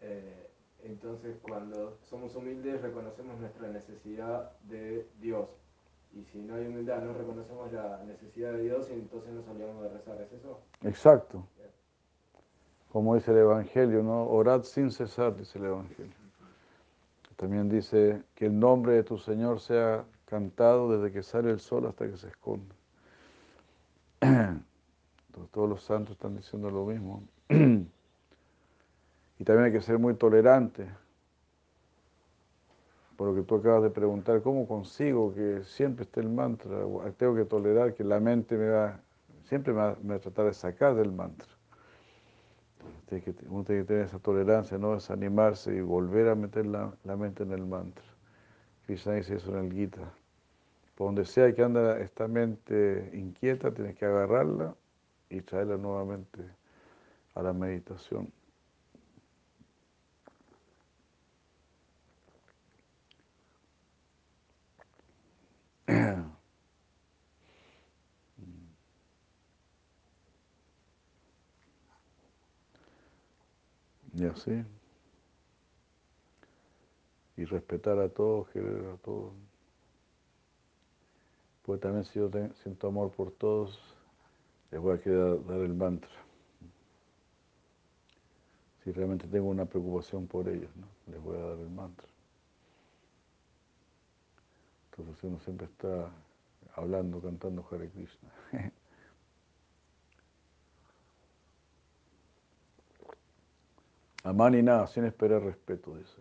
eh, 0.00 0.48
entonces 0.82 1.36
cuando 1.42 1.98
somos 2.04 2.34
humildes 2.36 2.80
reconocemos 2.80 3.38
nuestra 3.38 3.68
necesidad 3.68 4.52
de 4.62 5.06
Dios. 5.20 5.48
Y 6.14 6.24
si 6.24 6.38
no 6.38 6.54
hay 6.54 6.66
humildad, 6.66 7.02
no 7.02 7.12
reconocemos 7.12 7.70
la 7.72 8.02
necesidad 8.04 8.52
de 8.52 8.62
Dios 8.62 8.88
y 8.90 8.94
entonces 8.94 9.32
nos 9.34 9.46
olvidamos 9.48 9.82
de 9.82 9.88
rezar, 9.90 10.20
¿es 10.22 10.32
eso? 10.32 10.60
Exacto. 10.82 11.46
Como 12.90 13.14
dice 13.14 13.32
el 13.32 13.38
Evangelio, 13.38 14.02
¿no? 14.02 14.26
Orad 14.26 14.62
sin 14.62 14.90
cesar, 14.90 15.36
dice 15.36 15.58
el 15.58 15.66
Evangelio. 15.66 16.25
También 17.36 17.68
dice 17.68 18.22
que 18.34 18.46
el 18.46 18.58
nombre 18.58 18.94
de 18.94 19.02
tu 19.04 19.18
Señor 19.18 19.60
sea 19.60 20.04
cantado 20.24 20.90
desde 20.90 21.12
que 21.12 21.22
sale 21.22 21.50
el 21.50 21.60
sol 21.60 21.86
hasta 21.86 22.08
que 22.08 22.16
se 22.16 22.28
esconde. 22.28 22.74
todos 25.52 25.68
los 25.68 25.82
santos 25.82 26.12
están 26.12 26.36
diciendo 26.36 26.70
lo 26.70 26.86
mismo. 26.86 27.22
Y 29.38 29.44
también 29.44 29.66
hay 29.66 29.72
que 29.72 29.82
ser 29.82 29.98
muy 29.98 30.14
tolerante. 30.14 30.88
Por 33.16 33.28
lo 33.28 33.34
que 33.34 33.42
tú 33.42 33.56
acabas 33.56 33.82
de 33.82 33.90
preguntar, 33.90 34.42
¿cómo 34.42 34.66
consigo 34.66 35.34
que 35.34 35.62
siempre 35.64 36.04
esté 36.04 36.20
el 36.20 36.28
mantra? 36.28 36.78
Tengo 37.16 37.34
que 37.34 37.44
tolerar 37.44 37.94
que 37.94 38.04
la 38.04 38.20
mente 38.20 38.56
me 38.56 38.68
va, 38.68 39.00
siempre 39.44 39.72
me 39.72 39.80
va, 39.80 40.14
a 40.14 40.18
tratar 40.18 40.46
de 40.46 40.54
sacar 40.54 40.94
del 40.94 41.12
mantra. 41.12 41.48
Uno 43.48 43.64
tiene 43.64 43.82
que 43.82 43.86
tener 43.86 44.06
esa 44.06 44.18
tolerancia, 44.18 44.78
no 44.78 44.94
desanimarse 44.94 45.74
y 45.74 45.80
volver 45.80 46.28
a 46.28 46.34
meter 46.34 46.66
la, 46.66 46.92
la 47.04 47.16
mente 47.16 47.42
en 47.42 47.52
el 47.52 47.64
mantra. 47.66 48.04
Krishna 48.86 49.14
dice 49.14 49.36
eso 49.36 49.56
en 49.56 49.64
el 49.66 49.72
Gita. 49.72 50.12
Por 50.94 51.08
donde 51.08 51.24
sea 51.24 51.54
que 51.54 51.62
anda 51.62 51.98
esta 52.00 52.26
mente 52.28 53.10
inquieta, 53.12 53.72
tienes 53.72 53.96
que 53.96 54.06
agarrarla 54.06 54.74
y 55.28 55.40
traerla 55.42 55.76
nuevamente 55.76 56.40
a 57.34 57.42
la 57.42 57.52
meditación. 57.52 58.32
Y 74.16 74.24
así. 74.24 74.64
Y 77.36 77.44
respetar 77.44 77.98
a 77.98 78.08
todos, 78.08 78.48
querer 78.48 78.86
a 78.86 78.96
todos. 78.96 79.32
Pues 81.62 81.80
también 81.80 82.04
si 82.04 82.18
yo 82.18 82.30
siento 82.62 82.88
amor 82.88 83.10
por 83.10 83.30
todos, 83.32 83.78
les 84.70 84.80
voy 84.80 84.94
a 84.94 85.10
dar 85.52 85.60
el 85.60 85.74
mantra. 85.74 86.10
Si 88.82 88.92
realmente 88.92 89.26
tengo 89.26 89.48
una 89.48 89.66
preocupación 89.66 90.26
por 90.26 90.48
ellos, 90.48 90.70
¿no? 90.76 90.86
les 91.12 91.22
voy 91.22 91.36
a 91.36 91.40
dar 91.40 91.58
el 91.58 91.70
mantra. 91.70 92.06
Entonces 94.90 95.22
uno 95.24 95.38
siempre 95.40 95.66
está 95.66 96.10
hablando, 96.74 97.20
cantando 97.20 97.66
Hare 97.70 97.90
Krishna. 97.90 98.30
Amar 104.26 104.50
ni 104.50 104.60
nada, 104.60 104.88
sin 104.88 105.04
esperar 105.04 105.40
respeto, 105.40 105.96
dice, 105.96 106.20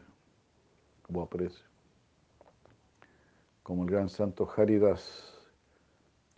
como 1.02 1.24
aprecio. 1.24 1.66
Como 3.64 3.84
el 3.84 3.90
gran 3.90 4.10
santo 4.10 4.48
Haridas, 4.56 5.34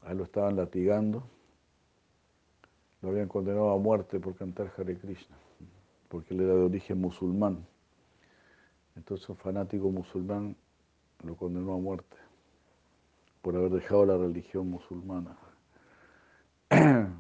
a 0.02 0.12
él 0.12 0.20
lo 0.20 0.24
estaban 0.24 0.56
latigando, 0.56 1.28
lo 3.02 3.10
habían 3.10 3.28
condenado 3.28 3.72
a 3.72 3.78
muerte 3.78 4.18
por 4.18 4.34
cantar 4.38 4.72
Hare 4.78 4.98
Krishna, 4.98 5.36
porque 6.08 6.34
él 6.34 6.40
era 6.40 6.54
de 6.54 6.62
origen 6.62 7.02
musulmán. 7.02 7.68
Entonces 8.96 9.28
un 9.28 9.36
fanático 9.36 9.90
musulmán 9.92 10.56
lo 11.26 11.36
condenó 11.36 11.74
a 11.74 11.78
muerte 11.80 12.16
por 13.42 13.58
haber 13.58 13.72
dejado 13.72 14.06
la 14.06 14.18
religión 14.18 14.70
musulmana. 14.70 15.38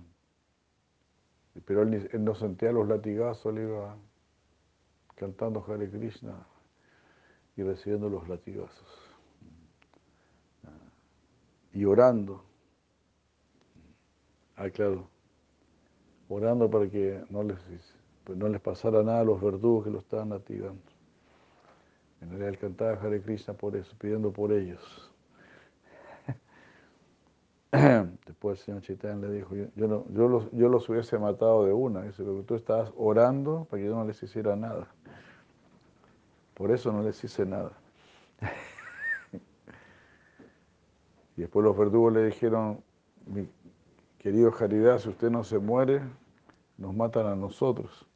Pero 1.65 1.81
él, 1.81 2.09
no 2.23 2.33
sentía 2.33 2.71
los 2.71 2.87
latigazos, 2.87 3.53
él 3.53 3.63
iba 3.63 3.97
cantando 5.17 5.65
Hare 5.67 5.89
Krishna 5.89 6.45
y 7.55 7.63
recibiendo 7.63 8.07
los 8.07 8.27
latigazos. 8.29 8.87
Y 11.73 11.85
orando. 11.85 12.43
Ah, 14.55 14.69
claro. 14.69 15.09
Orando 16.29 16.69
para 16.69 16.89
que 16.89 17.23
no 17.29 17.43
les, 17.43 17.57
pues 18.23 18.37
no 18.37 18.47
les 18.47 18.61
pasara 18.61 19.03
nada 19.03 19.21
a 19.21 19.23
los 19.23 19.41
verdugos 19.41 19.85
que 19.85 19.91
lo 19.91 19.99
estaban 19.99 20.29
latigando. 20.29 20.81
En 22.21 22.29
realidad 22.29 22.59
cantaba 22.59 22.93
Hare 22.93 23.21
Krishna 23.21 23.53
por 23.53 23.75
eso, 23.75 23.95
pidiendo 23.99 24.31
por 24.31 24.51
ellos. 24.51 25.11
Después 28.25 28.59
el 28.59 28.65
señor 28.65 28.81
Chaitanya 28.81 29.27
le 29.27 29.33
dijo, 29.33 29.55
yo, 29.55 29.65
yo, 29.75 30.27
los, 30.27 30.51
yo 30.51 30.69
los 30.69 30.87
hubiese 30.89 31.17
matado 31.17 31.65
de 31.65 31.73
una. 31.73 32.03
Dice, 32.03 32.23
porque 32.23 32.43
tú 32.43 32.55
estabas 32.55 32.91
orando 32.97 33.67
para 33.69 33.81
que 33.81 33.87
yo 33.87 33.95
no 33.95 34.05
les 34.05 34.21
hiciera 34.21 34.55
nada. 34.55 34.87
Por 36.53 36.71
eso 36.71 36.91
no 36.91 37.03
les 37.03 37.23
hice 37.23 37.45
nada. 37.45 37.71
y 41.37 41.41
después 41.41 41.63
los 41.63 41.77
verdugos 41.77 42.13
le 42.13 42.25
dijeron, 42.25 42.81
mi 43.25 43.47
querido 44.17 44.51
Caridad, 44.51 44.97
si 44.99 45.09
usted 45.09 45.29
no 45.29 45.43
se 45.43 45.59
muere, 45.59 46.01
nos 46.77 46.95
matan 46.95 47.27
a 47.27 47.35
nosotros. 47.35 48.07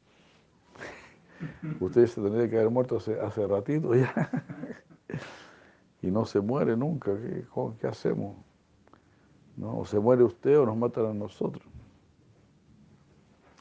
Usted 1.80 2.06
se 2.06 2.20
tendría 2.20 2.48
que 2.48 2.56
haber 2.56 2.70
muerto 2.70 2.96
hace, 2.96 3.20
hace 3.20 3.46
ratito 3.46 3.94
ya. 3.94 4.12
y 6.02 6.10
no 6.10 6.24
se 6.24 6.40
muere 6.40 6.76
nunca. 6.76 7.12
¿Qué, 7.16 7.44
qué 7.80 7.86
hacemos? 7.86 8.36
¿No? 9.56 9.78
O 9.78 9.84
se 9.84 9.98
muere 9.98 10.24
usted 10.24 10.58
o 10.58 10.66
nos 10.66 10.76
matan 10.76 11.06
a 11.06 11.14
nosotros. 11.14 11.64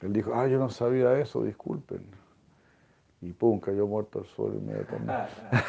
Él 0.01 0.13
dijo, 0.13 0.34
ah, 0.34 0.47
yo 0.47 0.57
no 0.57 0.69
sabía 0.69 1.19
eso, 1.19 1.43
disculpen 1.43 2.22
y 3.22 3.34
pum, 3.34 3.59
cayó 3.59 3.88
muerto 3.88 4.19
al 4.19 4.26
suelo 4.26 4.57
inmediatamente. 4.57 5.13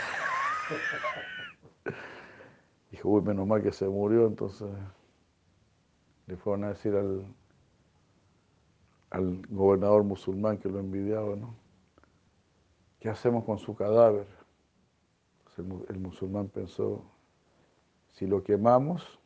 Dijo, 2.90 3.09
uy, 3.11 3.23
menos 3.23 3.47
mal 3.47 3.62
que 3.62 3.73
se 3.73 3.86
murió, 3.86 4.27
entonces 4.27 4.69
le 6.27 6.36
fueron 6.36 6.65
a 6.65 6.69
decir 6.69 6.94
al, 6.94 7.27
al 9.11 9.47
gobernador 9.49 10.03
musulmán 10.03 10.59
que 10.59 10.69
lo 10.69 10.78
envidiaba, 10.78 11.36
¿no? 11.36 11.55
¿Qué 13.01 13.09
hacemos 13.11 13.44
con 13.44 13.59
su 13.59 13.74
cadáver? 13.74 14.27
el, 15.59 15.99
musulmán 15.99 16.49
pensó, 16.49 17.05
si 18.12 18.27
lo 18.27 18.43
quemamos, 18.43 19.20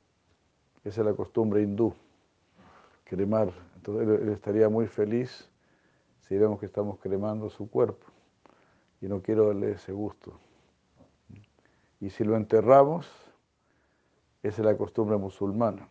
esa 0.89 1.01
es 1.01 1.07
la 1.07 1.15
costumbre 1.15 1.63
hindú, 1.63 1.93
cremar. 3.05 3.53
Entonces 3.77 4.21
él 4.21 4.29
estaría 4.29 4.69
muy 4.69 4.87
feliz 4.87 5.51
si 6.21 6.37
vemos 6.37 6.61
que 6.61 6.67
estamos 6.67 6.99
cremando 6.99 7.51
su 7.51 7.69
cuerpo 7.69 8.07
y 9.01 9.07
no 9.07 9.21
quiero 9.21 9.49
darle 9.49 9.73
ese 9.73 9.93
gusto. 9.93 10.39
Y 12.01 12.11
si 12.11 12.25
lo 12.25 12.37
enterramos, 12.37 13.07
esa 14.43 14.63
es 14.63 14.67
la 14.67 14.77
costumbre 14.77 15.17
musulmana. 15.17 15.89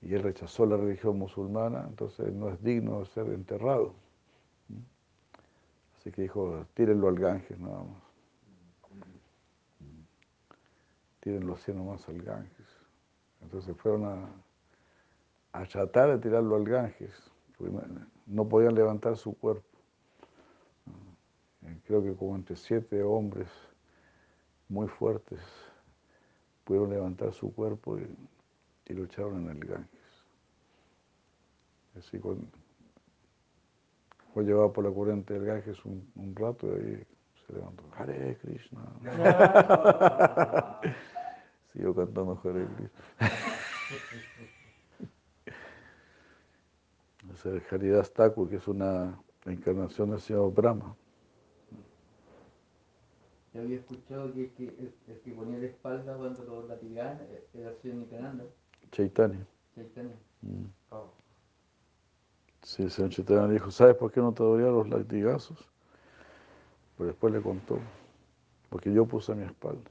Y 0.00 0.14
él 0.14 0.22
rechazó 0.22 0.66
la 0.66 0.76
religión 0.76 1.18
musulmana, 1.18 1.84
entonces 1.86 2.32
no 2.32 2.48
es 2.48 2.62
digno 2.62 3.00
de 3.00 3.06
ser 3.06 3.26
enterrado. 3.26 3.94
Así 5.98 6.10
que 6.10 6.22
dijo, 6.22 6.66
tírenlo 6.74 7.08
al 7.08 7.16
Ganges 7.16 7.58
nada 7.60 7.84
más. 7.84 8.02
Tírenlo 11.20 11.54
así 11.54 11.72
nomás 11.72 12.08
al 12.08 12.20
Ganges. 12.20 12.61
Entonces 13.42 13.76
fueron 13.76 14.04
a, 14.04 14.28
a 15.52 15.64
tratar 15.66 16.10
de 16.10 16.18
tirarlo 16.18 16.56
al 16.56 16.64
Ganges, 16.64 17.30
no 18.26 18.48
podían 18.48 18.74
levantar 18.74 19.16
su 19.16 19.36
cuerpo 19.36 19.72
creo 21.86 22.02
que 22.02 22.14
como 22.14 22.36
entre 22.36 22.56
siete 22.56 23.02
hombres 23.02 23.48
muy 24.68 24.88
fuertes 24.88 25.40
pudieron 26.64 26.90
levantar 26.90 27.32
su 27.32 27.54
cuerpo 27.54 27.98
y, 27.98 28.06
lo 28.94 29.04
echaron 29.04 29.48
en 29.48 29.56
el 29.56 29.64
Ganges. 29.64 29.88
Así 31.98 32.20
fue 34.34 34.44
llevado 34.44 34.70
por 34.70 34.84
la 34.84 34.92
corriente 34.92 35.32
del 35.32 35.46
Ganges 35.46 35.82
un, 35.86 36.34
rato 36.34 36.66
y 36.66 36.70
ahí 36.70 37.06
se 37.46 37.54
levantó. 37.54 37.84
Hare 37.96 38.36
Krishna. 38.42 38.82
Siguió 41.72 41.94
cantando 41.94 42.38
Hare 42.44 42.66
Krishna. 42.66 42.90
es 47.32 47.46
el 47.46 47.62
Haridas 47.70 48.12
Thakur, 48.12 48.48
que 48.48 48.56
es 48.56 48.68
una 48.68 49.18
encarnación 49.46 50.10
del 50.10 50.20
Señor 50.20 50.52
Brahma. 50.52 50.94
Yo 53.54 53.60
había 53.60 53.76
escuchado 53.76 54.32
que, 54.32 54.50
que 54.52 54.64
el, 54.64 55.20
que 55.20 55.30
ponía 55.32 55.58
la 55.58 55.66
espalda 55.66 56.16
cuando 56.16 56.42
lo 56.44 56.66
latigaban 56.66 57.20
era 57.52 57.70
el 57.70 57.76
señor 57.76 57.96
Nicananda. 57.96 58.44
Chaitanya. 58.90 59.46
Chaitanya. 59.74 60.14
Mm. 60.40 60.64
Oh. 60.90 61.10
Sí, 62.62 62.82
el 62.82 62.90
señor 62.90 63.10
Chaitanya 63.10 63.48
dijo, 63.48 63.70
¿sabes 63.70 63.96
por 63.96 64.10
qué 64.10 64.20
no 64.20 64.32
te 64.32 64.42
dolían 64.42 64.72
los 64.72 64.88
latigazos? 64.88 65.68
Pero 66.96 67.08
después 67.08 67.32
le 67.32 67.42
contó, 67.42 67.78
porque 68.70 68.92
yo 68.92 69.04
puse 69.04 69.34
mi 69.34 69.44
espalda. 69.44 69.90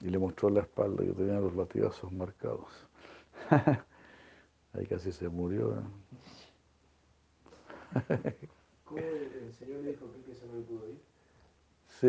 Y 0.00 0.08
le 0.10 0.18
mostró 0.18 0.50
la 0.50 0.60
espalda 0.60 1.04
que 1.04 1.12
tenía 1.12 1.40
los 1.40 1.54
latigazos 1.54 2.12
marcados. 2.12 2.86
Ahí 4.72 4.86
casi 4.86 5.10
se 5.12 5.28
murió. 5.28 5.74
¿eh? 5.78 5.82
¿Cómo 8.84 9.00
el 9.00 9.52
señor 9.52 9.82
le 9.82 9.90
dijo 9.92 10.06
que 10.24 10.34
se 10.34 10.46
no 10.46 10.60
pudo 10.62 10.88
ir? 10.88 11.00
Sí, 12.00 12.06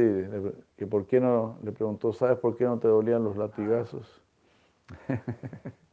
que 0.78 0.86
por 0.86 1.08
qué 1.08 1.20
no, 1.20 1.58
le 1.64 1.72
preguntó, 1.72 2.14
¿sabes 2.14 2.38
por 2.38 2.56
qué 2.56 2.66
no 2.66 2.78
te 2.78 2.88
dolían 2.88 3.24
los 3.24 3.36
latigazos? 3.38 4.22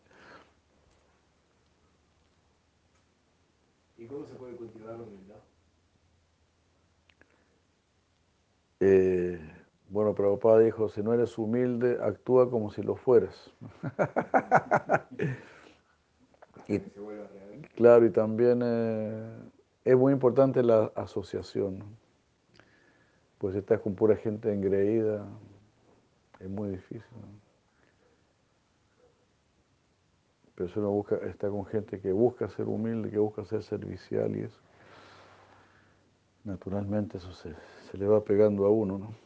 ¿Y 3.96 4.06
cómo 4.06 4.26
se 4.26 4.34
puede 4.34 4.54
cultivar 4.56 4.96
la 4.98 5.02
humildad? 5.02 5.36
Eh, 8.80 9.40
bueno, 9.96 10.14
Prabhupada 10.14 10.58
dijo, 10.58 10.90
si 10.90 11.02
no 11.02 11.14
eres 11.14 11.38
humilde, 11.38 11.96
actúa 12.02 12.50
como 12.50 12.70
si 12.70 12.82
lo 12.82 12.96
fueras. 12.96 13.50
y, 16.68 16.80
claro, 17.76 18.04
y 18.04 18.10
también 18.10 18.60
eh, 18.62 19.38
es 19.86 19.96
muy 19.96 20.12
importante 20.12 20.62
la 20.62 20.92
asociación. 20.96 21.78
¿no? 21.78 21.86
Pues 23.38 23.54
si 23.54 23.60
estás 23.60 23.80
con 23.80 23.94
pura 23.94 24.16
gente 24.16 24.52
engreída, 24.52 25.26
es 26.40 26.48
muy 26.50 26.68
difícil. 26.68 27.18
¿no? 27.18 27.28
Pero 30.56 30.68
si 30.68 30.78
uno 30.78 30.90
busca, 30.90 31.16
está 31.26 31.48
con 31.48 31.64
gente 31.64 32.02
que 32.02 32.12
busca 32.12 32.50
ser 32.50 32.68
humilde, 32.68 33.08
que 33.08 33.18
busca 33.18 33.46
ser 33.46 33.62
servicial 33.62 34.36
y 34.36 34.42
eso, 34.42 34.60
naturalmente 36.44 37.16
eso 37.16 37.32
se, 37.32 37.54
se 37.90 37.96
le 37.96 38.06
va 38.06 38.22
pegando 38.22 38.66
a 38.66 38.68
uno, 38.68 38.98
¿no? 38.98 39.25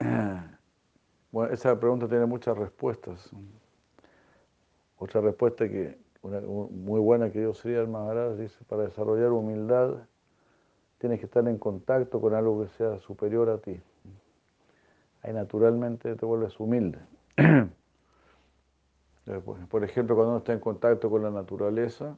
Bueno, 1.32 1.52
esa 1.52 1.78
pregunta 1.78 2.08
tiene 2.08 2.24
muchas 2.24 2.56
respuestas. 2.56 3.30
Otra 4.96 5.20
respuesta 5.20 5.68
que, 5.68 5.98
una, 6.22 6.40
muy 6.40 7.00
buena 7.00 7.30
que 7.30 7.42
yo 7.42 7.52
sería 7.52 7.80
el 7.80 7.88
Maharaj 7.88 8.36
dice, 8.36 8.64
para 8.64 8.84
desarrollar 8.84 9.32
humildad 9.32 10.06
tienes 10.98 11.20
que 11.20 11.26
estar 11.26 11.46
en 11.46 11.58
contacto 11.58 12.20
con 12.20 12.34
algo 12.34 12.62
que 12.62 12.68
sea 12.70 12.98
superior 13.00 13.50
a 13.50 13.58
ti. 13.58 13.80
Ahí 15.22 15.34
naturalmente 15.34 16.16
te 16.16 16.24
vuelves 16.24 16.58
humilde. 16.58 17.00
Por 19.68 19.84
ejemplo, 19.84 20.14
cuando 20.14 20.30
uno 20.30 20.38
está 20.38 20.52
en 20.52 20.60
contacto 20.60 21.10
con 21.10 21.22
la 21.22 21.30
naturaleza, 21.30 22.16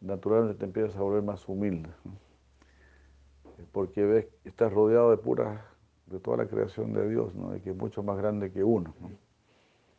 naturalmente 0.00 0.58
te 0.58 0.64
empiezas 0.64 0.96
a 0.96 1.02
volver 1.02 1.22
más 1.22 1.48
humilde. 1.48 1.90
Porque 3.70 4.04
ves, 4.04 4.26
estás 4.44 4.72
rodeado 4.72 5.10
de 5.10 5.18
puras 5.18 5.60
de 6.10 6.18
toda 6.18 6.38
la 6.38 6.46
creación 6.46 6.92
de 6.92 7.08
Dios, 7.08 7.34
¿no? 7.34 7.50
que 7.62 7.70
es 7.70 7.76
mucho 7.76 8.02
más 8.02 8.18
grande 8.18 8.50
que 8.50 8.64
uno. 8.64 8.94
¿no? 9.00 9.10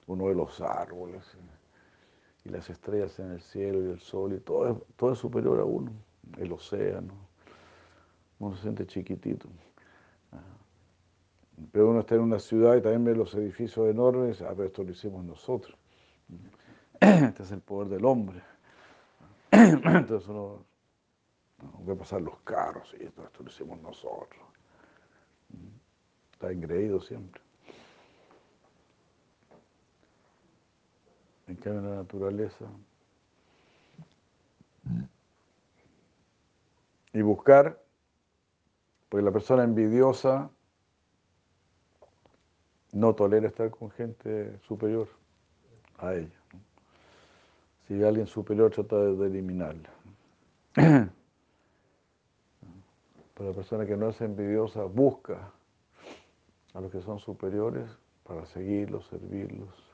Uno 0.08 0.26
ve 0.26 0.36
los 0.36 0.60
árboles 0.60 1.24
y, 2.44 2.50
y 2.50 2.52
las 2.52 2.70
estrellas 2.70 3.18
en 3.20 3.32
el 3.32 3.42
cielo 3.42 3.82
y 3.82 3.92
el 3.92 4.00
sol, 4.00 4.34
y 4.34 4.40
todo 4.40 4.86
es, 5.12 5.18
superior 5.18 5.60
a 5.60 5.64
uno, 5.64 5.92
el 6.38 6.52
océano. 6.52 7.14
Uno 8.40 8.56
se 8.56 8.64
siente 8.64 8.86
chiquitito. 8.86 9.48
Pero 11.72 11.90
uno 11.92 12.00
está 12.00 12.16
en 12.16 12.22
una 12.22 12.40
ciudad 12.40 12.76
y 12.76 12.82
también 12.82 13.06
ve 13.06 13.16
los 13.16 13.34
edificios 13.36 13.88
enormes, 13.88 14.42
a 14.42 14.52
ver, 14.54 14.68
esto 14.68 14.84
lo 14.84 14.92
hicimos 14.92 15.24
nosotros. 15.24 15.78
Este 17.00 17.44
es 17.44 17.52
el 17.52 17.62
poder 17.62 17.90
del 17.90 18.06
hombre. 18.06 18.42
Entonces 19.52 20.28
uno 20.28 20.66
ve 21.86 21.96
pasar 21.96 22.22
los 22.22 22.40
carros 22.40 22.96
y 23.00 23.04
esto 23.06 23.44
lo 23.44 23.50
hicimos 23.50 23.80
nosotros 23.82 24.51
está 26.42 26.52
engreído 26.52 27.00
siempre. 27.00 27.40
En 31.48 31.56
cambio, 31.58 31.82
la 31.82 31.98
naturaleza. 31.98 32.66
Y 37.14 37.22
buscar, 37.22 37.80
porque 39.10 39.24
la 39.24 39.32
persona 39.32 39.64
envidiosa 39.64 40.50
no 42.92 43.14
tolera 43.14 43.48
estar 43.48 43.70
con 43.70 43.92
gente 43.92 44.58
superior 44.62 45.10
a 46.00 46.16
ella. 46.16 46.42
Si 47.88 48.04
alguien 48.04 48.26
superior, 48.26 48.72
trata 48.72 48.96
de 48.96 49.28
eliminarla. 49.28 49.90
Pero 50.74 51.12
la 53.38 53.54
persona 53.54 53.86
que 53.86 53.96
no 53.96 54.10
es 54.10 54.20
envidiosa 54.22 54.86
busca 54.86 55.52
a 56.74 56.82
los 56.82 56.92
que 56.92 57.02
son 57.02 57.20
superiores 57.20 57.90
para 58.24 58.46
seguirlos, 58.46 59.08
servirlos. 59.08 59.92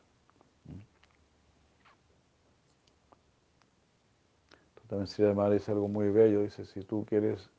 También 4.87 5.07
Sri 5.07 5.33
Madre 5.33 5.55
dice 5.55 5.71
algo 5.71 5.89
muy 5.89 6.09
bello, 6.09 6.43
dice, 6.43 6.65
si 6.65 6.81
tú 6.81 7.05
quieres 7.05 7.49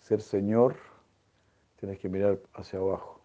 ser 0.00 0.20
Señor, 0.20 0.76
tienes 1.78 1.98
que 2.00 2.08
mirar 2.08 2.40
hacia 2.54 2.80
abajo. 2.80 3.20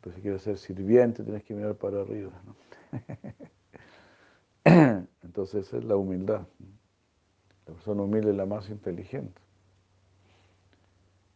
Pero 0.00 0.16
si 0.16 0.22
quieres 0.22 0.42
ser 0.42 0.58
sirviente, 0.58 1.22
tienes 1.22 1.44
que 1.44 1.54
mirar 1.54 1.76
para 1.76 2.00
arriba. 2.00 2.32
Entonces 5.22 5.66
esa 5.66 5.78
es 5.78 5.84
la 5.84 5.96
humildad. 5.96 6.46
La 7.66 7.74
persona 7.74 8.02
humilde 8.02 8.30
es 8.30 8.36
la 8.36 8.46
más 8.46 8.70
inteligente, 8.70 9.40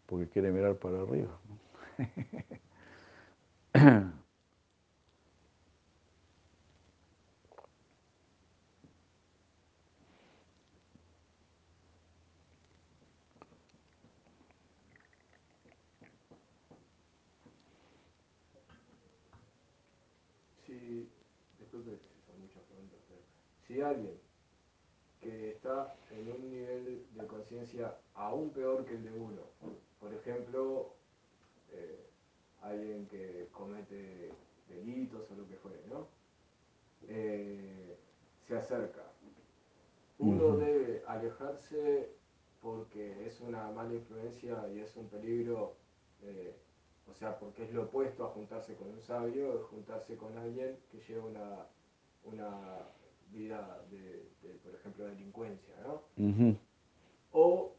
porque 0.06 0.28
quiere 0.28 0.50
mirar 0.50 0.76
para 0.76 1.02
arriba. 1.02 1.38
Si, 20.66 21.08
disculpe 21.58 21.98
son 22.26 22.40
muchas 22.40 22.62
preguntas, 22.64 22.98
pero 23.08 23.20
si 23.66 23.80
alguien 23.80 24.18
que 25.20 25.50
está 25.50 25.94
en 26.10 26.30
un 26.32 26.50
nivel 26.50 27.06
de 27.14 27.26
conciencia 27.26 27.96
aún 28.14 28.50
peor 28.50 28.84
que 28.84 28.94
el 28.94 29.04
de 29.04 29.12
uno, 29.12 29.42
por 30.00 30.12
ejemplo, 30.12 30.94
eh, 31.70 32.06
alguien 32.62 33.06
que 33.06 33.48
comete 33.52 34.30
delitos 34.68 35.30
o 35.30 35.34
lo 35.34 35.48
que 35.48 35.56
fuere, 35.56 35.82
¿no? 35.88 36.08
Eh, 37.08 37.96
se 38.46 38.56
acerca. 38.56 39.02
Uno 40.18 40.48
Ujú. 40.48 40.58
Porque 42.60 43.26
es 43.26 43.40
una 43.40 43.70
mala 43.72 43.94
influencia 43.94 44.68
y 44.74 44.80
es 44.80 44.96
un 44.96 45.08
peligro, 45.08 45.74
eh, 46.22 46.54
o 47.08 47.14
sea, 47.14 47.38
porque 47.38 47.64
es 47.64 47.72
lo 47.72 47.84
opuesto 47.84 48.24
a 48.24 48.28
juntarse 48.30 48.74
con 48.76 48.88
un 48.90 49.00
sabio, 49.00 49.56
es 49.58 49.62
juntarse 49.66 50.16
con 50.16 50.36
alguien 50.38 50.78
que 50.90 50.98
lleva 51.00 51.24
una, 51.26 51.66
una 52.24 52.78
vida 53.32 53.82
de, 53.90 54.28
de, 54.42 54.50
por 54.62 54.74
ejemplo, 54.74 55.04
delincuencia, 55.06 55.74
¿no? 55.84 56.02
O 57.32 57.72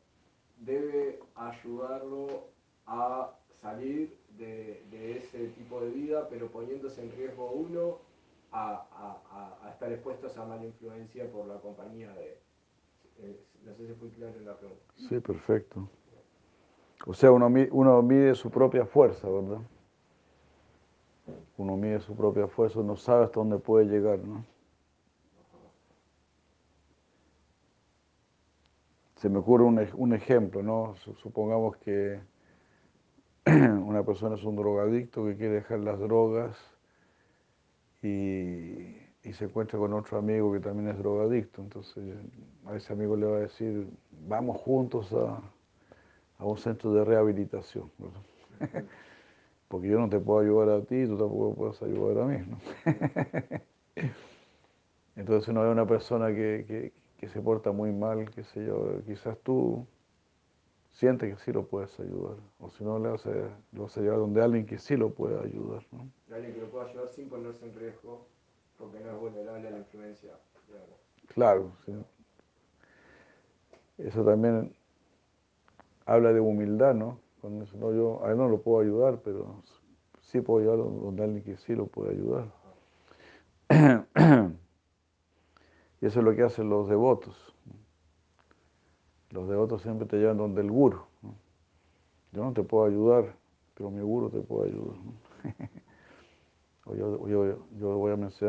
debe 0.58 1.20
ayudarlo 1.36 2.48
a 2.86 3.34
salir 3.62 4.18
de, 4.38 4.84
de 4.90 5.18
ese 5.18 5.48
tipo 5.50 5.80
de 5.82 5.90
vida, 5.92 6.28
pero 6.30 6.50
poniéndose 6.52 7.02
en 7.02 7.12
riesgo 7.12 7.52
uno 7.52 8.00
a, 8.52 8.72
a- 8.92 9.22
a- 9.32 9.68
a 9.68 9.72
estar 9.72 9.92
expuesto 9.92 10.28
a 10.28 10.30
esa 10.30 10.46
mala 10.46 10.66
influencia 10.66 11.32
por 11.32 11.48
la 11.48 11.60
compañía 11.60 12.12
de... 12.14 12.38
no 13.66 13.76
sé 13.76 13.88
si 13.88 13.94
fui 13.94 14.12
en 14.22 14.46
la 14.46 14.56
pregunta. 14.58 14.84
Sí, 14.98 15.20
perfecto. 15.20 15.90
O 17.06 17.14
sea, 17.14 17.32
uno, 17.32 17.50
mi- 17.50 17.68
uno 17.72 18.02
mide 18.02 18.36
su 18.36 18.50
propia 18.50 18.86
fuerza, 18.86 19.30
¿verdad? 19.30 19.62
Uno 21.58 21.78
mide 21.78 22.00
su 22.00 22.16
propia 22.16 22.48
fuerza, 22.48 22.80
uno 22.80 22.96
sabe 22.96 23.26
hasta 23.26 23.40
dónde 23.40 23.58
puede 23.58 23.86
llegar, 23.86 24.20
¿no? 24.20 24.46
Se 29.16 29.30
me 29.30 29.40
ocurre 29.40 29.64
un, 29.64 29.80
un 29.96 30.14
ejemplo, 30.14 30.62
¿no? 30.62 30.96
Su- 30.96 31.16
Supongamos 31.16 31.78
que 31.78 32.20
una 33.46 34.04
persona 34.04 34.36
es 34.36 34.44
un 34.44 34.56
drogadicto 34.56 35.26
que 35.26 35.36
quiere 35.38 35.56
dejar 35.56 35.80
las 35.80 36.00
drogas 36.00 36.58
y, 38.02 38.98
y 39.24 39.34
se 39.34 39.46
encuentra 39.46 39.80
con 39.80 39.94
otro 39.94 40.18
amigo 40.18 40.52
que 40.54 40.60
también 40.60 40.90
es 40.90 40.98
drogadicto. 40.98 41.62
Entonces 41.62 42.04
a 42.66 42.76
ese 42.76 42.94
amigo 42.94 43.16
le 43.16 43.26
va 43.26 43.38
a 43.38 43.42
decir, 43.42 43.88
vamos 44.28 44.58
juntos 44.62 45.12
a, 45.14 45.42
a 46.40 46.46
un 46.46 46.58
centro 46.58 46.94
de 46.94 47.04
rehabilitación. 47.06 47.92
Porque 49.68 49.88
yo 49.90 50.00
no 50.00 50.10
te 50.10 50.20
puedo 50.20 50.40
ayudar 50.42 50.70
a 50.70 50.82
ti, 50.86 51.06
tú 51.08 51.18
tampoco 51.18 51.56
puedes 51.56 51.82
ayudar 51.82 52.24
a 52.24 52.28
mí. 52.28 52.38
¿no? 52.48 52.58
Entonces 55.16 55.48
uno 55.50 55.64
ve 55.64 55.72
una 55.72 55.88
persona 55.88 56.28
que, 56.28 56.66
que- 56.68 56.94
que 57.18 57.30
se 57.30 57.42
porta 57.42 57.72
muy 57.72 57.92
mal, 57.94 58.30
qué 58.32 58.44
sé 58.44 58.66
yo, 58.66 59.02
quizás 59.06 59.38
tú 59.40 59.88
sientes 60.92 61.34
que 61.36 61.44
sí 61.44 61.52
lo 61.52 61.68
puedes 61.68 62.00
ayudar, 62.00 62.38
o 62.60 62.70
si 62.70 62.84
no 62.84 63.00
le 63.00 63.10
a, 63.10 63.16
lo 63.74 63.84
vas 63.84 63.98
a 63.98 64.02
llevar 64.02 64.20
donde 64.20 64.42
alguien 64.42 64.66
que 64.66 64.78
sí 64.78 64.96
lo 64.96 65.14
pueda 65.14 65.42
ayudar. 65.42 65.84
¿no? 65.92 66.08
Alguien 66.34 66.54
que 66.54 66.62
lo 66.62 66.70
pueda 66.70 66.86
ayudar 66.90 67.10
sin 67.10 67.30
ponerse 67.30 67.66
en 67.66 67.76
riesgo, 67.76 68.28
porque 68.84 69.00
no 69.00 69.12
es 69.12 69.20
vulnerable 69.20 69.68
a 69.70 69.72
la 69.72 69.78
influencia. 69.78 70.32
digamos. 70.68 70.90
Claro, 71.28 71.72
sí. 71.86 71.94
eso 74.00 74.26
también 74.26 74.76
habla 76.06 76.34
de 76.34 76.42
humildad, 76.42 76.94
¿no? 76.94 77.18
Cuando 77.40 77.64
dice, 77.64 77.78
no, 77.78 77.94
yo 77.94 78.26
a 78.26 78.32
él 78.32 78.38
no 78.38 78.50
lo 78.50 78.62
puedo 78.62 78.82
ayudar, 78.82 79.22
pero 79.24 79.64
sí 80.20 80.42
puedo 80.42 80.60
ayudar 80.60 80.78
donde 80.80 81.24
alguien 81.24 81.44
que 81.44 81.56
sí 81.56 81.76
lo 81.76 81.88
puede 81.88 82.12
ayudar. 82.12 82.52
Y 86.02 86.06
eso 86.06 86.20
es 86.20 86.26
lo 86.26 86.36
que 86.36 86.44
hacen 86.44 86.70
los 86.70 86.90
devotos. 86.90 87.56
Los 89.30 89.48
devotos 89.48 89.82
siempre 89.84 90.06
te 90.06 90.18
llevan 90.18 90.36
donde 90.36 90.60
el 90.60 90.70
guru. 90.70 91.00
Yo 92.34 92.44
no 92.44 92.52
te 92.52 92.62
puedo 92.62 92.84
ayudar, 92.84 93.34
pero 93.74 93.90
mi 93.90 94.02
guru 94.02 94.30
te 94.30 94.42
puede 94.42 94.72
ayudar. 94.72 94.98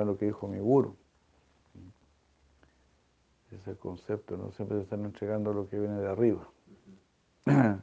lo 0.03 0.17
que 0.19 0.27
dijo 0.27 0.49
mi 0.49 0.59
guru. 0.59 0.97
Ese 3.47 3.57
es 3.57 3.69
el 3.69 3.79
concepto, 3.79 4.37
no 4.37 4.51
siempre 4.53 4.79
te 4.79 4.83
están 4.85 5.05
entregando 5.05 5.53
lo 5.53 5.69
que 5.69 5.79
viene 5.79 6.01
de 6.01 6.09
arriba. 6.09 6.49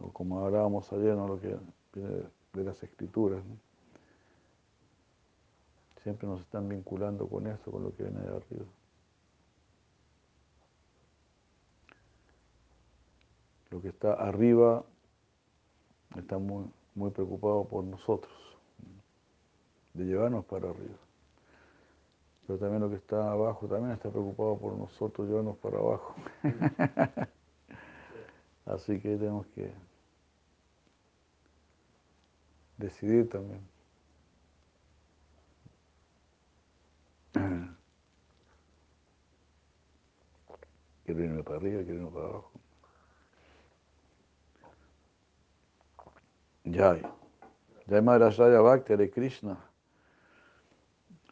o 0.00 0.12
como 0.12 0.44
hablábamos 0.44 0.92
ayer, 0.92 1.14
¿no? 1.14 1.28
lo 1.28 1.40
que 1.40 1.56
viene 1.94 2.24
de 2.52 2.64
las 2.64 2.82
escrituras. 2.82 3.44
Siempre 6.02 6.26
nos 6.26 6.40
están 6.40 6.68
vinculando 6.68 7.28
con 7.28 7.46
eso, 7.46 7.70
con 7.70 7.84
lo 7.84 7.94
que 7.94 8.04
viene 8.04 8.20
de 8.20 8.28
arriba. 8.28 8.64
Lo 13.70 13.80
que 13.80 13.88
está 13.88 14.14
arriba 14.14 14.84
está 16.16 16.38
muy, 16.38 16.64
muy 17.00 17.10
preocupado 17.10 17.64
por 17.64 17.82
nosotros, 17.82 18.32
de 19.94 20.04
llevarnos 20.04 20.44
para 20.44 20.68
arriba. 20.68 20.98
Pero 22.46 22.58
también 22.58 22.82
lo 22.82 22.90
que 22.90 22.96
está 22.96 23.32
abajo 23.32 23.66
también 23.66 23.92
está 23.92 24.10
preocupado 24.10 24.58
por 24.58 24.76
nosotros, 24.76 25.26
llevarnos 25.26 25.56
para 25.56 25.78
abajo. 25.78 26.14
Así 28.66 29.00
que 29.00 29.16
tenemos 29.16 29.46
que 29.48 29.72
decidir 32.76 33.30
también. 33.30 33.66
Quiero 41.06 41.24
irme 41.24 41.42
para 41.42 41.56
arriba, 41.56 41.82
quiero 41.82 42.00
irme 42.00 42.10
para 42.10 42.26
abajo. 42.26 42.59
Jai. 46.72 47.02
Jai 47.88 48.00
Maharajaya 48.00 48.62
Bhakti, 48.62 48.92
Hare 48.92 49.10
Krishna. 49.10 49.58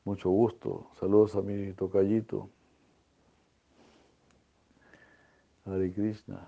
Mucho 0.05 0.31
gusto. 0.31 0.90
Saludos 0.98 1.36
a 1.36 1.43
mi 1.43 1.73
tocallito. 1.74 2.51
Hare 5.65 5.93
Krishna. 5.93 6.44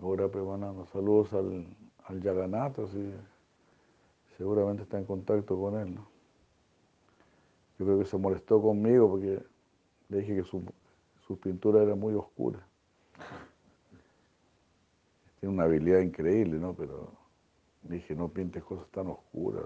Ahora 0.00 0.28
premanando. 0.28 0.86
Saludos 0.86 1.32
al, 1.34 1.66
al 2.04 2.22
Yaganata, 2.22 2.86
sí. 2.86 3.12
seguramente 4.38 4.84
está 4.84 4.98
en 4.98 5.04
contacto 5.04 5.58
con 5.60 5.78
él. 5.78 5.94
Yo 7.78 7.84
creo 7.84 7.98
que 7.98 8.06
se 8.06 8.16
molestó 8.16 8.62
conmigo 8.62 9.10
porque 9.10 9.42
le 10.08 10.18
dije 10.18 10.36
que 10.36 10.44
su, 10.44 10.64
su 11.26 11.38
pintura 11.38 11.82
era 11.82 11.94
muy 11.94 12.14
oscura 12.14 12.66
tiene 15.40 15.54
una 15.54 15.64
habilidad 15.64 16.00
increíble, 16.00 16.58
¿no? 16.58 16.74
Pero 16.74 17.12
dije, 17.82 18.14
no 18.14 18.28
pintes 18.28 18.62
cosas 18.64 18.88
tan 18.90 19.08
oscuras. 19.08 19.64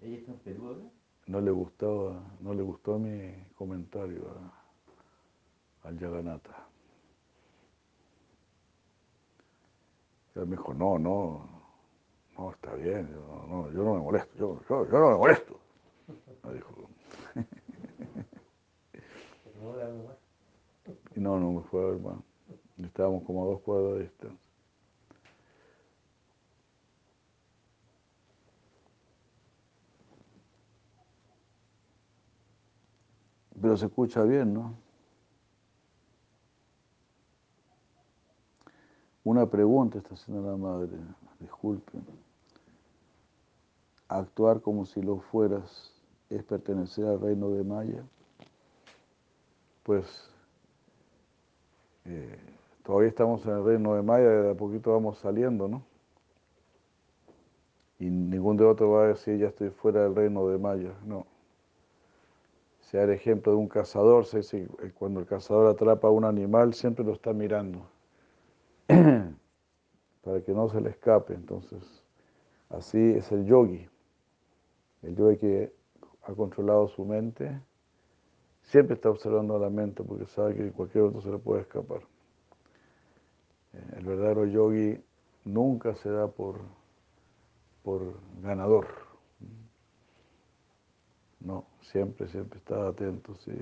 ¿Ella 0.00 0.16
está 0.18 0.32
en 0.32 0.38
Perú 0.38 0.66
ahora? 0.68 0.80
No 1.26 1.40
le 1.40 1.50
gustaba, 1.50 2.22
no 2.40 2.52
le 2.52 2.62
gustó 2.62 2.98
mi 2.98 3.32
comentario 3.54 4.24
al 5.82 5.98
Yaganata. 5.98 6.68
Él 10.34 10.46
me 10.46 10.56
dijo, 10.56 10.74
no, 10.74 10.98
no, 10.98 11.48
no, 12.36 12.50
está 12.50 12.74
bien, 12.74 13.08
yo 13.08 13.46
no, 13.48 13.70
yo 13.70 13.84
no 13.84 13.94
me 13.94 14.00
molesto, 14.00 14.36
yo, 14.36 14.60
yo, 14.68 14.90
yo 14.90 14.98
no 14.98 15.10
me 15.10 15.16
molesto. 15.16 15.60
Me 16.44 16.52
dijo. 16.52 16.74
No, 21.16 21.38
no 21.38 21.52
me 21.52 21.62
fue 21.62 21.82
a 21.82 21.86
ver. 21.86 22.00
Estábamos 22.78 23.22
como 23.24 23.44
a 23.44 23.46
dos 23.46 23.60
cuadras 23.60 23.94
de 23.94 24.02
distancia. 24.02 24.50
Pero 33.60 33.76
se 33.76 33.86
escucha 33.86 34.22
bien, 34.24 34.52
¿no? 34.52 34.74
Una 39.22 39.48
pregunta 39.48 39.96
está 39.96 40.14
haciendo 40.14 40.50
la 40.50 40.56
madre, 40.56 40.98
disculpen. 41.40 42.04
¿Actuar 44.08 44.60
como 44.60 44.84
si 44.84 45.00
lo 45.00 45.20
fueras 45.20 45.94
es 46.28 46.42
pertenecer 46.42 47.06
al 47.06 47.20
reino 47.20 47.50
de 47.50 47.64
Maya? 47.64 48.04
Pues 49.82 50.33
eh, 52.06 52.38
todavía 52.82 53.08
estamos 53.08 53.44
en 53.46 53.52
el 53.52 53.64
reino 53.64 53.94
de 53.94 54.02
Maya, 54.02 54.28
de 54.28 54.50
a 54.50 54.54
poquito 54.54 54.92
vamos 54.92 55.18
saliendo, 55.18 55.68
¿no? 55.68 55.82
Y 57.98 58.10
ningún 58.10 58.56
de 58.56 58.64
otros 58.64 58.92
va 58.92 59.04
a 59.04 59.06
decir, 59.08 59.38
ya 59.38 59.48
estoy 59.48 59.70
fuera 59.70 60.02
del 60.02 60.14
reino 60.14 60.46
de 60.48 60.58
Maya, 60.58 60.92
no. 61.04 61.26
Sea 62.80 63.04
el 63.04 63.10
ejemplo 63.10 63.52
de 63.52 63.58
un 63.58 63.68
cazador, 63.68 64.26
cuando 64.98 65.20
el 65.20 65.26
cazador 65.26 65.68
atrapa 65.68 66.08
a 66.08 66.10
un 66.10 66.24
animal, 66.24 66.74
siempre 66.74 67.04
lo 67.04 67.12
está 67.12 67.32
mirando, 67.32 67.86
para 68.86 70.40
que 70.42 70.52
no 70.52 70.68
se 70.68 70.80
le 70.80 70.90
escape. 70.90 71.32
Entonces, 71.32 72.02
así 72.68 72.98
es 72.98 73.32
el 73.32 73.46
yogi. 73.46 73.88
El 75.02 75.16
yogi 75.16 75.38
que 75.38 75.72
ha 76.24 76.32
controlado 76.34 76.88
su 76.88 77.04
mente, 77.04 77.58
Siempre 78.64 78.94
está 78.94 79.10
observando 79.10 79.58
la 79.58 79.70
mente 79.70 80.02
porque 80.02 80.26
sabe 80.26 80.54
que 80.54 80.72
cualquier 80.72 81.04
otro 81.04 81.20
se 81.20 81.30
le 81.30 81.38
puede 81.38 81.62
escapar. 81.62 82.00
Eh, 83.72 83.94
el 83.98 84.04
verdadero 84.04 84.46
yogi 84.46 84.98
nunca 85.44 85.94
se 85.94 86.10
da 86.10 86.26
por, 86.28 86.60
por 87.82 88.14
ganador. 88.42 88.86
No, 91.40 91.66
siempre, 91.82 92.26
siempre 92.28 92.58
está 92.58 92.88
atento, 92.88 93.34
sí. 93.36 93.52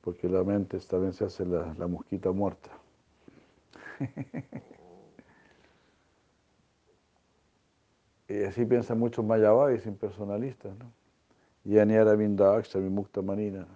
Porque 0.00 0.28
la 0.28 0.44
mente 0.44 0.78
también 0.80 1.12
se 1.12 1.24
hace 1.24 1.44
la, 1.44 1.74
la 1.74 1.86
mosquita 1.88 2.30
muerta. 2.30 2.70
y 8.28 8.42
así 8.44 8.64
piensan 8.64 8.98
muchos 8.98 9.24
mayavadis 9.24 9.86
impersonalistas, 9.86 10.76
¿no? 10.78 11.03
Yaniara 11.64 12.14
Vindaksha, 12.14 12.78
mi 12.78 12.90
mukta 12.90 13.22
manina. 13.22 13.66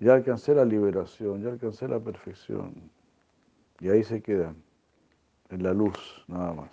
Ya 0.00 0.14
alcancé 0.14 0.54
la 0.54 0.64
liberación, 0.64 1.42
ya 1.42 1.50
alcancé 1.50 1.88
la 1.88 2.00
perfección. 2.00 2.74
Y 3.80 3.88
ahí 3.88 4.02
se 4.02 4.20
quedan, 4.20 4.56
en 5.50 5.62
la 5.62 5.72
luz, 5.72 6.24
nada 6.28 6.52
más. 6.52 6.70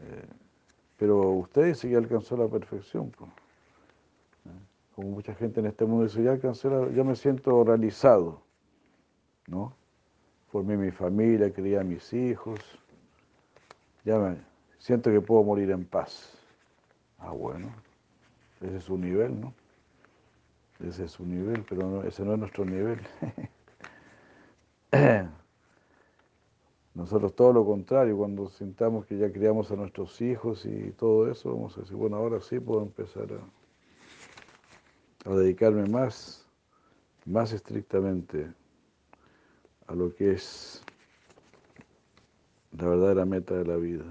Eh, 0.00 0.26
pero 0.96 1.30
usted 1.30 1.66
dice 1.66 1.88
que 1.88 1.96
alcanzó 1.96 2.36
la 2.36 2.48
perfección. 2.48 3.10
Pues. 3.10 3.30
Como 4.94 5.08
mucha 5.08 5.34
gente 5.34 5.60
en 5.60 5.66
este 5.66 5.84
mundo 5.84 6.04
dice, 6.04 6.22
ya 6.22 6.32
alcancé, 6.32 6.70
la, 6.70 7.04
me 7.04 7.16
siento 7.16 7.64
realizado. 7.64 8.42
¿No? 9.46 9.74
Formé 10.50 10.76
mi 10.76 10.90
familia, 10.90 11.52
crié 11.52 11.78
a 11.78 11.84
mis 11.84 12.12
hijos. 12.12 12.60
Ya 14.04 14.18
me 14.18 14.36
siento 14.78 15.10
que 15.10 15.20
puedo 15.20 15.42
morir 15.42 15.70
en 15.70 15.84
paz. 15.84 16.38
Ah, 17.18 17.32
bueno. 17.32 17.68
Ese 18.64 18.78
es 18.78 18.84
su 18.84 18.96
nivel, 18.96 19.40
¿no? 19.40 19.52
Ese 20.80 21.04
es 21.04 21.12
su 21.12 21.26
nivel, 21.26 21.64
pero 21.68 22.02
ese 22.04 22.24
no 22.24 22.32
es 22.32 22.38
nuestro 22.38 22.64
nivel. 22.64 22.98
Nosotros 26.94 27.34
todo 27.34 27.52
lo 27.52 27.66
contrario, 27.66 28.16
cuando 28.16 28.48
sintamos 28.48 29.04
que 29.04 29.18
ya 29.18 29.30
criamos 29.30 29.70
a 29.70 29.76
nuestros 29.76 30.20
hijos 30.22 30.64
y 30.64 30.92
todo 30.92 31.30
eso, 31.30 31.50
vamos 31.52 31.76
a 31.76 31.80
decir, 31.80 31.96
bueno, 31.96 32.16
ahora 32.16 32.40
sí 32.40 32.58
puedo 32.58 32.82
empezar 32.82 33.26
a, 35.26 35.30
a 35.30 35.34
dedicarme 35.34 35.86
más, 35.86 36.46
más 37.26 37.52
estrictamente 37.52 38.50
a 39.88 39.94
lo 39.94 40.14
que 40.14 40.32
es 40.32 40.82
la 42.72 42.88
verdadera 42.88 43.26
meta 43.26 43.54
de 43.56 43.64
la 43.64 43.76
vida. 43.76 44.04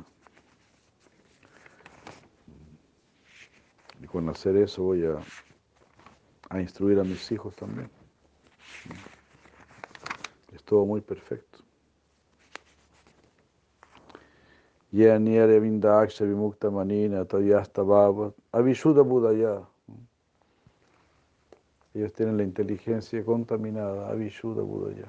Y 4.03 4.05
con 4.05 4.27
hacer 4.27 4.57
eso 4.57 4.83
voy 4.83 5.05
a, 5.05 5.17
a 6.49 6.61
instruir 6.61 6.99
a 6.99 7.03
mis 7.03 7.31
hijos 7.31 7.55
también. 7.55 7.89
Es 10.53 10.63
todo 10.63 10.85
muy 10.85 10.99
perfecto. 11.01 11.59
Yaniare 14.91 15.59
Vindaksha 15.59 16.25
Vimukta 16.25 16.69
Manina 16.69 17.25
Tayasta 17.25 17.81
Baba 17.81 18.31
Avishuddha 18.51 19.01
Budaya. 19.01 19.61
Ellos 21.95 22.13
tienen 22.13 22.37
la 22.37 22.43
inteligencia 22.43 23.23
contaminada, 23.23 24.09
Avishuddha 24.09 24.61
Budaya. 24.61 25.07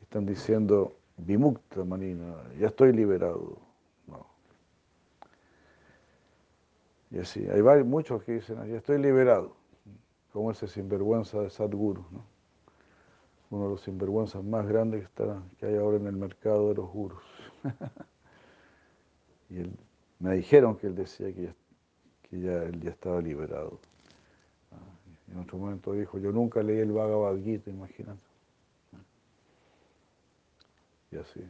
Están 0.00 0.24
diciendo 0.24 0.94
Vimukta 1.18 1.84
Manina, 1.84 2.34
ya 2.58 2.68
estoy 2.68 2.92
liberado. 2.92 3.58
No, 4.06 4.26
Y 7.10 7.18
así, 7.18 7.46
hay 7.48 7.62
muchos 7.82 8.22
que 8.22 8.34
dicen, 8.34 8.58
así 8.58 8.72
estoy 8.72 8.98
liberado, 8.98 9.56
como 10.32 10.52
ese 10.52 10.68
sinvergüenza 10.68 11.40
de 11.40 11.50
Sadhguru, 11.50 12.04
¿no? 12.10 12.24
uno 13.50 13.64
de 13.64 13.70
los 13.70 13.80
sinvergüenzas 13.82 14.44
más 14.44 14.66
grandes 14.66 15.00
que, 15.00 15.06
está, 15.06 15.42
que 15.58 15.66
hay 15.66 15.76
ahora 15.76 15.96
en 15.96 16.06
el 16.06 16.16
mercado 16.16 16.68
de 16.68 16.76
los 16.76 16.88
gurus. 16.88 17.22
y 19.50 19.58
él, 19.58 19.72
me 20.20 20.36
dijeron 20.36 20.76
que 20.76 20.86
él 20.86 20.94
decía 20.94 21.32
que 21.34 21.42
ya, 21.42 21.54
que 22.22 22.40
ya 22.40 22.62
él 22.62 22.80
ya 22.80 22.90
estaba 22.90 23.20
liberado. 23.20 23.80
Ah, 24.70 25.32
en 25.32 25.38
otro 25.40 25.58
momento 25.58 25.92
dijo, 25.92 26.18
yo 26.18 26.30
nunca 26.30 26.62
leí 26.62 26.78
el 26.78 26.92
Bhagavad 26.92 27.38
Gita, 27.38 27.70
imagínate. 27.70 28.20
Y 31.10 31.16
así. 31.16 31.40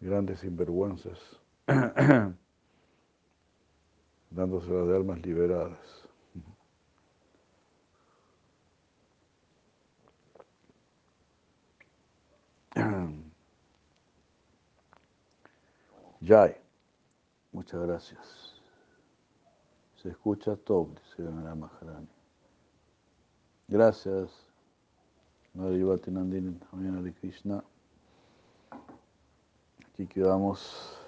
Grandes 0.00 0.40
sinvergüenzas. 0.40 1.18
dándose 4.34 4.70
las 4.70 4.86
de 4.88 4.96
almas 4.96 5.20
liberadas. 5.24 5.78
Jai, 16.26 16.56
muchas 17.52 17.80
gracias. 17.82 18.60
Se 19.96 20.08
escucha 20.08 20.56
todo, 20.56 20.94
dice 20.94 21.22
la 21.22 21.54
Maharani. 21.54 22.08
Gracias, 23.68 24.30
Madre 25.54 25.78
Nandini, 26.10 26.58
de 27.02 27.12
Krishna. 27.14 27.62
Aquí 29.92 30.06
quedamos. 30.06 31.01